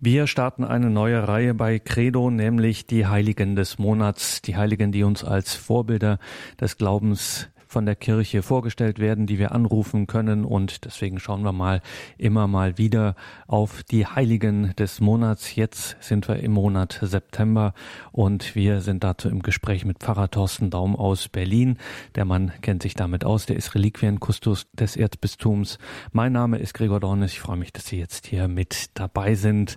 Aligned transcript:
Wir 0.00 0.28
starten 0.28 0.62
eine 0.62 0.90
neue 0.90 1.26
Reihe 1.26 1.54
bei 1.54 1.80
Credo, 1.80 2.30
nämlich 2.30 2.86
die 2.86 3.08
Heiligen 3.08 3.56
des 3.56 3.78
Monats, 3.78 4.40
die 4.42 4.56
Heiligen, 4.56 4.92
die 4.92 5.02
uns 5.02 5.24
als 5.24 5.56
Vorbilder 5.56 6.20
des 6.60 6.76
Glaubens 6.76 7.48
von 7.68 7.86
der 7.86 7.94
Kirche 7.94 8.42
vorgestellt 8.42 8.98
werden, 8.98 9.26
die 9.26 9.38
wir 9.38 9.52
anrufen 9.52 10.06
können. 10.06 10.44
Und 10.44 10.84
deswegen 10.86 11.20
schauen 11.20 11.42
wir 11.42 11.52
mal 11.52 11.82
immer 12.16 12.48
mal 12.48 12.78
wieder 12.78 13.14
auf 13.46 13.82
die 13.82 14.06
Heiligen 14.06 14.74
des 14.76 15.00
Monats. 15.00 15.54
Jetzt 15.54 15.96
sind 16.00 16.26
wir 16.28 16.36
im 16.36 16.52
Monat 16.52 16.98
September 17.02 17.74
und 18.10 18.54
wir 18.54 18.80
sind 18.80 19.04
dazu 19.04 19.28
im 19.28 19.42
Gespräch 19.42 19.84
mit 19.84 19.98
Pfarrer 19.98 20.30
Thorsten 20.30 20.70
Daum 20.70 20.96
aus 20.96 21.28
Berlin. 21.28 21.76
Der 22.14 22.24
Mann 22.24 22.52
kennt 22.62 22.82
sich 22.82 22.94
damit 22.94 23.24
aus. 23.24 23.46
Der 23.46 23.56
ist 23.56 23.74
Reliquienkustos 23.74 24.66
des 24.72 24.96
Erzbistums. 24.96 25.78
Mein 26.12 26.32
Name 26.32 26.58
ist 26.58 26.72
Gregor 26.72 27.00
Dornes. 27.00 27.32
Ich 27.32 27.40
freue 27.40 27.58
mich, 27.58 27.72
dass 27.72 27.86
Sie 27.86 27.98
jetzt 27.98 28.26
hier 28.26 28.48
mit 28.48 28.86
dabei 28.94 29.34
sind. 29.34 29.76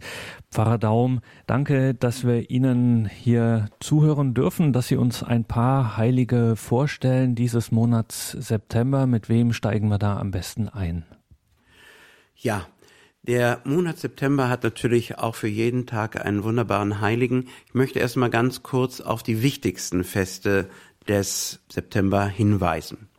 Pfarrer 0.50 0.78
Daum, 0.78 1.20
danke, 1.46 1.94
dass 1.94 2.26
wir 2.26 2.50
Ihnen 2.50 3.06
hier 3.06 3.68
zuhören 3.80 4.34
dürfen, 4.34 4.74
dass 4.74 4.88
Sie 4.88 4.96
uns 4.96 5.24
ein 5.24 5.44
paar 5.44 5.98
Heilige 5.98 6.56
vorstellen 6.56 7.36
dieses 7.36 7.72
Monats 7.82 8.30
September. 8.34 9.08
Mit 9.08 9.28
wem 9.28 9.54
steigen 9.54 9.88
wir 9.88 9.98
da 9.98 10.20
am 10.20 10.30
besten 10.30 10.70
ein? 10.70 11.04
Ja, 12.36 12.68
der 13.24 13.60
Monat 13.64 13.98
September 13.98 14.50
hat 14.50 14.62
natürlich 14.62 15.18
auch 15.18 15.34
für 15.34 15.48
jeden 15.48 15.88
Tag 15.88 16.24
einen 16.24 16.44
wunderbaren 16.44 17.02
Heiligen. 17.02 17.48
Ich 17.66 17.74
möchte 17.74 17.98
erstmal 17.98 18.30
ganz 18.30 18.62
kurz 18.62 19.02
auf 19.02 19.24
die 19.24 19.42
wichtigsten 19.42 20.04
Feste 20.04 20.70
des 21.08 21.62
September 21.72 22.28
hinweisen. 22.28 23.10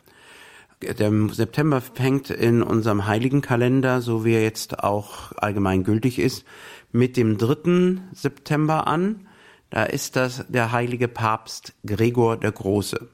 Der 0.81 1.11
September 1.33 1.81
fängt 1.81 2.29
in 2.29 2.63
unserem 2.63 3.05
Heiligenkalender, 3.05 3.99
so 3.99 4.23
wie 4.23 4.35
er 4.35 4.43
jetzt 4.43 4.79
auch 4.79 5.33
allgemein 5.35 5.83
gültig 5.83 6.19
ist, 6.19 6.45
mit 6.93 7.17
dem 7.17 7.37
3. 7.37 7.97
September 8.13 8.87
an. 8.87 9.27
Da 9.71 9.83
ist 9.83 10.15
das 10.15 10.45
der 10.47 10.71
heilige 10.71 11.09
Papst 11.09 11.73
Gregor 11.85 12.37
der 12.37 12.53
Große. 12.53 13.09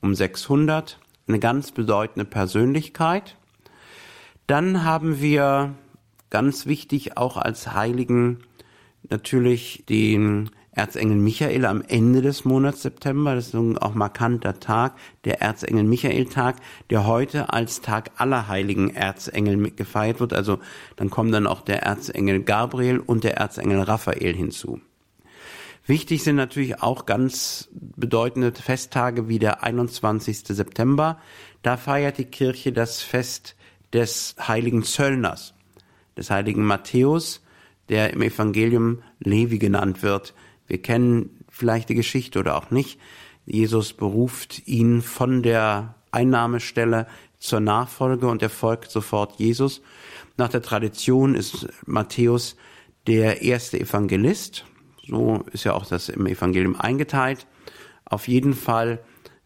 Um 0.00 0.14
600 0.14 0.98
eine 1.28 1.38
ganz 1.38 1.72
bedeutende 1.72 2.24
Persönlichkeit. 2.24 3.36
Dann 4.46 4.84
haben 4.84 5.20
wir 5.20 5.74
ganz 6.30 6.66
wichtig 6.66 7.16
auch 7.16 7.36
als 7.36 7.72
Heiligen 7.72 8.38
natürlich 9.08 9.84
den 9.88 10.50
Erzengel 10.72 11.16
Michael 11.16 11.66
am 11.66 11.82
Ende 11.82 12.22
des 12.22 12.44
Monats 12.44 12.82
September. 12.82 13.34
Das 13.34 13.48
ist 13.48 13.54
ein 13.54 13.78
auch 13.78 13.94
markanter 13.94 14.60
Tag, 14.60 14.96
der 15.24 15.42
Erzengel 15.42 15.84
Michael-Tag, 15.84 16.56
der 16.90 17.06
heute 17.06 17.52
als 17.52 17.80
Tag 17.80 18.12
aller 18.16 18.48
heiligen 18.48 18.94
Erzengel 18.94 19.72
gefeiert 19.72 20.20
wird. 20.20 20.32
Also 20.32 20.58
dann 20.96 21.10
kommen 21.10 21.32
dann 21.32 21.46
auch 21.46 21.62
der 21.62 21.82
Erzengel 21.82 22.42
Gabriel 22.42 22.98
und 22.98 23.24
der 23.24 23.36
Erzengel 23.36 23.80
Raphael 23.80 24.34
hinzu. 24.34 24.80
Wichtig 25.90 26.22
sind 26.22 26.36
natürlich 26.36 26.84
auch 26.84 27.04
ganz 27.04 27.68
bedeutende 27.72 28.52
Festtage 28.52 29.26
wie 29.26 29.40
der 29.40 29.64
21. 29.64 30.44
September. 30.46 31.18
Da 31.62 31.76
feiert 31.76 32.18
die 32.18 32.26
Kirche 32.26 32.70
das 32.70 33.02
Fest 33.02 33.56
des 33.92 34.36
heiligen 34.38 34.84
Zöllners, 34.84 35.52
des 36.16 36.30
heiligen 36.30 36.64
Matthäus, 36.64 37.42
der 37.88 38.12
im 38.12 38.22
Evangelium 38.22 39.02
Levi 39.18 39.58
genannt 39.58 40.04
wird. 40.04 40.32
Wir 40.68 40.80
kennen 40.80 41.44
vielleicht 41.48 41.88
die 41.88 41.96
Geschichte 41.96 42.38
oder 42.38 42.56
auch 42.56 42.70
nicht. 42.70 43.00
Jesus 43.44 43.92
beruft 43.92 44.68
ihn 44.68 45.02
von 45.02 45.42
der 45.42 45.96
Einnahmestelle 46.12 47.08
zur 47.40 47.58
Nachfolge 47.58 48.28
und 48.28 48.42
er 48.42 48.50
folgt 48.50 48.92
sofort 48.92 49.40
Jesus. 49.40 49.82
Nach 50.36 50.50
der 50.50 50.62
Tradition 50.62 51.34
ist 51.34 51.66
Matthäus 51.84 52.54
der 53.08 53.42
erste 53.42 53.80
Evangelist. 53.80 54.66
So 55.10 55.44
ist 55.52 55.64
ja 55.64 55.74
auch 55.74 55.86
das 55.86 56.08
im 56.08 56.26
Evangelium 56.26 56.78
eingeteilt. 56.78 57.48
Auf 58.04 58.28
jeden 58.28 58.54
Fall 58.54 59.00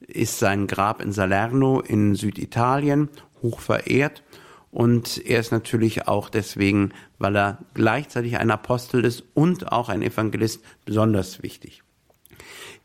ist 0.06 0.38
sein 0.38 0.66
Grab 0.66 1.00
in 1.00 1.10
Salerno 1.10 1.80
in 1.80 2.14
Süditalien 2.14 3.08
hoch 3.40 3.60
verehrt 3.60 4.22
und 4.70 5.24
er 5.24 5.40
ist 5.40 5.52
natürlich 5.52 6.06
auch 6.06 6.28
deswegen, 6.28 6.92
weil 7.18 7.34
er 7.36 7.58
gleichzeitig 7.72 8.36
ein 8.36 8.50
Apostel 8.50 9.04
ist 9.04 9.24
und 9.32 9.72
auch 9.72 9.88
ein 9.88 10.02
Evangelist, 10.02 10.62
besonders 10.84 11.42
wichtig. 11.42 11.82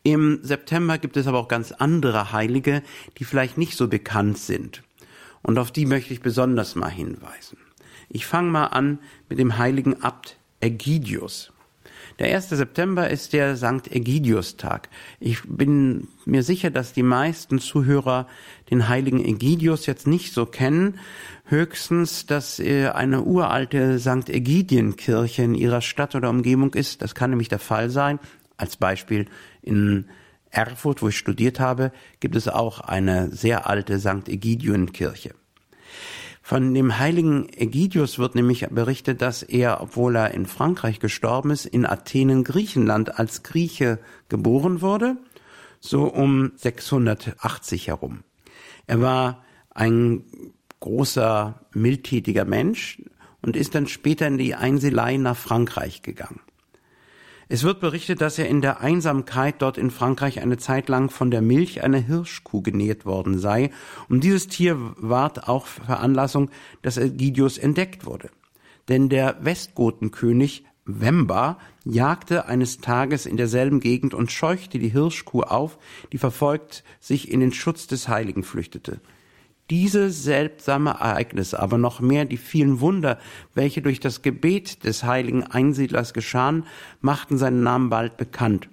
Im 0.03 0.39
September 0.41 0.97
gibt 0.97 1.17
es 1.17 1.27
aber 1.27 1.39
auch 1.39 1.49
ganz 1.49 1.73
andere 1.73 2.31
Heilige, 2.31 2.81
die 3.17 3.25
vielleicht 3.25 3.57
nicht 3.57 3.75
so 3.75 3.89
bekannt 3.89 4.37
sind. 4.37 4.83
Und 5.41 5.57
auf 5.57 5.71
die 5.71 5.85
möchte 5.85 6.13
ich 6.13 6.21
besonders 6.21 6.75
mal 6.75 6.89
hinweisen. 6.89 7.57
Ich 8.07 8.25
fange 8.25 8.49
mal 8.49 8.67
an 8.67 8.99
mit 9.27 9.39
dem 9.39 9.57
heiligen 9.57 10.01
Abt 10.01 10.37
Ägidius. 10.61 11.51
Der 12.19 12.35
1. 12.35 12.49
September 12.49 13.09
ist 13.09 13.31
der 13.31 13.55
Sankt 13.55 13.89
Ägidius-Tag. 13.89 14.89
Ich 15.21 15.41
bin 15.47 16.09
mir 16.25 16.43
sicher, 16.43 16.69
dass 16.69 16.91
die 16.91 17.01
meisten 17.01 17.59
Zuhörer 17.59 18.27
den 18.69 18.89
heiligen 18.89 19.23
Ägidius 19.23 19.85
jetzt 19.85 20.05
nicht 20.05 20.33
so 20.33 20.45
kennen. 20.45 20.99
Höchstens, 21.45 22.25
dass 22.25 22.59
eine 22.59 23.23
uralte 23.23 23.99
Sankt 23.99 24.29
Ägidienkirche 24.29 25.43
in 25.43 25.55
ihrer 25.55 25.79
Stadt 25.79 26.13
oder 26.13 26.29
Umgebung 26.29 26.73
ist. 26.73 27.01
Das 27.01 27.15
kann 27.15 27.29
nämlich 27.29 27.47
der 27.47 27.57
Fall 27.57 27.89
sein. 27.89 28.19
Als 28.57 28.75
Beispiel 28.75 29.27
in 29.61 30.09
Erfurt, 30.51 31.01
wo 31.01 31.07
ich 31.07 31.17
studiert 31.17 31.61
habe, 31.61 31.93
gibt 32.19 32.35
es 32.35 32.49
auch 32.49 32.81
eine 32.81 33.29
sehr 33.29 33.65
alte 33.69 33.97
Sankt 33.97 34.27
Ägidienkirche. 34.27 35.35
Von 36.49 36.73
dem 36.73 36.97
heiligen 36.97 37.47
Ägidius 37.55 38.17
wird 38.17 38.33
nämlich 38.33 38.65
berichtet, 38.71 39.21
dass 39.21 39.43
er, 39.43 39.81
obwohl 39.81 40.15
er 40.15 40.33
in 40.33 40.47
Frankreich 40.47 40.99
gestorben 40.99 41.51
ist, 41.51 41.67
in 41.67 41.85
Athenen, 41.85 42.43
Griechenland 42.43 43.19
als 43.19 43.43
Grieche 43.43 43.99
geboren 44.29 44.81
wurde, 44.81 45.17
so 45.79 46.05
um 46.05 46.53
680 46.55 47.89
herum. 47.89 48.23
Er 48.87 48.99
war 48.99 49.43
ein 49.75 50.23
großer, 50.79 51.59
mildtätiger 51.75 52.45
Mensch 52.45 52.99
und 53.43 53.55
ist 53.55 53.75
dann 53.75 53.85
später 53.85 54.25
in 54.25 54.39
die 54.39 54.55
Einselei 54.55 55.17
nach 55.17 55.37
Frankreich 55.37 56.01
gegangen. 56.01 56.41
Es 57.51 57.63
wird 57.63 57.79
berichtet, 57.79 58.21
dass 58.21 58.37
er 58.37 58.47
in 58.47 58.61
der 58.61 58.79
Einsamkeit 58.81 59.63
dort 59.63 59.79
in 59.79 59.89
Frankreich 59.89 60.39
eine 60.39 60.57
Zeit 60.57 60.87
lang 60.87 61.09
von 61.09 61.31
der 61.31 61.41
Milch 61.41 61.81
einer 61.83 61.97
Hirschkuh 61.97 62.61
genährt 62.61 63.07
worden 63.07 63.39
sei. 63.39 63.71
Und 64.07 64.23
dieses 64.23 64.47
Tier 64.47 64.77
ward 64.97 65.47
auch 65.47 65.65
Veranlassung, 65.65 66.51
dass 66.83 66.97
Ägidius 66.97 67.57
entdeckt 67.57 68.05
wurde. 68.05 68.29
Denn 68.87 69.09
der 69.09 69.43
Westgotenkönig 69.43 70.63
Wemba 70.85 71.57
jagte 71.83 72.45
eines 72.45 72.81
Tages 72.81 73.25
in 73.25 73.35
derselben 73.35 73.79
Gegend 73.79 74.13
und 74.13 74.31
scheuchte 74.31 74.77
die 74.77 74.89
Hirschkuh 74.89 75.41
auf, 75.41 75.79
die 76.11 76.19
verfolgt 76.19 76.83
sich 76.99 77.31
in 77.31 77.39
den 77.39 77.51
Schutz 77.51 77.87
des 77.87 78.07
Heiligen 78.07 78.43
flüchtete. 78.43 79.01
Diese 79.69 80.09
seltsame 80.09 80.91
Ereignisse, 80.91 81.59
aber 81.59 81.77
noch 81.77 81.99
mehr 81.99 82.25
die 82.25 82.37
vielen 82.37 82.79
Wunder, 82.79 83.19
welche 83.53 83.81
durch 83.81 83.99
das 83.99 84.21
Gebet 84.21 84.83
des 84.83 85.03
heiligen 85.03 85.43
Einsiedlers 85.43 86.13
geschahen, 86.13 86.65
machten 87.01 87.37
seinen 87.37 87.61
Namen 87.61 87.89
bald 87.89 88.17
bekannt. 88.17 88.69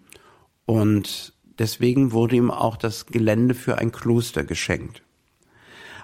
Und 0.65 1.35
deswegen 1.59 2.13
wurde 2.13 2.37
ihm 2.37 2.51
auch 2.51 2.77
das 2.77 3.07
Gelände 3.07 3.55
für 3.55 3.79
ein 3.79 3.93
Kloster 3.93 4.45
geschenkt. 4.45 5.03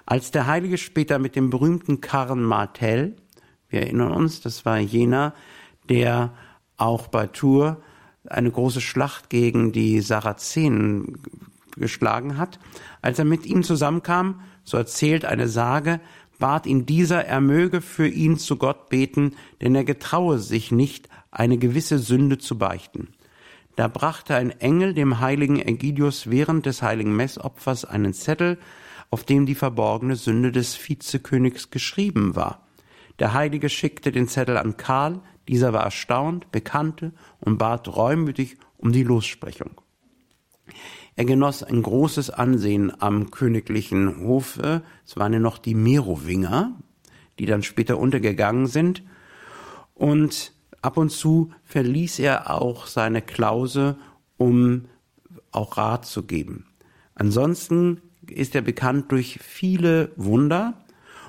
Als 0.05 0.31
der 0.31 0.47
Heilige 0.47 0.77
später 0.77 1.17
mit 1.17 1.35
dem 1.35 1.49
berühmten 1.49 2.01
Karren 2.01 2.43
Martel, 2.43 3.15
wir 3.69 3.81
erinnern 3.81 4.11
uns, 4.11 4.41
das 4.41 4.65
war 4.65 4.77
jener, 4.77 5.33
der 5.89 6.33
auch 6.77 7.07
bei 7.07 7.27
Tours 7.27 7.77
eine 8.27 8.51
große 8.51 8.81
Schlacht 8.81 9.29
gegen 9.29 9.71
die 9.71 10.01
Sarazenen 10.01 11.19
geschlagen 11.75 12.37
hat, 12.37 12.59
als 13.01 13.17
er 13.19 13.25
mit 13.25 13.45
ihm 13.45 13.63
zusammenkam, 13.63 14.41
so 14.63 14.77
erzählt 14.77 15.25
eine 15.25 15.47
Sage, 15.47 15.99
bat 16.39 16.65
ihn 16.65 16.85
dieser, 16.85 17.25
er 17.25 17.41
möge 17.41 17.81
für 17.81 18.07
ihn 18.07 18.37
zu 18.37 18.57
Gott 18.57 18.89
beten, 18.89 19.35
denn 19.61 19.75
er 19.75 19.83
getraue 19.83 20.39
sich 20.39 20.71
nicht, 20.71 21.09
eine 21.31 21.57
gewisse 21.57 21.99
Sünde 21.99 22.37
zu 22.37 22.57
beichten. 22.57 23.09
Da 23.75 23.87
brachte 23.87 24.35
ein 24.35 24.51
Engel 24.51 24.93
dem 24.93 25.19
heiligen 25.19 25.59
Ägidius 25.59 26.29
während 26.29 26.65
des 26.65 26.81
heiligen 26.81 27.15
Messopfers 27.15 27.85
einen 27.85 28.13
Zettel, 28.13 28.59
auf 29.09 29.23
dem 29.23 29.45
die 29.45 29.55
verborgene 29.55 30.15
Sünde 30.15 30.51
des 30.51 30.77
Vizekönigs 30.77 31.71
geschrieben 31.71 32.35
war. 32.35 32.67
Der 33.19 33.33
Heilige 33.33 33.69
schickte 33.69 34.11
den 34.11 34.27
Zettel 34.27 34.57
an 34.57 34.77
Karl, 34.77 35.21
dieser 35.47 35.73
war 35.73 35.83
erstaunt, 35.83 36.51
bekannte 36.51 37.13
und 37.39 37.57
bat 37.57 37.87
reumütig 37.95 38.57
um 38.77 38.91
die 38.91 39.03
Lossprechung. 39.03 39.81
Er 41.15 41.25
genoss 41.25 41.61
ein 41.61 41.81
großes 41.81 42.31
Ansehen 42.31 42.91
am 43.01 43.29
königlichen 43.29 44.19
Hofe. 44.19 44.81
Es 45.05 45.15
waren 45.15 45.33
ja 45.33 45.39
noch 45.39 45.57
die 45.57 45.75
Merowinger, 45.75 46.75
die 47.39 47.45
dann 47.45 47.63
später 47.63 47.99
untergegangen 47.99 48.67
sind. 48.67 49.03
Und 49.93 50.53
ab 50.81 50.97
und 50.97 51.11
zu 51.11 51.51
verließ 51.65 52.19
er 52.19 52.49
auch 52.49 52.87
seine 52.87 53.21
Klause, 53.21 53.97
um 54.37 54.85
auch 55.51 55.77
Rat 55.77 56.05
zu 56.05 56.23
geben. 56.23 56.65
Ansonsten 57.15 58.01
ist 58.27 58.55
er 58.55 58.61
bekannt 58.61 59.11
durch 59.11 59.39
viele 59.41 60.11
Wunder 60.15 60.73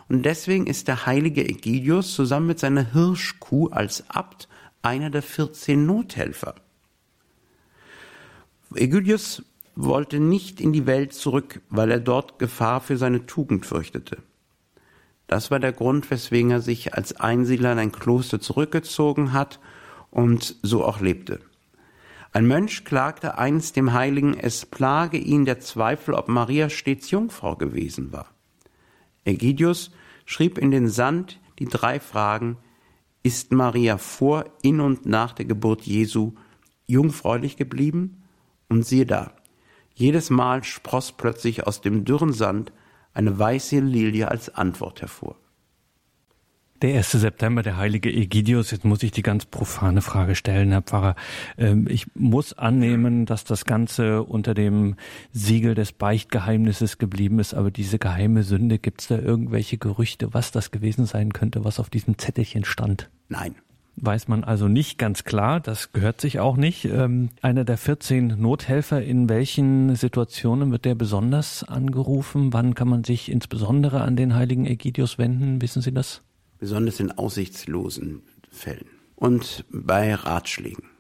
und 0.08 0.24
deswegen 0.24 0.66
ist 0.66 0.88
der 0.88 1.06
heilige 1.06 1.46
Ägidius 1.46 2.14
zusammen 2.14 2.46
mit 2.46 2.58
seiner 2.58 2.92
Hirschkuh 2.92 3.68
als 3.68 4.08
Abt 4.08 4.48
einer 4.82 5.10
der 5.10 5.22
14 5.22 5.84
Nothelfer. 5.84 6.54
Ägydius 8.74 9.42
wollte 9.76 10.20
nicht 10.20 10.60
in 10.60 10.72
die 10.72 10.86
Welt 10.86 11.12
zurück, 11.12 11.60
weil 11.68 11.90
er 11.90 12.00
dort 12.00 12.38
Gefahr 12.38 12.80
für 12.80 12.96
seine 12.96 13.26
Tugend 13.26 13.66
fürchtete. 13.66 14.18
Das 15.26 15.50
war 15.50 15.58
der 15.58 15.72
Grund, 15.72 16.10
weswegen 16.10 16.50
er 16.50 16.60
sich 16.60 16.94
als 16.94 17.16
Einsiedler 17.16 17.72
in 17.72 17.78
ein 17.78 17.92
Kloster 17.92 18.40
zurückgezogen 18.40 19.32
hat 19.32 19.58
und 20.10 20.56
so 20.62 20.84
auch 20.84 21.00
lebte. 21.00 21.40
Ein 22.32 22.46
Mönch 22.46 22.84
klagte 22.84 23.38
einst 23.38 23.76
dem 23.76 23.92
Heiligen, 23.92 24.34
es 24.38 24.66
plage 24.66 25.18
ihn 25.18 25.44
der 25.44 25.60
Zweifel, 25.60 26.14
ob 26.14 26.28
Maria 26.28 26.68
stets 26.68 27.10
Jungfrau 27.10 27.56
gewesen 27.56 28.12
war. 28.12 28.26
Ägidius 29.24 29.92
schrieb 30.24 30.58
in 30.58 30.70
den 30.70 30.88
Sand 30.88 31.40
die 31.58 31.66
drei 31.66 32.00
Fragen, 32.00 32.56
ist 33.22 33.52
Maria 33.52 33.96
vor, 33.96 34.44
in 34.62 34.80
und 34.80 35.06
nach 35.06 35.32
der 35.32 35.46
Geburt 35.46 35.82
Jesu 35.82 36.34
jungfräulich 36.86 37.56
geblieben? 37.56 38.22
Und 38.68 38.84
siehe 38.84 39.06
da, 39.06 39.32
jedes 39.94 40.30
Mal 40.30 40.64
spross 40.64 41.12
plötzlich 41.12 41.66
aus 41.66 41.80
dem 41.80 42.04
dürren 42.04 42.32
Sand 42.32 42.72
eine 43.12 43.38
weiße 43.38 43.78
Lilie 43.80 44.28
als 44.28 44.54
Antwort 44.54 45.00
hervor. 45.00 45.36
Der 46.82 46.96
1. 46.98 47.12
September, 47.12 47.62
der 47.62 47.76
heilige 47.76 48.12
Egidius. 48.12 48.72
Jetzt 48.72 48.84
muss 48.84 49.02
ich 49.02 49.12
die 49.12 49.22
ganz 49.22 49.46
profane 49.46 50.02
Frage 50.02 50.34
stellen, 50.34 50.70
Herr 50.72 50.82
Pfarrer. 50.82 51.14
Ähm, 51.56 51.86
ich 51.88 52.14
muss 52.14 52.52
annehmen, 52.52 53.24
dass 53.24 53.44
das 53.44 53.64
Ganze 53.64 54.24
unter 54.24 54.52
dem 54.52 54.96
Siegel 55.32 55.74
des 55.74 55.92
Beichtgeheimnisses 55.92 56.98
geblieben 56.98 57.38
ist. 57.38 57.54
Aber 57.54 57.70
diese 57.70 57.98
geheime 57.98 58.42
Sünde, 58.42 58.78
gibt 58.78 59.00
es 59.00 59.06
da 59.08 59.18
irgendwelche 59.18 59.78
Gerüchte, 59.78 60.34
was 60.34 60.50
das 60.50 60.72
gewesen 60.72 61.06
sein 61.06 61.32
könnte, 61.32 61.64
was 61.64 61.80
auf 61.80 61.88
diesem 61.88 62.18
Zettelchen 62.18 62.64
stand? 62.64 63.08
Nein 63.28 63.54
weiß 63.96 64.28
man 64.28 64.44
also 64.44 64.68
nicht 64.68 64.98
ganz 64.98 65.24
klar, 65.24 65.60
das 65.60 65.92
gehört 65.92 66.20
sich 66.20 66.40
auch 66.40 66.56
nicht. 66.56 66.84
Ähm, 66.84 67.30
einer 67.42 67.64
der 67.64 67.78
14 67.78 68.40
Nothelfer, 68.40 69.02
in 69.02 69.28
welchen 69.28 69.94
Situationen 69.96 70.70
wird 70.70 70.84
der 70.84 70.94
besonders 70.94 71.64
angerufen? 71.64 72.52
Wann 72.52 72.74
kann 72.74 72.88
man 72.88 73.04
sich 73.04 73.30
insbesondere 73.30 74.00
an 74.00 74.16
den 74.16 74.34
heiligen 74.34 74.66
Ägidius 74.66 75.18
wenden? 75.18 75.60
Wissen 75.62 75.82
Sie 75.82 75.92
das? 75.92 76.22
Besonders 76.58 77.00
in 77.00 77.12
aussichtslosen 77.12 78.22
Fällen 78.50 78.86
und 79.16 79.64
bei 79.70 80.14
Ratschlägen. 80.14 80.93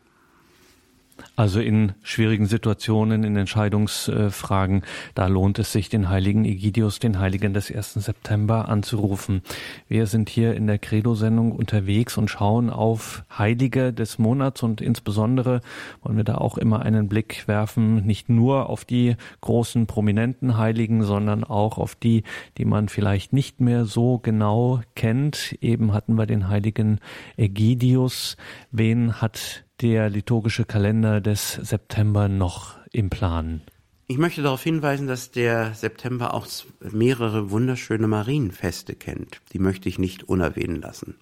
Also 1.36 1.58
in 1.58 1.94
schwierigen 2.04 2.46
Situationen, 2.46 3.24
in 3.24 3.36
Entscheidungsfragen, 3.36 4.82
da 5.16 5.26
lohnt 5.26 5.58
es 5.58 5.72
sich, 5.72 5.88
den 5.88 6.08
heiligen 6.08 6.44
Egidius, 6.44 7.00
den 7.00 7.18
Heiligen 7.18 7.52
des 7.52 7.74
1. 7.74 7.94
September 7.94 8.68
anzurufen. 8.68 9.42
Wir 9.88 10.06
sind 10.06 10.28
hier 10.28 10.54
in 10.54 10.68
der 10.68 10.78
Credo-Sendung 10.78 11.50
unterwegs 11.50 12.16
und 12.18 12.28
schauen 12.28 12.70
auf 12.70 13.24
Heilige 13.36 13.92
des 13.92 14.20
Monats 14.20 14.62
und 14.62 14.80
insbesondere 14.80 15.60
wollen 16.02 16.16
wir 16.16 16.22
da 16.22 16.36
auch 16.36 16.56
immer 16.56 16.82
einen 16.82 17.08
Blick 17.08 17.48
werfen, 17.48 18.06
nicht 18.06 18.28
nur 18.28 18.70
auf 18.70 18.84
die 18.84 19.16
großen 19.40 19.88
prominenten 19.88 20.56
Heiligen, 20.56 21.02
sondern 21.02 21.42
auch 21.42 21.78
auf 21.78 21.96
die, 21.96 22.22
die 22.58 22.64
man 22.64 22.88
vielleicht 22.88 23.32
nicht 23.32 23.60
mehr 23.60 23.86
so 23.86 24.18
genau 24.18 24.82
kennt. 24.94 25.56
Eben 25.60 25.92
hatten 25.94 26.14
wir 26.14 26.26
den 26.26 26.48
heiligen 26.48 27.00
Egidius. 27.36 28.36
Wen 28.70 29.20
hat 29.20 29.64
der 29.80 30.08
liturgische 30.10 30.64
Kalender 30.64 31.20
des 31.20 31.52
September 31.54 32.28
noch 32.28 32.76
im 32.92 33.10
Plan? 33.10 33.62
Ich 34.06 34.18
möchte 34.18 34.42
darauf 34.42 34.62
hinweisen, 34.62 35.06
dass 35.06 35.30
der 35.30 35.72
September 35.74 36.34
auch 36.34 36.46
mehrere 36.80 37.50
wunderschöne 37.50 38.06
Marienfeste 38.06 38.94
kennt. 38.94 39.40
Die 39.52 39.58
möchte 39.58 39.88
ich 39.88 39.98
nicht 39.98 40.24
unerwähnen 40.24 40.80
lassen. 40.80 41.16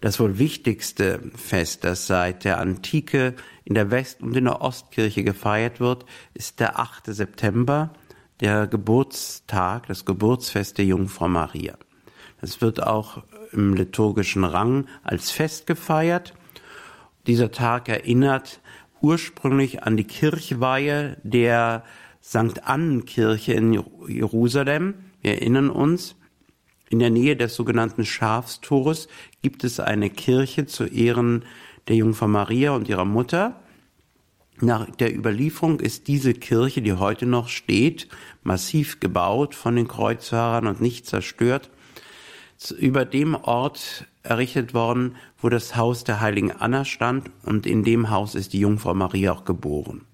Das 0.00 0.18
wohl 0.20 0.38
wichtigste 0.38 1.20
Fest, 1.36 1.84
das 1.84 2.06
seit 2.06 2.44
der 2.44 2.58
Antike 2.58 3.34
in 3.64 3.74
der 3.74 3.90
West- 3.90 4.22
und 4.22 4.36
in 4.36 4.44
der 4.44 4.62
Ostkirche 4.62 5.22
gefeiert 5.22 5.80
wird, 5.80 6.06
ist 6.32 6.60
der 6.60 6.78
8. 6.78 7.06
September, 7.06 7.92
der 8.40 8.66
Geburtstag, 8.66 9.86
das 9.86 10.04
Geburtsfest 10.04 10.78
der 10.78 10.86
Jungfrau 10.86 11.28
Maria. 11.28 11.76
Das 12.40 12.60
wird 12.60 12.82
auch 12.82 13.22
im 13.52 13.74
liturgischen 13.74 14.44
Rang 14.44 14.86
als 15.02 15.30
Fest 15.30 15.66
gefeiert 15.66 16.34
dieser 17.26 17.50
Tag 17.50 17.88
erinnert 17.88 18.60
ursprünglich 19.00 19.82
an 19.82 19.96
die 19.96 20.04
Kirchweihe 20.04 21.18
der 21.22 21.84
St. 22.22 22.64
Annenkirche 22.64 23.52
in 23.52 23.84
Jerusalem. 24.08 24.94
Wir 25.20 25.34
erinnern 25.34 25.70
uns, 25.70 26.16
in 26.88 26.98
der 26.98 27.10
Nähe 27.10 27.36
des 27.36 27.54
sogenannten 27.54 28.04
Schafstores 28.04 29.08
gibt 29.42 29.64
es 29.64 29.80
eine 29.80 30.10
Kirche 30.10 30.66
zu 30.66 30.84
Ehren 30.84 31.44
der 31.88 31.96
Jungfrau 31.96 32.28
Maria 32.28 32.70
und 32.72 32.88
ihrer 32.88 33.04
Mutter. 33.04 33.60
Nach 34.60 34.88
der 34.88 35.14
Überlieferung 35.14 35.80
ist 35.80 36.06
diese 36.08 36.32
Kirche, 36.32 36.80
die 36.80 36.92
heute 36.92 37.26
noch 37.26 37.48
steht, 37.48 38.08
massiv 38.42 39.00
gebaut 39.00 39.54
von 39.54 39.76
den 39.76 39.88
Kreuzfahrern 39.88 40.66
und 40.66 40.80
nicht 40.80 41.06
zerstört, 41.06 41.70
über 42.78 43.04
dem 43.04 43.34
Ort 43.34 44.06
errichtet 44.24 44.74
worden, 44.74 45.16
wo 45.38 45.48
das 45.48 45.76
Haus 45.76 46.02
der 46.02 46.20
heiligen 46.20 46.50
Anna 46.50 46.84
stand 46.84 47.30
und 47.44 47.66
in 47.66 47.84
dem 47.84 48.10
Haus 48.10 48.34
ist 48.34 48.52
die 48.52 48.60
Jungfrau 48.60 48.94
Maria 48.94 49.32
auch 49.32 49.44
geboren. 49.44 50.06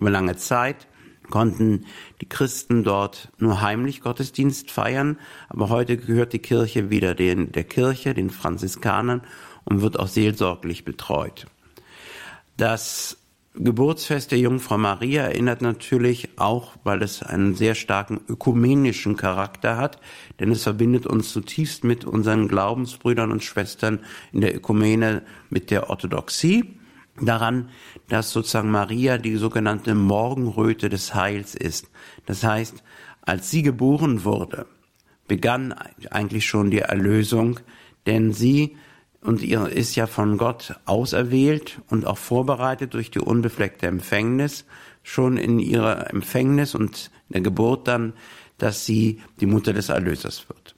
Über 0.00 0.10
lange 0.10 0.36
Zeit 0.36 0.88
konnten 1.30 1.84
die 2.20 2.28
Christen 2.28 2.84
dort 2.84 3.30
nur 3.38 3.60
heimlich 3.60 4.00
Gottesdienst 4.00 4.70
feiern, 4.70 5.18
aber 5.48 5.68
heute 5.68 5.98
gehört 5.98 6.32
die 6.32 6.38
Kirche 6.38 6.90
wieder 6.90 7.14
den, 7.14 7.52
der 7.52 7.64
Kirche, 7.64 8.14
den 8.14 8.30
Franziskanern 8.30 9.22
und 9.64 9.82
wird 9.82 9.98
auch 9.98 10.08
seelsorglich 10.08 10.86
betreut. 10.86 11.46
Das 12.56 13.18
Geburtsfest 13.54 14.30
der 14.30 14.38
Jungfrau 14.38 14.78
Maria 14.78 15.22
erinnert 15.22 15.62
natürlich 15.62 16.28
auch, 16.38 16.76
weil 16.84 17.02
es 17.02 17.22
einen 17.22 17.54
sehr 17.54 17.74
starken 17.74 18.20
ökumenischen 18.28 19.16
Charakter 19.16 19.76
hat, 19.76 20.00
denn 20.38 20.52
es 20.52 20.62
verbindet 20.62 21.06
uns 21.06 21.32
zutiefst 21.32 21.82
mit 21.82 22.04
unseren 22.04 22.46
Glaubensbrüdern 22.46 23.32
und 23.32 23.42
Schwestern 23.42 24.00
in 24.32 24.42
der 24.42 24.54
Ökumene 24.54 25.22
mit 25.50 25.70
der 25.70 25.90
Orthodoxie 25.90 26.78
daran, 27.20 27.70
dass 28.08 28.30
sozusagen 28.30 28.70
Maria 28.70 29.18
die 29.18 29.36
sogenannte 29.36 29.94
Morgenröte 29.94 30.88
des 30.88 31.14
Heils 31.14 31.54
ist. 31.54 31.90
Das 32.26 32.44
heißt, 32.44 32.82
als 33.22 33.50
sie 33.50 33.62
geboren 33.62 34.24
wurde, 34.24 34.66
begann 35.26 35.74
eigentlich 36.10 36.46
schon 36.46 36.70
die 36.70 36.78
Erlösung, 36.78 37.60
denn 38.06 38.32
sie 38.32 38.76
und 39.20 39.42
ihr 39.42 39.66
ist 39.68 39.96
ja 39.96 40.06
von 40.06 40.38
Gott 40.38 40.74
auserwählt 40.84 41.80
und 41.88 42.06
auch 42.06 42.18
vorbereitet 42.18 42.94
durch 42.94 43.10
die 43.10 43.20
unbefleckte 43.20 43.86
Empfängnis, 43.86 44.64
schon 45.02 45.36
in 45.36 45.58
ihrer 45.58 46.10
Empfängnis 46.10 46.74
und 46.74 47.10
in 47.28 47.34
der 47.34 47.42
Geburt 47.42 47.88
dann, 47.88 48.12
dass 48.58 48.84
sie 48.84 49.20
die 49.40 49.46
Mutter 49.46 49.72
des 49.72 49.88
Erlösers 49.88 50.48
wird. 50.48 50.74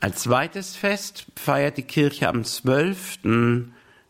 Als 0.00 0.22
zweites 0.22 0.76
Fest 0.76 1.26
feiert 1.36 1.78
die 1.78 1.82
Kirche 1.82 2.28
am 2.28 2.44
12. 2.44 3.18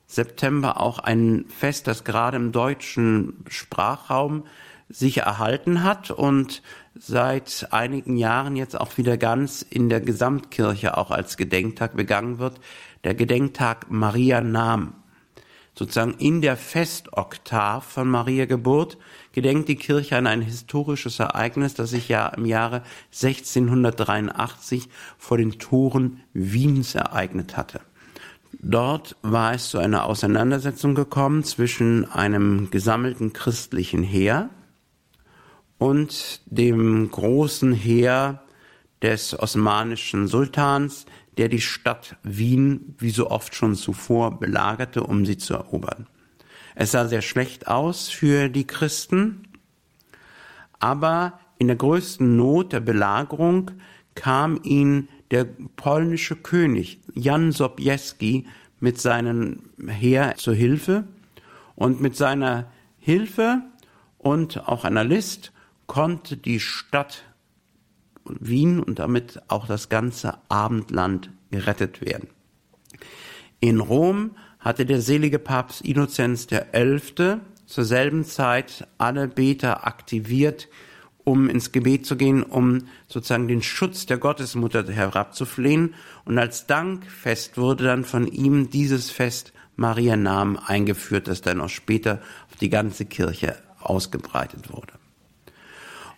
September 0.06 0.80
auch 0.80 0.98
ein 0.98 1.46
Fest, 1.48 1.86
das 1.86 2.04
gerade 2.04 2.36
im 2.36 2.52
deutschen 2.52 3.44
Sprachraum 3.48 4.44
sich 4.88 5.18
erhalten 5.18 5.82
hat 5.82 6.10
und 6.10 6.62
seit 6.98 7.68
einigen 7.70 8.16
Jahren 8.16 8.56
jetzt 8.56 8.78
auch 8.78 8.96
wieder 8.96 9.16
ganz 9.16 9.62
in 9.62 9.88
der 9.88 10.00
Gesamtkirche 10.00 10.96
auch 10.96 11.10
als 11.10 11.36
Gedenktag 11.36 11.96
begangen 11.96 12.38
wird, 12.38 12.60
der 13.04 13.14
Gedenktag 13.14 13.90
Maria 13.90 14.40
Nam. 14.40 14.94
Sozusagen 15.78 16.14
in 16.14 16.40
der 16.40 16.56
Festoktav 16.56 17.84
von 17.84 18.08
Maria 18.08 18.46
Geburt 18.46 18.96
gedenkt 19.32 19.68
die 19.68 19.76
Kirche 19.76 20.16
an 20.16 20.26
ein 20.26 20.40
historisches 20.40 21.18
Ereignis, 21.18 21.74
das 21.74 21.90
sich 21.90 22.08
ja 22.08 22.28
im 22.28 22.46
Jahre 22.46 22.82
1683 23.12 24.88
vor 25.18 25.36
den 25.36 25.58
Toren 25.58 26.22
Wiens 26.32 26.94
ereignet 26.94 27.58
hatte. 27.58 27.80
Dort 28.58 29.16
war 29.20 29.52
es 29.52 29.68
zu 29.68 29.76
einer 29.76 30.06
Auseinandersetzung 30.06 30.94
gekommen 30.94 31.44
zwischen 31.44 32.10
einem 32.10 32.70
gesammelten 32.70 33.34
christlichen 33.34 34.02
Heer, 34.02 34.48
und 35.78 36.40
dem 36.46 37.10
großen 37.10 37.72
Heer 37.72 38.42
des 39.02 39.38
osmanischen 39.38 40.26
Sultans, 40.26 41.06
der 41.36 41.48
die 41.48 41.60
Stadt 41.60 42.16
Wien 42.22 42.94
wie 42.98 43.10
so 43.10 43.30
oft 43.30 43.54
schon 43.54 43.74
zuvor 43.74 44.38
belagerte, 44.38 45.02
um 45.02 45.26
sie 45.26 45.36
zu 45.36 45.54
erobern. 45.54 46.06
Es 46.74 46.92
sah 46.92 47.06
sehr 47.06 47.22
schlecht 47.22 47.68
aus 47.68 48.08
für 48.08 48.48
die 48.48 48.66
Christen, 48.66 49.48
aber 50.78 51.38
in 51.58 51.68
der 51.68 51.76
größten 51.76 52.36
Not 52.36 52.72
der 52.72 52.80
Belagerung 52.80 53.70
kam 54.14 54.60
ihnen 54.62 55.08
der 55.30 55.44
polnische 55.44 56.36
König 56.36 57.00
Jan 57.14 57.52
Sobieski 57.52 58.46
mit 58.80 59.00
seinem 59.00 59.70
Heer 59.86 60.34
zur 60.36 60.54
Hilfe 60.54 61.04
und 61.74 62.00
mit 62.00 62.16
seiner 62.16 62.70
Hilfe 62.98 63.62
und 64.18 64.68
auch 64.68 64.84
einer 64.84 65.04
List 65.04 65.52
konnte 65.86 66.36
die 66.36 66.60
Stadt 66.60 67.24
Wien 68.24 68.80
und 68.80 68.98
damit 68.98 69.40
auch 69.48 69.66
das 69.66 69.88
ganze 69.88 70.38
Abendland 70.48 71.30
gerettet 71.50 72.00
werden. 72.00 72.28
In 73.60 73.80
Rom 73.80 74.32
hatte 74.58 74.84
der 74.84 75.00
selige 75.00 75.38
Papst 75.38 75.82
Innozenz 75.82 76.48
XI. 76.48 77.38
zur 77.66 77.84
selben 77.84 78.24
Zeit 78.24 78.86
alle 78.98 79.28
Beter 79.28 79.86
aktiviert, 79.86 80.68
um 81.24 81.48
ins 81.48 81.72
Gebet 81.72 82.06
zu 82.06 82.16
gehen, 82.16 82.42
um 82.42 82.86
sozusagen 83.08 83.48
den 83.48 83.62
Schutz 83.62 84.06
der 84.06 84.18
Gottesmutter 84.18 84.86
herabzuflehen. 84.88 85.94
Und 86.24 86.38
als 86.38 86.66
Dankfest 86.66 87.58
wurde 87.58 87.84
dann 87.84 88.04
von 88.04 88.26
ihm 88.26 88.70
dieses 88.70 89.10
Fest 89.10 89.52
Mariennamen 89.76 90.58
eingeführt, 90.58 91.28
das 91.28 91.42
dann 91.42 91.60
auch 91.60 91.68
später 91.68 92.20
auf 92.48 92.56
die 92.56 92.70
ganze 92.70 93.04
Kirche 93.04 93.56
ausgebreitet 93.80 94.72
wurde. 94.72 94.92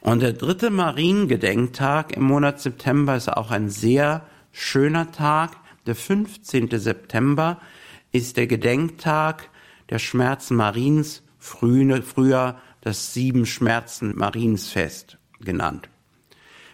Und 0.01 0.23
der 0.23 0.33
dritte 0.33 0.71
Mariengedenktag 0.71 2.17
im 2.17 2.25
Monat 2.25 2.61
September 2.61 3.17
ist 3.17 3.29
auch 3.29 3.51
ein 3.51 3.69
sehr 3.69 4.27
schöner 4.53 5.11
Tag. 5.11 5.57
Der 5.87 5.95
15. 5.95 6.69
September 6.79 7.61
ist 8.13 8.37
der 8.37 8.47
Gedenktag 8.47 9.51
der 9.91 9.99
Schmerzen 9.99 10.57
Mariens, 10.57 11.23
früher 11.39 12.57
das 12.81 13.13
Sieben 13.13 13.47
Schmerzen 13.47 14.17
Mariensfest 14.17 15.19
genannt. 15.41 15.89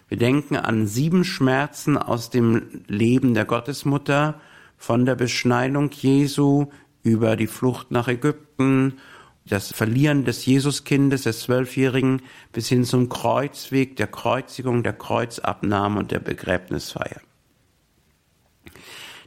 Wir 0.08 0.18
denken 0.18 0.56
an 0.56 0.86
sieben 0.86 1.24
Schmerzen 1.24 1.96
aus 1.96 2.30
dem 2.30 2.82
Leben 2.86 3.34
der 3.34 3.44
Gottesmutter, 3.46 4.40
von 4.76 5.06
der 5.06 5.14
Beschneidung 5.14 5.90
Jesu 5.92 6.66
über 7.02 7.36
die 7.36 7.46
Flucht 7.46 7.90
nach 7.90 8.08
Ägypten, 8.08 8.98
das 9.46 9.72
Verlieren 9.72 10.24
des 10.24 10.46
Jesuskindes, 10.46 11.22
des 11.22 11.40
Zwölfjährigen, 11.40 12.22
bis 12.52 12.68
hin 12.68 12.84
zum 12.84 13.08
Kreuzweg, 13.08 13.96
der 13.96 14.06
Kreuzigung, 14.06 14.82
der 14.82 14.94
Kreuzabnahme 14.94 16.00
und 16.00 16.10
der 16.10 16.20
Begräbnisfeier. 16.20 17.20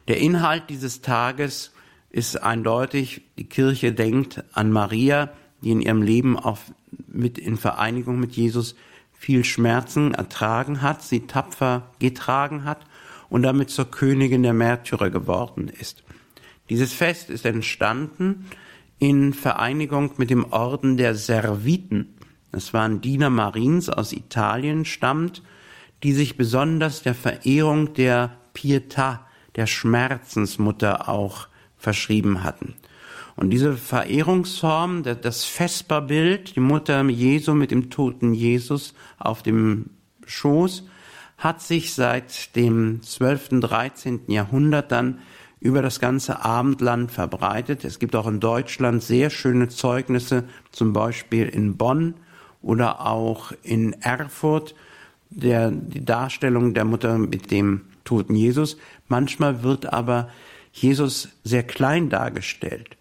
Der 0.08 0.18
Inhalt 0.18 0.64
dieses 0.70 1.02
Tages 1.02 1.72
ist 2.10 2.42
eindeutig, 2.42 3.22
die 3.36 3.48
Kirche 3.48 3.92
denkt 3.92 4.42
an 4.52 4.72
Maria, 4.72 5.30
die 5.62 5.70
in 5.70 5.80
ihrem 5.80 6.02
Leben 6.02 6.38
auch 6.38 6.58
mit 7.06 7.38
in 7.38 7.56
Vereinigung 7.56 8.18
mit 8.18 8.32
Jesus 8.32 8.74
viel 9.12 9.44
Schmerzen 9.44 10.14
ertragen 10.14 10.80
hat, 10.80 11.02
sie 11.02 11.26
tapfer 11.26 11.90
getragen 11.98 12.64
hat 12.64 12.86
und 13.28 13.42
damit 13.42 13.70
zur 13.70 13.90
Königin 13.90 14.42
der 14.42 14.54
Märtyrer 14.54 15.10
geworden 15.10 15.68
ist. 15.68 16.02
Dieses 16.70 16.92
Fest 16.92 17.30
ist 17.30 17.44
entstanden 17.44 18.46
in 18.98 19.32
Vereinigung 19.32 20.12
mit 20.16 20.30
dem 20.30 20.52
Orden 20.52 20.96
der 20.96 21.14
Serviten. 21.14 22.14
Das 22.52 22.72
waren 22.72 23.00
Diener 23.00 23.30
Mariens 23.30 23.88
aus 23.88 24.12
Italien 24.12 24.84
stammt, 24.84 25.42
die 26.02 26.12
sich 26.12 26.36
besonders 26.36 27.02
der 27.02 27.14
Verehrung 27.14 27.94
der 27.94 28.36
Pietà, 28.54 29.20
der 29.56 29.66
Schmerzensmutter 29.66 31.08
auch 31.08 31.48
verschrieben 31.76 32.42
hatten. 32.42 32.74
Und 33.36 33.50
diese 33.50 33.76
Verehrungsform, 33.76 35.04
das 35.04 35.44
Vesperbild, 35.44 36.56
die 36.56 36.60
Mutter 36.60 37.04
Jesu 37.08 37.54
mit 37.54 37.70
dem 37.70 37.88
toten 37.88 38.34
Jesus 38.34 38.94
auf 39.18 39.42
dem 39.42 39.90
Schoß, 40.26 40.84
hat 41.36 41.62
sich 41.62 41.94
seit 41.94 42.56
dem 42.56 43.00
12., 43.00 43.60
13. 43.60 44.22
Jahrhundert 44.26 44.90
dann 44.90 45.20
über 45.60 45.82
das 45.82 46.00
ganze 46.00 46.44
Abendland 46.44 47.10
verbreitet. 47.10 47.84
Es 47.84 47.98
gibt 47.98 48.14
auch 48.14 48.26
in 48.26 48.40
Deutschland 48.40 49.02
sehr 49.02 49.30
schöne 49.30 49.68
Zeugnisse, 49.68 50.44
zum 50.70 50.92
Beispiel 50.92 51.48
in 51.48 51.76
Bonn 51.76 52.14
oder 52.62 53.06
auch 53.06 53.52
in 53.62 53.92
Erfurt, 53.94 54.74
der, 55.30 55.70
die 55.70 56.04
Darstellung 56.04 56.74
der 56.74 56.84
Mutter 56.84 57.18
mit 57.18 57.50
dem 57.50 57.82
toten 58.04 58.34
Jesus. 58.34 58.76
Manchmal 59.08 59.62
wird 59.62 59.92
aber 59.92 60.28
Jesus 60.72 61.28
sehr 61.44 61.62
klein 61.62 62.08
dargestellt, 62.08 62.96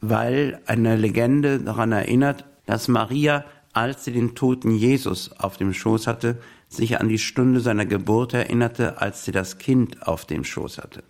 weil 0.00 0.60
eine 0.66 0.96
Legende 0.96 1.60
daran 1.60 1.92
erinnert, 1.92 2.44
dass 2.66 2.88
Maria, 2.88 3.44
als 3.72 4.04
sie 4.04 4.12
den 4.12 4.34
toten 4.34 4.70
Jesus 4.70 5.32
auf 5.32 5.56
dem 5.56 5.72
Schoß 5.72 6.06
hatte, 6.06 6.38
sich 6.68 7.00
an 7.00 7.08
die 7.08 7.18
Stunde 7.18 7.60
seiner 7.60 7.86
Geburt 7.86 8.34
erinnerte, 8.34 9.00
als 9.00 9.24
sie 9.24 9.32
das 9.32 9.58
Kind 9.58 10.06
auf 10.06 10.26
dem 10.26 10.44
Schoß 10.44 10.78
hatte. 10.78 11.02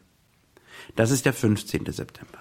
Das 0.97 1.11
ist 1.11 1.27
der 1.27 1.33
15. 1.33 1.91
September. 1.93 2.38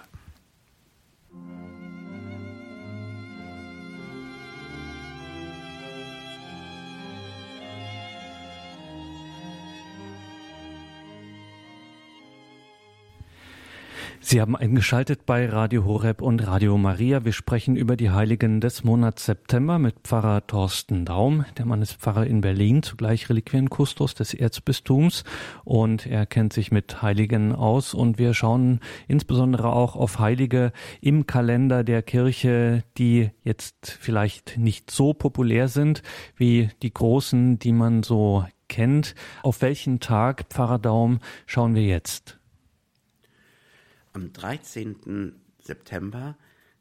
Sie 14.30 14.42
haben 14.42 14.58
eingeschaltet 14.58 15.26
bei 15.26 15.48
Radio 15.48 15.86
Horeb 15.86 16.22
und 16.22 16.46
Radio 16.46 16.78
Maria. 16.78 17.24
Wir 17.24 17.32
sprechen 17.32 17.78
über 17.78 17.96
die 17.96 18.10
Heiligen 18.10 18.60
des 18.60 18.84
Monats 18.84 19.24
September 19.24 19.80
mit 19.80 20.02
Pfarrer 20.04 20.46
Thorsten 20.46 21.06
Daum. 21.06 21.46
Der 21.58 21.66
Mann 21.66 21.82
ist 21.82 21.94
Pfarrer 21.94 22.28
in 22.28 22.42
Berlin, 22.42 22.84
zugleich 22.84 23.30
Reliquienkustos 23.30 24.16
des 24.16 24.34
Erzbistums 24.34 25.24
und 25.64 26.06
er 26.06 26.26
kennt 26.26 26.52
sich 26.52 26.72
mit 26.72 27.02
Heiligen 27.02 27.56
aus 27.56 27.94
und 27.94 28.20
wir 28.20 28.34
schauen 28.34 28.82
insbesondere 29.08 29.72
auch 29.72 29.96
auf 29.96 30.20
Heilige 30.20 30.74
im 31.00 31.26
Kalender 31.26 31.86
der 31.86 32.02
Kirche, 32.02 32.84
die 32.98 33.30
jetzt 33.46 33.98
vielleicht 33.98 34.58
nicht 34.58 34.92
so 34.92 35.14
populär 35.14 35.70
sind 35.70 36.02
wie 36.36 36.68
die 36.82 36.94
großen, 36.94 37.60
die 37.60 37.72
man 37.72 38.04
so 38.04 38.46
kennt. 38.68 39.16
Auf 39.42 39.62
welchen 39.62 40.02
Tag, 40.02 40.48
Pfarrer 40.50 40.80
Daum, 40.80 41.20
schauen 41.46 41.76
wir 41.76 41.84
jetzt? 41.84 42.38
Am 44.18 44.34
13. 44.34 45.36
September 45.60 46.36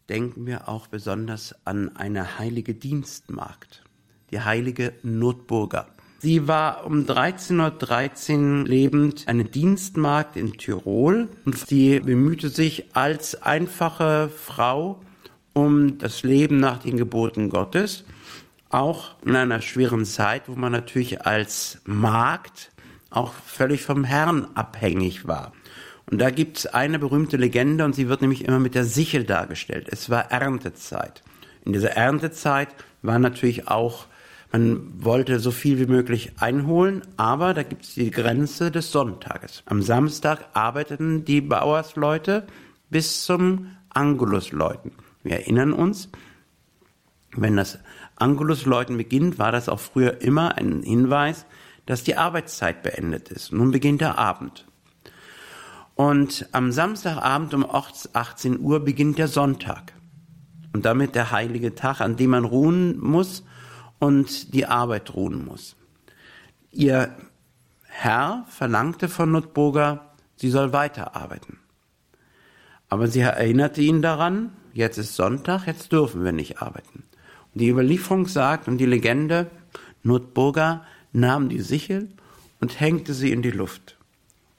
denken 0.09 0.47
wir 0.47 0.71
auch 0.71 0.87
besonders 0.87 1.55
an 1.67 1.95
eine 1.95 2.39
heilige 2.39 2.73
Dienstmagd, 2.73 3.85
die 4.31 4.41
heilige 4.41 4.95
Notburger. 5.03 5.87
Sie 6.21 6.49
war 6.49 6.87
um 6.87 7.01
1313 7.01 8.65
lebend 8.65 9.29
eine 9.29 9.45
Dienstmagd 9.45 10.37
in 10.37 10.55
Tirol 10.55 11.29
und 11.45 11.59
sie 11.59 12.01
bemühte 12.01 12.49
sich 12.49 12.97
als 12.97 13.43
einfache 13.43 14.31
Frau 14.31 15.03
um 15.53 15.99
das 15.99 16.23
Leben 16.23 16.59
nach 16.59 16.79
den 16.79 16.97
Geboten 16.97 17.51
Gottes, 17.51 18.07
auch 18.71 19.15
in 19.27 19.37
einer 19.37 19.61
schweren 19.61 20.07
Zeit, 20.07 20.49
wo 20.49 20.55
man 20.55 20.73
natürlich 20.73 21.27
als 21.27 21.83
Magd 21.85 22.73
auch 23.11 23.35
völlig 23.35 23.83
vom 23.83 24.05
Herrn 24.05 24.47
abhängig 24.55 25.29
war. 25.29 25.53
Und 26.11 26.21
da 26.21 26.31
gibt's 26.31 26.67
eine 26.67 26.99
berühmte 26.99 27.37
Legende 27.37 27.85
und 27.85 27.95
sie 27.95 28.09
wird 28.09 28.21
nämlich 28.21 28.45
immer 28.45 28.61
mit 28.61 28.75
der 28.75 28.85
Sichel 28.85 29.25
dargestellt. 29.25 29.89
Es 29.91 30.09
war 30.09 30.31
Erntezeit. 30.31 31.23
In 31.65 31.73
dieser 31.73 31.93
Erntezeit 31.93 32.69
war 33.03 33.19
natürlich 33.19 33.69
auch, 33.69 34.07
man 34.53 35.05
wollte 35.05 35.41
so 35.41 35.51
viel 35.51 35.81
wie 35.81 35.91
möglich 35.91 36.33
einholen, 36.39 37.03
aber 37.17 37.55
da 37.55 37.65
gibt's 37.65 37.95
die 37.95 38.13
Grenze 38.13 38.71
des 38.71 38.93
Sonntages. 38.93 39.65
Am 39.67 39.83
Samstag 39.83 40.47
arbeiteten 40.53 41.25
die 41.25 41.41
Bauersleute 41.41 42.47
bis 42.89 43.25
zum 43.25 43.73
Angelusläuten. 43.91 44.93
Wir 45.25 45.41
erinnern 45.41 45.73
uns, 45.73 46.09
wenn 47.33 47.57
das 47.57 47.81
Angelusläuten 48.15 48.97
beginnt, 48.97 49.39
war 49.41 49.51
das 49.51 49.69
auch 49.69 49.81
früher 49.81 50.23
immer 50.23 50.57
ein 50.57 50.83
Hinweis, 50.85 51.47
dass 51.85 52.05
die 52.05 52.17
Arbeitszeit 52.17 52.83
beendet 52.83 53.29
ist. 53.29 53.53
Nun 53.53 53.73
beginnt 53.73 54.01
der 54.01 54.19
Abend. 54.19 54.67
Und 55.97 56.47
am 56.53 56.73
Samstagabend 56.73 57.55
um 57.55 57.67
18 57.69 58.61
Uhr 58.61 58.81
beginnt 58.81 59.19
der 59.19 59.29
Sonntag. 59.29 59.95
Und 60.75 60.85
damit 60.85 61.15
der 61.15 61.31
heilige 61.31 61.75
Tag, 61.75 62.03
an 62.03 62.17
dem 62.17 62.31
man 62.31 62.45
ruhen 62.45 62.99
muss 63.01 63.45
und 63.99 64.53
die 64.53 64.67
Arbeit 64.67 65.15
ruhen 65.15 65.47
muss. 65.47 65.75
Ihr 66.71 67.17
Herr 67.85 68.45
verlangte 68.51 69.09
von 69.09 69.33
Notburger, 69.33 70.13
sie 70.37 70.51
soll 70.51 70.75
weiterarbeiten. 70.75 71.59
Aber 72.91 73.09
sie 73.09 73.21
erinnerte 73.21 73.81
ihn 73.81 74.03
daran, 74.03 74.53
jetzt 74.75 74.99
ist 74.99 75.17
Sonntag, 75.17 75.67
jetzt 75.67 75.93
dürfen 75.93 76.25
wir 76.25 76.33
nicht 76.33 76.61
arbeiten. 76.61 77.05
Und 77.55 77.61
die 77.63 77.71
Überlieferung 77.71 78.27
sagt 78.27 78.69
und 78.69 78.77
die 78.77 78.85
Legende, 78.85 79.51
Notburger 80.03 80.85
nahm 81.15 81.49
die 81.49 81.63
Sichel 81.63 82.11
und 82.61 82.79
hängte 82.81 83.15
sie 83.15 83.33
in 83.33 83.41
die 83.41 83.51
Luft. 83.51 83.96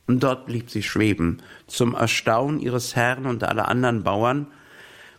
Und 0.07 0.23
dort 0.23 0.45
blieb 0.45 0.69
sie 0.69 0.83
schweben, 0.83 1.41
zum 1.67 1.93
Erstaunen 1.93 2.59
ihres 2.59 2.95
Herrn 2.95 3.25
und 3.25 3.43
aller 3.43 3.67
anderen 3.67 4.03
Bauern. 4.03 4.47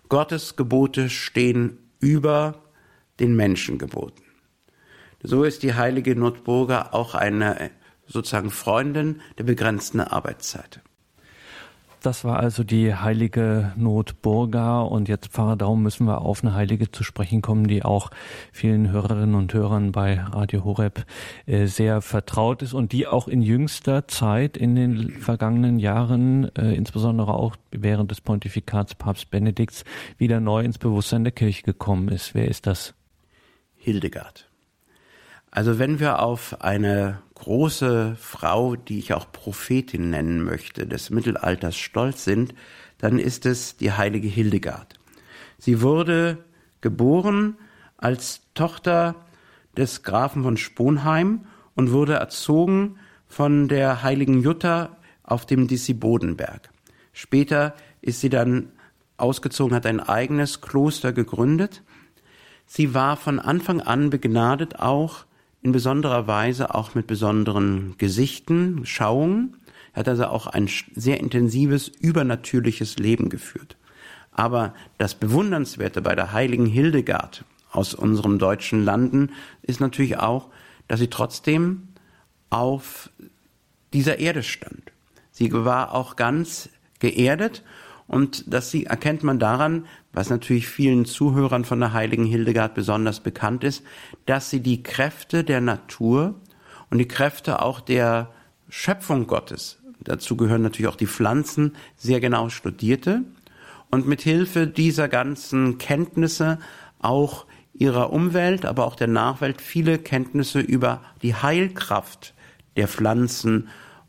Gottes 0.09 0.57
Gebote 0.57 1.11
stehen 1.11 1.78
über 2.00 2.62
den 3.21 3.37
Menschengeboten. 3.37 4.25
So 5.23 5.45
ist 5.45 5.62
die 5.62 5.75
heilige 5.75 6.16
Notburger 6.16 6.95
auch 6.95 7.14
eine 7.14 7.71
sozusagen 8.07 8.50
Freundin 8.50 9.21
der 9.37 9.45
begrenzten 9.45 10.00
Arbeitszeit. 10.00 10.80
Das 12.02 12.25
war 12.25 12.38
also 12.38 12.62
die 12.62 12.95
heilige 12.95 13.73
Notburga 13.76 14.83
und 14.83 15.09
jetzt 15.09 15.28
Pfarrer 15.28 15.57
Daum 15.57 15.83
müssen 15.83 16.07
wir 16.07 16.21
auf 16.21 16.45
eine 16.45 16.55
Heilige 16.55 16.93
zu 16.93 17.02
sprechen 17.02 17.43
kommen, 17.43 17.67
die 17.67 17.85
auch 17.85 18.11
vielen 18.52 18.90
Hörerinnen 18.90 19.35
und 19.35 19.52
Hörern 19.52 19.90
bei 19.90 20.21
Radio 20.21 20.64
Horeb 20.64 21.05
äh, 21.47 21.67
sehr 21.67 22.00
vertraut 22.00 22.62
ist 22.62 22.73
und 22.73 22.93
die 22.93 23.09
auch 23.09 23.26
in 23.26 23.43
jüngster 23.43 24.07
Zeit 24.07 24.57
in 24.57 24.76
den 24.76 25.11
vergangenen 25.11 25.81
Jahren, 25.81 26.55
äh, 26.57 26.73
insbesondere 26.75 27.35
auch 27.35 27.57
während 27.73 28.12
des 28.12 28.21
Pontifikats 28.21 28.95
Papst 28.95 29.31
Benedikts, 29.31 29.85
wieder 30.19 30.38
neu 30.38 30.62
ins 30.62 30.78
Bewusstsein 30.78 31.25
der 31.25 31.33
Kirche 31.33 31.64
gekommen 31.64 32.09
ist. 32.09 32.33
Wer 32.33 32.47
ist 32.47 32.69
das? 32.69 32.95
Hildegard. 33.76 34.49
Also 35.50 35.78
wenn 35.78 35.99
wir 35.99 36.21
auf 36.21 36.61
eine 36.61 37.19
große 37.38 38.16
Frau, 38.21 38.76
die 38.76 38.99
ich 38.99 39.14
auch 39.14 39.30
Prophetin 39.33 40.11
nennen 40.11 40.45
möchte, 40.45 40.87
des 40.87 41.11
Mittelalters 41.11 41.76
stolz 41.76 42.25
sind, 42.25 42.54
dann 42.99 43.18
ist 43.18 43.47
es 43.47 43.76
die 43.76 43.92
heilige 43.92 44.28
Hildegard. 44.28 44.99
Sie 45.59 45.80
wurde 45.80 46.45
geboren 46.80 47.57
als 47.97 48.42
Tochter 48.54 49.14
des 49.76 50.02
Grafen 50.02 50.42
von 50.42 50.57
Sponheim 50.57 51.47
und 51.75 51.92
wurde 51.92 52.14
erzogen 52.14 52.97
von 53.26 53.68
der 53.68 54.02
heiligen 54.02 54.40
Jutta 54.40 54.97
auf 55.23 55.47
dem 55.47 55.68
Dissibodenberg. 55.68 56.71
Später 57.12 57.75
ist 58.00 58.21
sie 58.21 58.30
dann 58.30 58.73
ausgezogen, 59.16 59.75
hat 59.75 59.87
ein 59.87 60.00
eigenes 60.00 60.61
Kloster 60.61 61.12
gegründet. 61.12 61.83
Sie 62.66 62.95
war 62.95 63.16
von 63.16 63.38
Anfang 63.38 63.80
an 63.80 64.11
begnadet 64.11 64.78
auch 64.78 65.25
in 65.62 65.73
besonderer 65.73 66.27
Weise 66.27 66.75
auch 66.75 66.95
mit 66.95 67.07
besonderen 67.07 67.95
Gesichten, 67.99 68.87
Schauungen. 68.87 69.57
Er 69.93 70.00
hat 70.00 70.09
also 70.09 70.27
auch 70.27 70.47
ein 70.47 70.69
sehr 70.95 71.21
intensives, 71.21 71.88
übernatürliches 71.88 72.99
Leben 72.99 73.29
geführt. 73.29 73.77
Aber 74.33 74.75
das 74.99 75.15
Bewundernswerte 75.15 76.00
bei 76.00 76.15
der 76.15 76.33
heiligen 76.33 76.67
Hildegard 76.67 77.45
aus 77.73 77.95
unserem 77.95 78.38
deutschen 78.38 78.85
Landen 78.85 79.33
ist 79.62 79.81
natürlich 79.81 80.19
auch, 80.19 80.49
dass 80.87 81.00
sie 81.00 81.09
trotzdem 81.09 81.88
auf 82.50 83.11
dieser 83.93 84.19
Erde 84.19 84.43
stand. 84.43 84.93
Sie 85.33 85.53
war 85.53 85.93
auch 85.93 86.17
ganz 86.17 86.71
geerdet 86.99 87.62
und 88.09 88.53
das 88.53 88.75
erkennt 88.75 89.23
man 89.23 89.38
daran, 89.38 89.85
was 90.12 90.31
natürlich 90.31 90.67
vielen 90.67 91.05
Zuhörern 91.05 91.65
von 91.65 91.79
der 91.79 91.93
heiligen 91.93 92.25
Hildegard 92.25 92.75
besonders 92.75 93.21
bekannt 93.21 93.62
ist, 93.62 93.85
dass 94.27 94.50
sie 94.50 94.61
die 94.61 94.83
Kräfte 94.83 95.45
der 95.45 95.61
Natur 95.61 96.35
und 96.91 96.99
die 96.99 97.07
Kräfte 97.07 97.62
auch 97.62 97.81
der 97.81 98.31
Schöpfung 98.71 99.27
Gottes, 99.27 99.79
dazu 100.00 100.37
gehören 100.37 100.62
natürlich 100.62 100.91
auch 100.91 100.97
die 100.97 101.07
Pflanzen, 101.07 101.77
sehr 101.97 102.21
genau 102.21 102.49
studierte 102.49 103.23
und 103.91 104.07
mit 104.07 104.23
Hilfe 104.23 104.67
dieser 104.67 105.09
ganzen 105.09 105.77
Kenntnisse 105.77 106.59
auch 107.00 107.47
ihrer 107.75 108.12
Umwelt, 108.12 108.65
aber 108.65 108.87
auch 108.87 108.97
der 108.97 109.07
Nachwelt 109.07 109.61
viele 109.61 109.99
Kenntnisse 109.99 110.61
über 110.61 111.03
die 111.23 111.35
Heilkraft 111.35 112.35
der 112.77 112.88
Pflanzen 112.88 113.69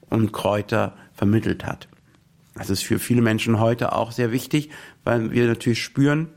und 0.10 0.32
Kräuter 0.32 0.96
vermittelt 1.14 1.66
hat. 1.66 1.90
Das 2.56 2.70
ist 2.70 2.84
für 2.84 3.00
viele 3.00 3.22
Menschen 3.22 3.60
heute 3.60 3.94
auch 3.94 4.12
sehr 4.12 4.32
wichtig, 4.32 4.70
weil 5.04 5.32
wir 5.32 5.48
natürlich 5.48 5.84
spüren, 5.84 6.30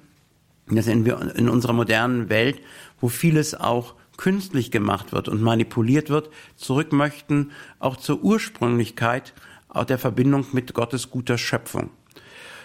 dass 0.69 0.87
in, 0.87 1.07
in 1.07 1.49
unserer 1.49 1.73
modernen 1.73 2.28
Welt, 2.28 2.61
wo 3.00 3.09
vieles 3.09 3.54
auch 3.54 3.95
künstlich 4.16 4.71
gemacht 4.71 5.12
wird 5.12 5.28
und 5.28 5.42
manipuliert 5.42 6.11
wird, 6.11 6.31
zurück 6.57 6.92
möchten, 6.92 7.50
auch 7.78 7.97
zur 7.97 8.23
Ursprünglichkeit, 8.23 9.33
auch 9.69 9.85
der 9.85 9.99
Verbindung 9.99 10.47
mit 10.52 10.75
Gottes 10.75 11.11
guter 11.11 11.38
Schöpfung. 11.38 11.90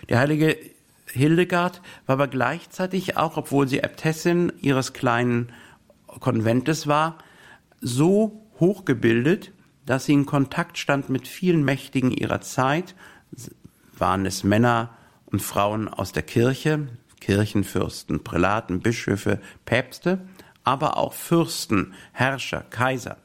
Der 0.10 0.20
heilige 0.20 0.58
Hildegard 1.08 1.82
war 2.06 2.14
aber 2.14 2.28
gleichzeitig 2.28 3.18
auch, 3.18 3.38
obwohl 3.38 3.68
sie 3.68 3.80
Äbtissin 3.80 4.52
ihres 4.62 4.94
kleinen 4.94 5.52
Konventes 6.20 6.88
war, 6.88 7.18
so 7.82 8.46
hochgebildet, 8.60 9.52
dass 9.86 10.06
sie 10.06 10.14
in 10.14 10.26
Kontakt 10.26 10.78
stand 10.78 11.10
mit 11.10 11.28
vielen 11.28 11.64
Mächtigen 11.64 12.12
ihrer 12.12 12.42
Zeit, 12.42 12.96
waren 13.98 14.26
es 14.26 14.44
Männer 14.44 14.90
und 15.26 15.42
Frauen 15.42 15.88
aus 15.88 16.12
der 16.12 16.24
Kirche, 16.24 16.88
Kirchenfürsten, 17.20 18.24
Prälaten, 18.24 18.82
Bischöfe, 18.82 19.42
Päpste, 19.66 20.20
aber 20.64 20.98
auch 20.98 21.14
Fürsten, 21.14 21.94
Herrscher, 22.12 22.62
Kaiser. 22.62 23.18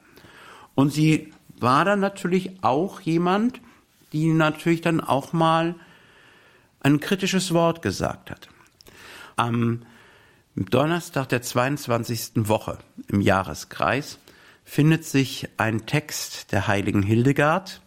Und 0.75 0.93
sie 0.93 1.33
war 1.59 1.85
dann 1.85 2.01
natürlich 2.01 2.63
auch 2.63 3.01
jemand, 3.01 3.61
die 4.13 4.33
natürlich 4.33 4.81
dann 4.81 5.01
auch 5.01 5.33
mal 5.33 5.75
ein 6.81 7.01
kritisches 7.01 7.53
Wort 7.53 7.83
gesagt 7.83 8.31
hat. 8.31 8.49
Am 9.37 9.83
Donnerstag 10.55 11.29
der 11.29 11.43
22. 11.43 12.49
Woche 12.49 12.79
im 13.09 13.21
Jahreskreis 13.21 14.19
findet 14.65 15.05
sich 15.05 15.49
ein 15.57 15.87
Text 15.87 16.53
der 16.53 16.67
heiligen 16.67 17.03
Hildegard, 17.03 17.82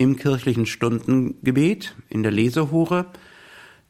im 0.00 0.16
kirchlichen 0.16 0.64
Stundengebet, 0.64 1.94
in 2.08 2.22
der 2.22 2.32
Lesehure. 2.32 3.04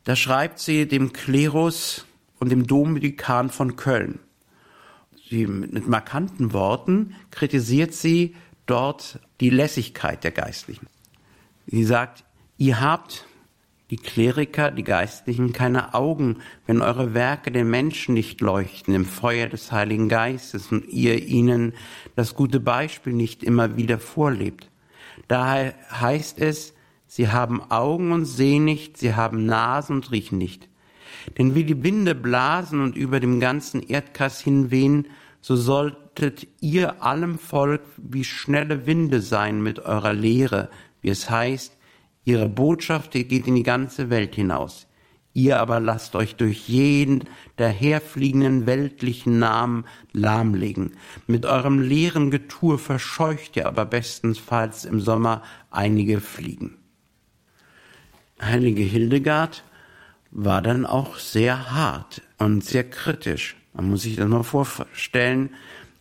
Da 0.03 0.17
schreibt 0.17 0.59
sie 0.59 0.89
dem 0.89 1.13
Klerus 1.13 2.05
und 2.41 2.51
dem 2.51 2.67
Domdekan 2.67 3.49
von 3.49 3.77
Köln. 3.77 4.19
Sie, 5.29 5.47
mit 5.47 5.87
markanten 5.87 6.53
Worten 6.53 7.15
kritisiert 7.31 7.95
sie 7.95 8.35
dort 8.67 9.21
die 9.39 9.51
Lässigkeit 9.51 10.25
der 10.25 10.33
Geistlichen. 10.33 10.89
Sie 11.69 11.85
sagt, 11.85 12.25
ihr 12.59 12.81
habt, 12.81 13.27
die 13.91 13.97
Kleriker, 13.97 14.73
die 14.73 14.83
Geistlichen, 14.83 15.53
keine 15.53 15.95
Augen, 15.95 16.39
wenn 16.67 16.83
eure 16.83 17.15
Werke 17.15 17.53
den 17.53 17.71
Menschen 17.71 18.15
nicht 18.15 18.41
leuchten 18.41 18.95
im 18.95 19.05
Feuer 19.05 19.47
des 19.47 19.71
Heiligen 19.71 20.09
Geistes 20.09 20.73
und 20.73 20.89
ihr 20.89 21.23
ihnen 21.23 21.73
das 22.17 22.35
gute 22.35 22.59
Beispiel 22.59 23.13
nicht 23.13 23.45
immer 23.45 23.77
wieder 23.77 24.01
vorlebt. 24.01 24.70
Daher 25.31 25.75
heißt 25.93 26.41
es, 26.41 26.75
sie 27.07 27.29
haben 27.29 27.63
Augen 27.71 28.11
und 28.11 28.25
sehen 28.25 28.65
nicht, 28.65 28.97
sie 28.97 29.15
haben 29.15 29.47
Nasen 29.47 29.95
und 29.95 30.11
riechen 30.11 30.39
nicht. 30.39 30.69
Denn 31.39 31.55
wie 31.55 31.63
die 31.63 31.85
Winde 31.85 32.17
blasen 32.17 32.81
und 32.81 32.97
über 32.97 33.21
dem 33.21 33.39
ganzen 33.39 33.81
Erdkreis 33.81 34.41
hinwehen, 34.41 35.07
so 35.41 35.55
solltet 35.55 36.49
ihr 36.61 37.05
allem 37.05 37.39
Volk 37.39 37.83
wie 37.97 38.25
schnelle 38.25 38.87
Winde 38.87 39.21
sein 39.21 39.63
mit 39.63 39.79
eurer 39.79 40.15
Lehre, 40.15 40.69
wie 41.01 41.11
es 41.11 41.31
heißt, 41.31 41.79
ihre 42.25 42.49
Botschaft 42.49 43.13
geht 43.13 43.47
in 43.47 43.55
die 43.55 43.63
ganze 43.63 44.11
Welt 44.11 44.35
hinaus. 44.35 44.89
Ihr 45.33 45.61
aber 45.61 45.79
lasst 45.79 46.17
euch 46.17 46.35
durch 46.35 46.69
jeden 46.69 47.25
daherfliegenden 47.57 48.67
weltlichen 48.67 49.39
Namen 49.39 49.85
lahmlegen. 50.13 50.97
Mit 51.27 51.47
eurem 51.47 51.81
leeren 51.81 52.31
Getue 52.31 52.79
verscheucht 52.79 53.57
ihr 53.57 53.67
aber 53.67 53.85
bestenfalls 53.85 54.85
im 54.85 55.01
Sommer 55.01 55.43
einige 55.71 56.21
Fliegen. 56.21 56.79
Heilige 58.43 58.83
Hildegard 58.83 59.63
war 60.33 60.63
dann 60.63 60.85
auch 60.85 61.17
sehr 61.17 61.73
hart 61.73 62.23
und 62.39 62.65
sehr 62.65 62.89
kritisch. 62.89 63.57
Man 63.73 63.91
muss 63.91 64.03
sich 64.03 64.17
das 64.17 64.29
mal 64.29 64.43
vorstellen. 64.43 65.51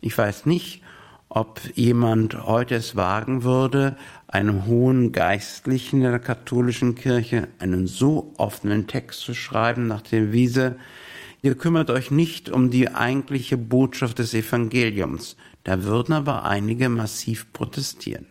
Ich 0.02 0.18
weiß 0.18 0.46
nicht, 0.48 0.82
ob 1.30 1.62
jemand 1.76 2.46
heute 2.46 2.76
es 2.76 2.96
wagen 2.96 3.44
würde, 3.44 3.96
einem 4.28 4.66
hohen 4.66 5.12
Geistlichen 5.12 6.02
der 6.02 6.20
katholischen 6.20 6.96
Kirche 6.96 7.48
einen 7.60 7.86
so 7.86 8.34
offenen 8.38 8.88
Text 8.88 9.22
zu 9.22 9.36
schreiben 9.36 9.88
nach 9.88 10.02
der 10.02 10.34
Wiese, 10.34 10.76
ihr 11.42 11.56
kümmert 11.56 11.92
euch 11.92 12.10
nicht 12.10 12.50
um 12.50 12.72
die 12.72 12.90
eigentliche 12.90 13.58
Botschaft 13.58 14.20
des 14.20 14.34
Evangeliums. 14.34 15.38
Da 15.64 15.84
würden 15.84 16.14
aber 16.14 16.46
einige 16.46 16.90
massiv 16.90 17.54
protestieren. 17.54 18.26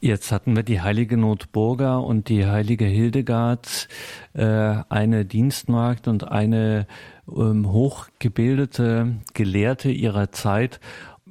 Jetzt 0.00 0.30
hatten 0.30 0.54
wir 0.54 0.62
die 0.62 0.80
heilige 0.80 1.16
Notburga 1.16 1.96
und 1.98 2.28
die 2.28 2.46
heilige 2.46 2.84
Hildegard, 2.84 3.88
äh, 4.32 4.44
eine 4.88 5.24
Dienstmagd 5.24 6.06
und 6.06 6.28
eine 6.28 6.86
ähm, 7.36 7.70
hochgebildete 7.70 9.16
Gelehrte 9.34 9.90
ihrer 9.90 10.32
Zeit. 10.32 10.80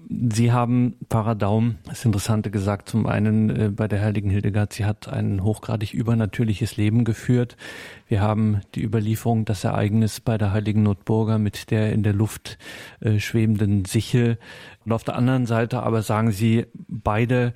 Sie 0.09 0.53
haben, 0.53 0.95
Pfarrer 1.09 1.35
Daum, 1.35 1.79
das 1.85 2.05
Interessante 2.05 2.49
gesagt, 2.49 2.87
zum 2.87 3.07
einen 3.07 3.49
äh, 3.49 3.69
bei 3.69 3.89
der 3.89 4.01
heiligen 4.01 4.29
Hildegard, 4.29 4.71
sie 4.71 4.85
hat 4.85 5.09
ein 5.09 5.43
hochgradig 5.43 5.93
übernatürliches 5.93 6.77
Leben 6.77 7.03
geführt. 7.03 7.57
Wir 8.07 8.21
haben 8.21 8.61
die 8.73 8.83
Überlieferung, 8.83 9.43
das 9.43 9.65
Ereignis 9.65 10.21
bei 10.21 10.37
der 10.37 10.53
heiligen 10.53 10.83
Notburger 10.83 11.39
mit 11.39 11.71
der 11.71 11.91
in 11.91 12.03
der 12.03 12.13
Luft 12.13 12.57
äh, 13.01 13.19
schwebenden 13.19 13.83
Sichel. 13.83 14.37
Und 14.85 14.93
auf 14.93 15.03
der 15.03 15.15
anderen 15.15 15.45
Seite 15.45 15.83
aber 15.83 16.01
sagen 16.03 16.31
Sie 16.31 16.67
beide, 16.87 17.53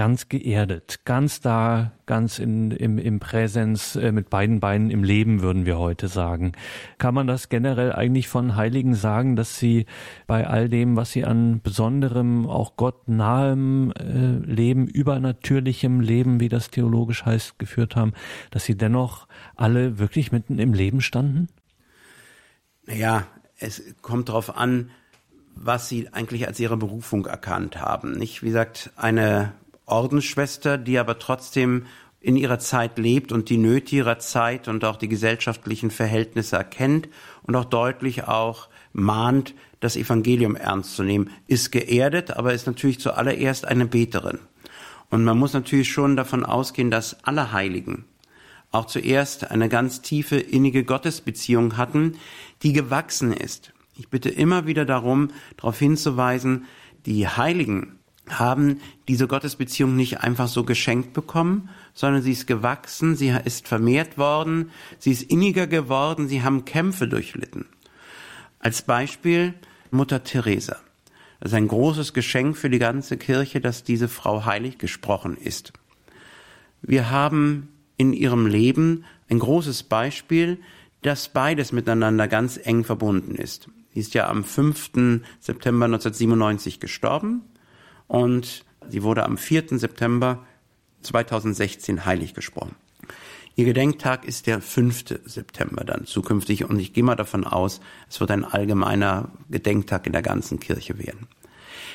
ganz 0.00 0.30
geerdet, 0.30 1.00
ganz 1.04 1.42
da, 1.42 1.92
ganz 2.06 2.38
in, 2.38 2.70
im, 2.70 2.96
im 2.96 3.20
Präsens, 3.20 3.96
äh, 3.96 4.12
mit 4.12 4.30
beiden 4.30 4.58
Beinen 4.58 4.88
im 4.88 5.04
Leben, 5.04 5.42
würden 5.42 5.66
wir 5.66 5.78
heute 5.78 6.08
sagen. 6.08 6.52
Kann 6.96 7.12
man 7.12 7.26
das 7.26 7.50
generell 7.50 7.92
eigentlich 7.92 8.26
von 8.26 8.56
Heiligen 8.56 8.94
sagen, 8.94 9.36
dass 9.36 9.58
sie 9.58 9.84
bei 10.26 10.46
all 10.46 10.70
dem, 10.70 10.96
was 10.96 11.12
sie 11.12 11.26
an 11.26 11.60
besonderem, 11.60 12.48
auch 12.48 12.76
Gott 12.76 13.08
nahem 13.08 13.92
äh, 13.92 14.38
Leben, 14.50 14.86
übernatürlichem 14.86 16.00
Leben, 16.00 16.40
wie 16.40 16.48
das 16.48 16.70
theologisch 16.70 17.26
heißt, 17.26 17.58
geführt 17.58 17.94
haben, 17.94 18.14
dass 18.50 18.64
sie 18.64 18.78
dennoch 18.78 19.28
alle 19.54 19.98
wirklich 19.98 20.32
mitten 20.32 20.58
im 20.58 20.72
Leben 20.72 21.02
standen? 21.02 21.48
Naja, 22.86 23.26
es 23.58 23.82
kommt 24.00 24.30
darauf 24.30 24.56
an, 24.56 24.88
was 25.54 25.90
sie 25.90 26.08
eigentlich 26.10 26.46
als 26.46 26.58
ihre 26.58 26.78
Berufung 26.78 27.26
erkannt 27.26 27.82
haben. 27.82 28.12
Nicht, 28.12 28.42
wie 28.42 28.46
gesagt, 28.46 28.92
eine 28.96 29.52
Ordensschwester, 29.90 30.78
die 30.78 30.98
aber 30.98 31.18
trotzdem 31.18 31.86
in 32.20 32.36
ihrer 32.36 32.58
Zeit 32.58 32.98
lebt 32.98 33.32
und 33.32 33.48
die 33.48 33.56
Nöte 33.56 33.96
ihrer 33.96 34.18
Zeit 34.18 34.68
und 34.68 34.84
auch 34.84 34.96
die 34.96 35.08
gesellschaftlichen 35.08 35.90
Verhältnisse 35.90 36.56
erkennt 36.56 37.08
und 37.42 37.56
auch 37.56 37.64
deutlich 37.64 38.24
auch 38.24 38.68
mahnt, 38.92 39.54
das 39.80 39.96
Evangelium 39.96 40.56
ernst 40.56 40.96
zu 40.96 41.02
nehmen, 41.02 41.30
ist 41.46 41.72
geerdet, 41.72 42.32
aber 42.32 42.52
ist 42.52 42.66
natürlich 42.66 43.00
zuallererst 43.00 43.66
eine 43.66 43.86
Beterin. 43.86 44.38
Und 45.08 45.24
man 45.24 45.38
muss 45.38 45.54
natürlich 45.54 45.90
schon 45.90 46.16
davon 46.16 46.44
ausgehen, 46.44 46.90
dass 46.90 47.24
alle 47.24 47.52
Heiligen 47.52 48.04
auch 48.70 48.86
zuerst 48.86 49.50
eine 49.50 49.68
ganz 49.68 50.00
tiefe, 50.02 50.36
innige 50.36 50.84
Gottesbeziehung 50.84 51.76
hatten, 51.76 52.16
die 52.62 52.72
gewachsen 52.72 53.32
ist. 53.32 53.72
Ich 53.96 54.08
bitte 54.08 54.28
immer 54.28 54.66
wieder 54.66 54.84
darum, 54.84 55.30
darauf 55.56 55.78
hinzuweisen, 55.78 56.66
die 57.06 57.26
Heiligen 57.26 57.98
haben 58.38 58.80
diese 59.08 59.26
Gottesbeziehung 59.26 59.96
nicht 59.96 60.20
einfach 60.20 60.48
so 60.48 60.64
geschenkt 60.64 61.12
bekommen, 61.12 61.68
sondern 61.94 62.22
sie 62.22 62.32
ist 62.32 62.46
gewachsen, 62.46 63.16
sie 63.16 63.34
ist 63.44 63.66
vermehrt 63.66 64.18
worden, 64.18 64.70
sie 64.98 65.12
ist 65.12 65.22
inniger 65.22 65.66
geworden, 65.66 66.28
sie 66.28 66.42
haben 66.42 66.64
Kämpfe 66.64 67.08
durchlitten. 67.08 67.66
Als 68.58 68.82
Beispiel 68.82 69.54
Mutter 69.90 70.22
Teresa. 70.22 70.76
Das 71.40 71.52
ist 71.52 71.56
ein 71.56 71.68
großes 71.68 72.12
Geschenk 72.12 72.56
für 72.56 72.70
die 72.70 72.78
ganze 72.78 73.16
Kirche, 73.16 73.60
dass 73.60 73.82
diese 73.82 74.08
Frau 74.08 74.44
heilig 74.44 74.78
gesprochen 74.78 75.36
ist. 75.36 75.72
Wir 76.82 77.10
haben 77.10 77.68
in 77.96 78.12
ihrem 78.12 78.46
Leben 78.46 79.04
ein 79.28 79.38
großes 79.38 79.84
Beispiel, 79.84 80.58
dass 81.02 81.30
beides 81.30 81.72
miteinander 81.72 82.28
ganz 82.28 82.60
eng 82.62 82.84
verbunden 82.84 83.34
ist. 83.34 83.68
Sie 83.92 84.00
ist 84.00 84.14
ja 84.14 84.28
am 84.28 84.44
5. 84.44 85.22
September 85.40 85.86
1997 85.86 86.78
gestorben 86.78 87.42
und 88.10 88.64
sie 88.88 89.04
wurde 89.04 89.24
am 89.24 89.38
4. 89.38 89.78
September 89.78 90.44
2016 91.02 92.04
heilig 92.04 92.34
gesprochen. 92.34 92.74
Ihr 93.54 93.64
Gedenktag 93.64 94.24
ist 94.24 94.48
der 94.48 94.60
5. 94.60 95.20
September 95.26 95.84
dann 95.84 96.06
zukünftig 96.06 96.64
und 96.64 96.80
ich 96.80 96.92
gehe 96.92 97.04
mal 97.04 97.14
davon 97.14 97.44
aus, 97.44 97.80
es 98.08 98.18
wird 98.18 98.32
ein 98.32 98.44
allgemeiner 98.44 99.30
Gedenktag 99.48 100.08
in 100.08 100.12
der 100.12 100.22
ganzen 100.22 100.58
Kirche 100.58 100.98
werden. 100.98 101.28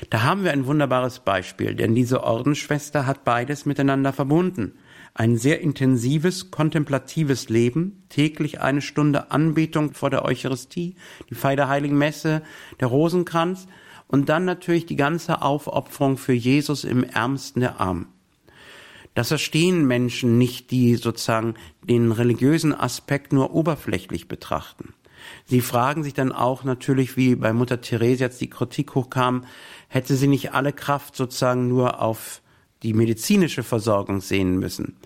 Da 0.10 0.24
haben 0.24 0.46
wir 0.46 0.54
ein 0.54 0.68
wunderbares 0.68 1.20
Beispiel, 1.20 1.76
denn 1.76 1.96
diese 1.96 2.24
Ordensschwester 2.24 3.06
hat 3.06 3.26
beides 3.26 3.66
miteinander 3.66 4.14
verbunden. 4.14 4.74
Ein 5.14 5.36
sehr 5.36 5.60
intensives, 5.60 6.50
kontemplatives 6.50 7.50
Leben, 7.50 8.04
täglich 8.08 8.62
eine 8.62 8.82
Stunde 8.82 9.32
Anbetung 9.32 9.94
vor 9.94 10.10
der 10.10 10.24
Eucharistie, 10.24 10.96
die 11.30 11.36
Feier 11.36 11.58
der 11.58 11.70
Heiligen 11.70 11.98
Messe, 11.98 12.42
der 12.80 12.88
Rosenkranz 12.88 13.68
und 14.08 14.30
dann 14.30 14.46
natürlich 14.46 14.86
die 14.86 14.96
ganze 14.96 15.42
Aufopferung 15.42 16.18
für 16.18 16.34
Jesus 16.34 16.84
im 16.84 17.04
Ärmsten 17.04 17.62
der 17.62 17.80
Armen. 17.80 18.08
Das 19.14 19.30
verstehen 19.30 19.86
Menschen 19.86 20.38
nicht, 20.38 20.72
die 20.72 20.96
sozusagen 20.96 21.56
den 21.82 22.12
religiösen 22.12 22.74
Aspekt 22.74 23.32
nur 23.32 23.54
oberflächlich 23.54 24.28
betrachten. 24.28 24.94
Sie 25.46 25.62
fragen 25.62 26.04
sich 26.04 26.14
dann 26.14 26.32
auch 26.32 26.64
natürlich, 26.64 27.18
wie 27.18 27.36
bei 27.36 27.54
Mutter 27.54 27.82
Therese 27.82 28.26
jetzt 28.26 28.42
die 28.42 28.50
Kritik 28.50 28.94
hochkam, 28.94 29.46
hätte 29.88 30.16
sie 30.16 30.28
nicht 30.28 30.54
alle 30.54 30.74
Kraft 30.74 31.16
sozusagen 31.16 31.68
nur 31.68 32.02
auf 32.02 32.42
die 32.84 32.94
medizinische 32.94 33.64
Versorgung 33.64 34.22
sehen 34.22 34.60
müssen. 34.60 34.98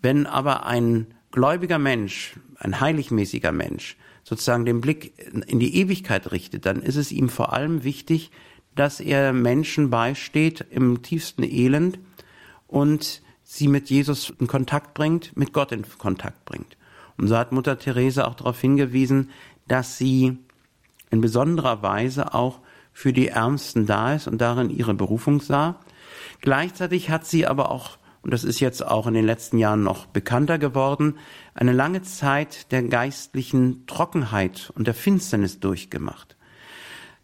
Wenn 0.00 0.26
aber 0.26 0.64
ein 0.64 1.08
gläubiger 1.30 1.78
Mensch, 1.78 2.36
ein 2.56 2.80
heiligmäßiger 2.80 3.52
Mensch, 3.52 3.96
sozusagen 4.24 4.64
den 4.64 4.80
Blick 4.80 5.12
in 5.46 5.58
die 5.58 5.76
Ewigkeit 5.76 6.30
richtet, 6.32 6.66
dann 6.66 6.82
ist 6.82 6.96
es 6.96 7.12
ihm 7.12 7.28
vor 7.28 7.52
allem 7.52 7.84
wichtig, 7.84 8.30
dass 8.74 9.00
er 9.00 9.32
Menschen 9.32 9.90
beisteht 9.90 10.64
im 10.70 11.02
tiefsten 11.02 11.42
Elend 11.42 11.98
und 12.66 13.22
sie 13.42 13.68
mit 13.68 13.90
Jesus 13.90 14.32
in 14.38 14.46
Kontakt 14.46 14.94
bringt, 14.94 15.36
mit 15.36 15.52
Gott 15.52 15.72
in 15.72 15.84
Kontakt 15.98 16.44
bringt. 16.44 16.76
Und 17.16 17.28
so 17.28 17.36
hat 17.36 17.52
Mutter 17.52 17.78
Therese 17.78 18.26
auch 18.26 18.34
darauf 18.34 18.60
hingewiesen, 18.60 19.30
dass 19.66 19.98
sie 19.98 20.38
in 21.10 21.20
besonderer 21.20 21.82
Weise 21.82 22.32
auch 22.32 22.60
für 22.92 23.12
die 23.12 23.28
Ärmsten 23.28 23.86
da 23.86 24.14
ist 24.14 24.26
und 24.26 24.38
darin 24.38 24.70
ihre 24.70 24.94
Berufung 24.94 25.40
sah. 25.40 25.80
Gleichzeitig 26.40 27.10
hat 27.10 27.26
sie 27.26 27.46
aber 27.46 27.70
auch 27.70 27.98
und 28.22 28.32
das 28.32 28.44
ist 28.44 28.60
jetzt 28.60 28.84
auch 28.86 29.06
in 29.06 29.14
den 29.14 29.24
letzten 29.24 29.58
Jahren 29.58 29.82
noch 29.82 30.06
bekannter 30.06 30.58
geworden, 30.58 31.18
eine 31.54 31.72
lange 31.72 32.02
Zeit 32.02 32.70
der 32.70 32.82
geistlichen 32.82 33.86
Trockenheit 33.86 34.72
und 34.74 34.86
der 34.86 34.94
Finsternis 34.94 35.60
durchgemacht. 35.60 36.36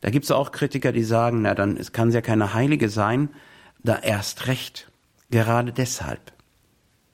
Da 0.01 0.11
gibt 0.11 0.25
es 0.25 0.31
auch 0.31 0.53
Kritiker, 0.53 0.93
die 0.93 1.05
sagen, 1.05 1.43
na 1.43 1.55
dann 1.55 1.77
es 1.77 1.93
kann 1.93 2.11
ja 2.13 2.21
keine 2.21 2.55
Heilige 2.55 2.89
sein, 2.89 3.31
da 3.83 3.99
erst 3.99 4.47
recht, 4.47 4.91
gerade 5.31 5.73
deshalb, 5.73 6.33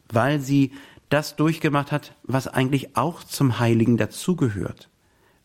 weil 0.08 0.40
sie 0.40 0.72
das 1.08 1.36
durchgemacht 1.36 1.92
hat, 1.92 2.14
was 2.22 2.48
eigentlich 2.48 2.96
auch 2.96 3.24
zum 3.24 3.58
Heiligen 3.58 3.96
dazugehört. 3.96 4.88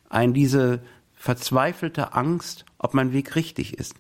Ein 0.09 0.33
diese 0.33 0.81
verzweifelte 1.13 2.13
Angst, 2.13 2.65
ob 2.77 2.93
mein 2.93 3.11
Weg 3.11 3.35
richtig 3.35 3.77
ist 3.77 3.95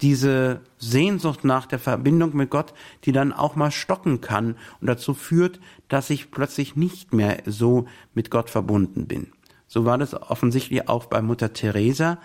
diese 0.00 0.60
Sehnsucht 0.78 1.44
nach 1.44 1.66
der 1.66 1.78
Verbindung 1.78 2.36
mit 2.36 2.50
Gott, 2.50 2.72
die 3.04 3.12
dann 3.12 3.32
auch 3.32 3.56
mal 3.56 3.70
stocken 3.70 4.20
kann 4.20 4.56
und 4.80 4.86
dazu 4.86 5.14
führt, 5.14 5.60
dass 5.88 6.10
ich 6.10 6.30
plötzlich 6.30 6.76
nicht 6.76 7.12
mehr 7.12 7.38
so 7.46 7.86
mit 8.14 8.30
Gott 8.30 8.50
verbunden 8.50 9.06
bin. 9.06 9.32
So 9.66 9.84
war 9.84 9.98
das 9.98 10.14
offensichtlich 10.14 10.88
auch 10.88 11.06
bei 11.06 11.20
Mutter 11.20 11.52
Teresa, 11.52 12.18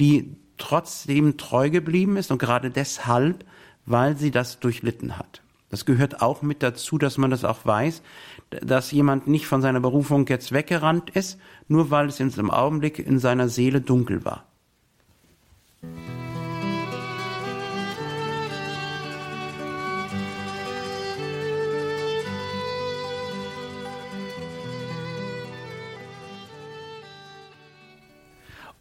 die 0.00 0.36
trotzdem 0.56 1.36
treu 1.36 1.70
geblieben 1.70 2.16
ist 2.16 2.30
und 2.30 2.38
gerade 2.38 2.70
deshalb, 2.70 3.44
weil 3.86 4.16
sie 4.16 4.30
das 4.30 4.58
durchlitten 4.58 5.18
hat. 5.18 5.42
Das 5.70 5.84
gehört 5.84 6.22
auch 6.22 6.40
mit 6.40 6.62
dazu, 6.62 6.96
dass 6.96 7.18
man 7.18 7.30
das 7.30 7.44
auch 7.44 7.64
weiß, 7.64 8.02
dass 8.50 8.90
jemand 8.90 9.26
nicht 9.26 9.46
von 9.46 9.60
seiner 9.60 9.80
Berufung 9.80 10.26
jetzt 10.26 10.52
weggerannt 10.52 11.10
ist, 11.10 11.38
nur 11.68 11.90
weil 11.90 12.08
es 12.08 12.20
in 12.20 12.30
seinem 12.30 12.50
Augenblick 12.50 12.98
in 12.98 13.18
seiner 13.18 13.48
Seele 13.48 13.82
dunkel 13.82 14.24
war. 14.24 14.46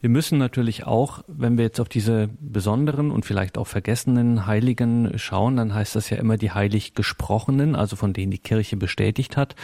Wir 0.08 0.13
müssen 0.13 0.38
natürlich 0.38 0.88
auch, 0.88 1.26
wenn 1.28 1.58
wir 1.58 1.65
jetzt 1.65 1.82
auf 1.82 1.89
diese 1.89 2.30
besonderen 2.39 3.12
und 3.12 3.26
vielleicht 3.26 3.58
auch 3.58 3.67
vergessenen 3.67 4.46
Heiligen 4.46 5.20
schauen, 5.20 5.58
dann 5.58 5.74
heißt 5.74 5.98
das 5.98 6.10
ja 6.10 6.15
immer 6.15 6.38
die 6.38 6.52
heilig 6.52 6.93
gesprochenen, 6.93 7.76
also 7.76 7.98
von 7.98 8.13
denen 8.13 8.32
die 8.32 8.38
Kirche 8.38 8.78
bestätigt 8.78 9.36
hat, 9.36 9.58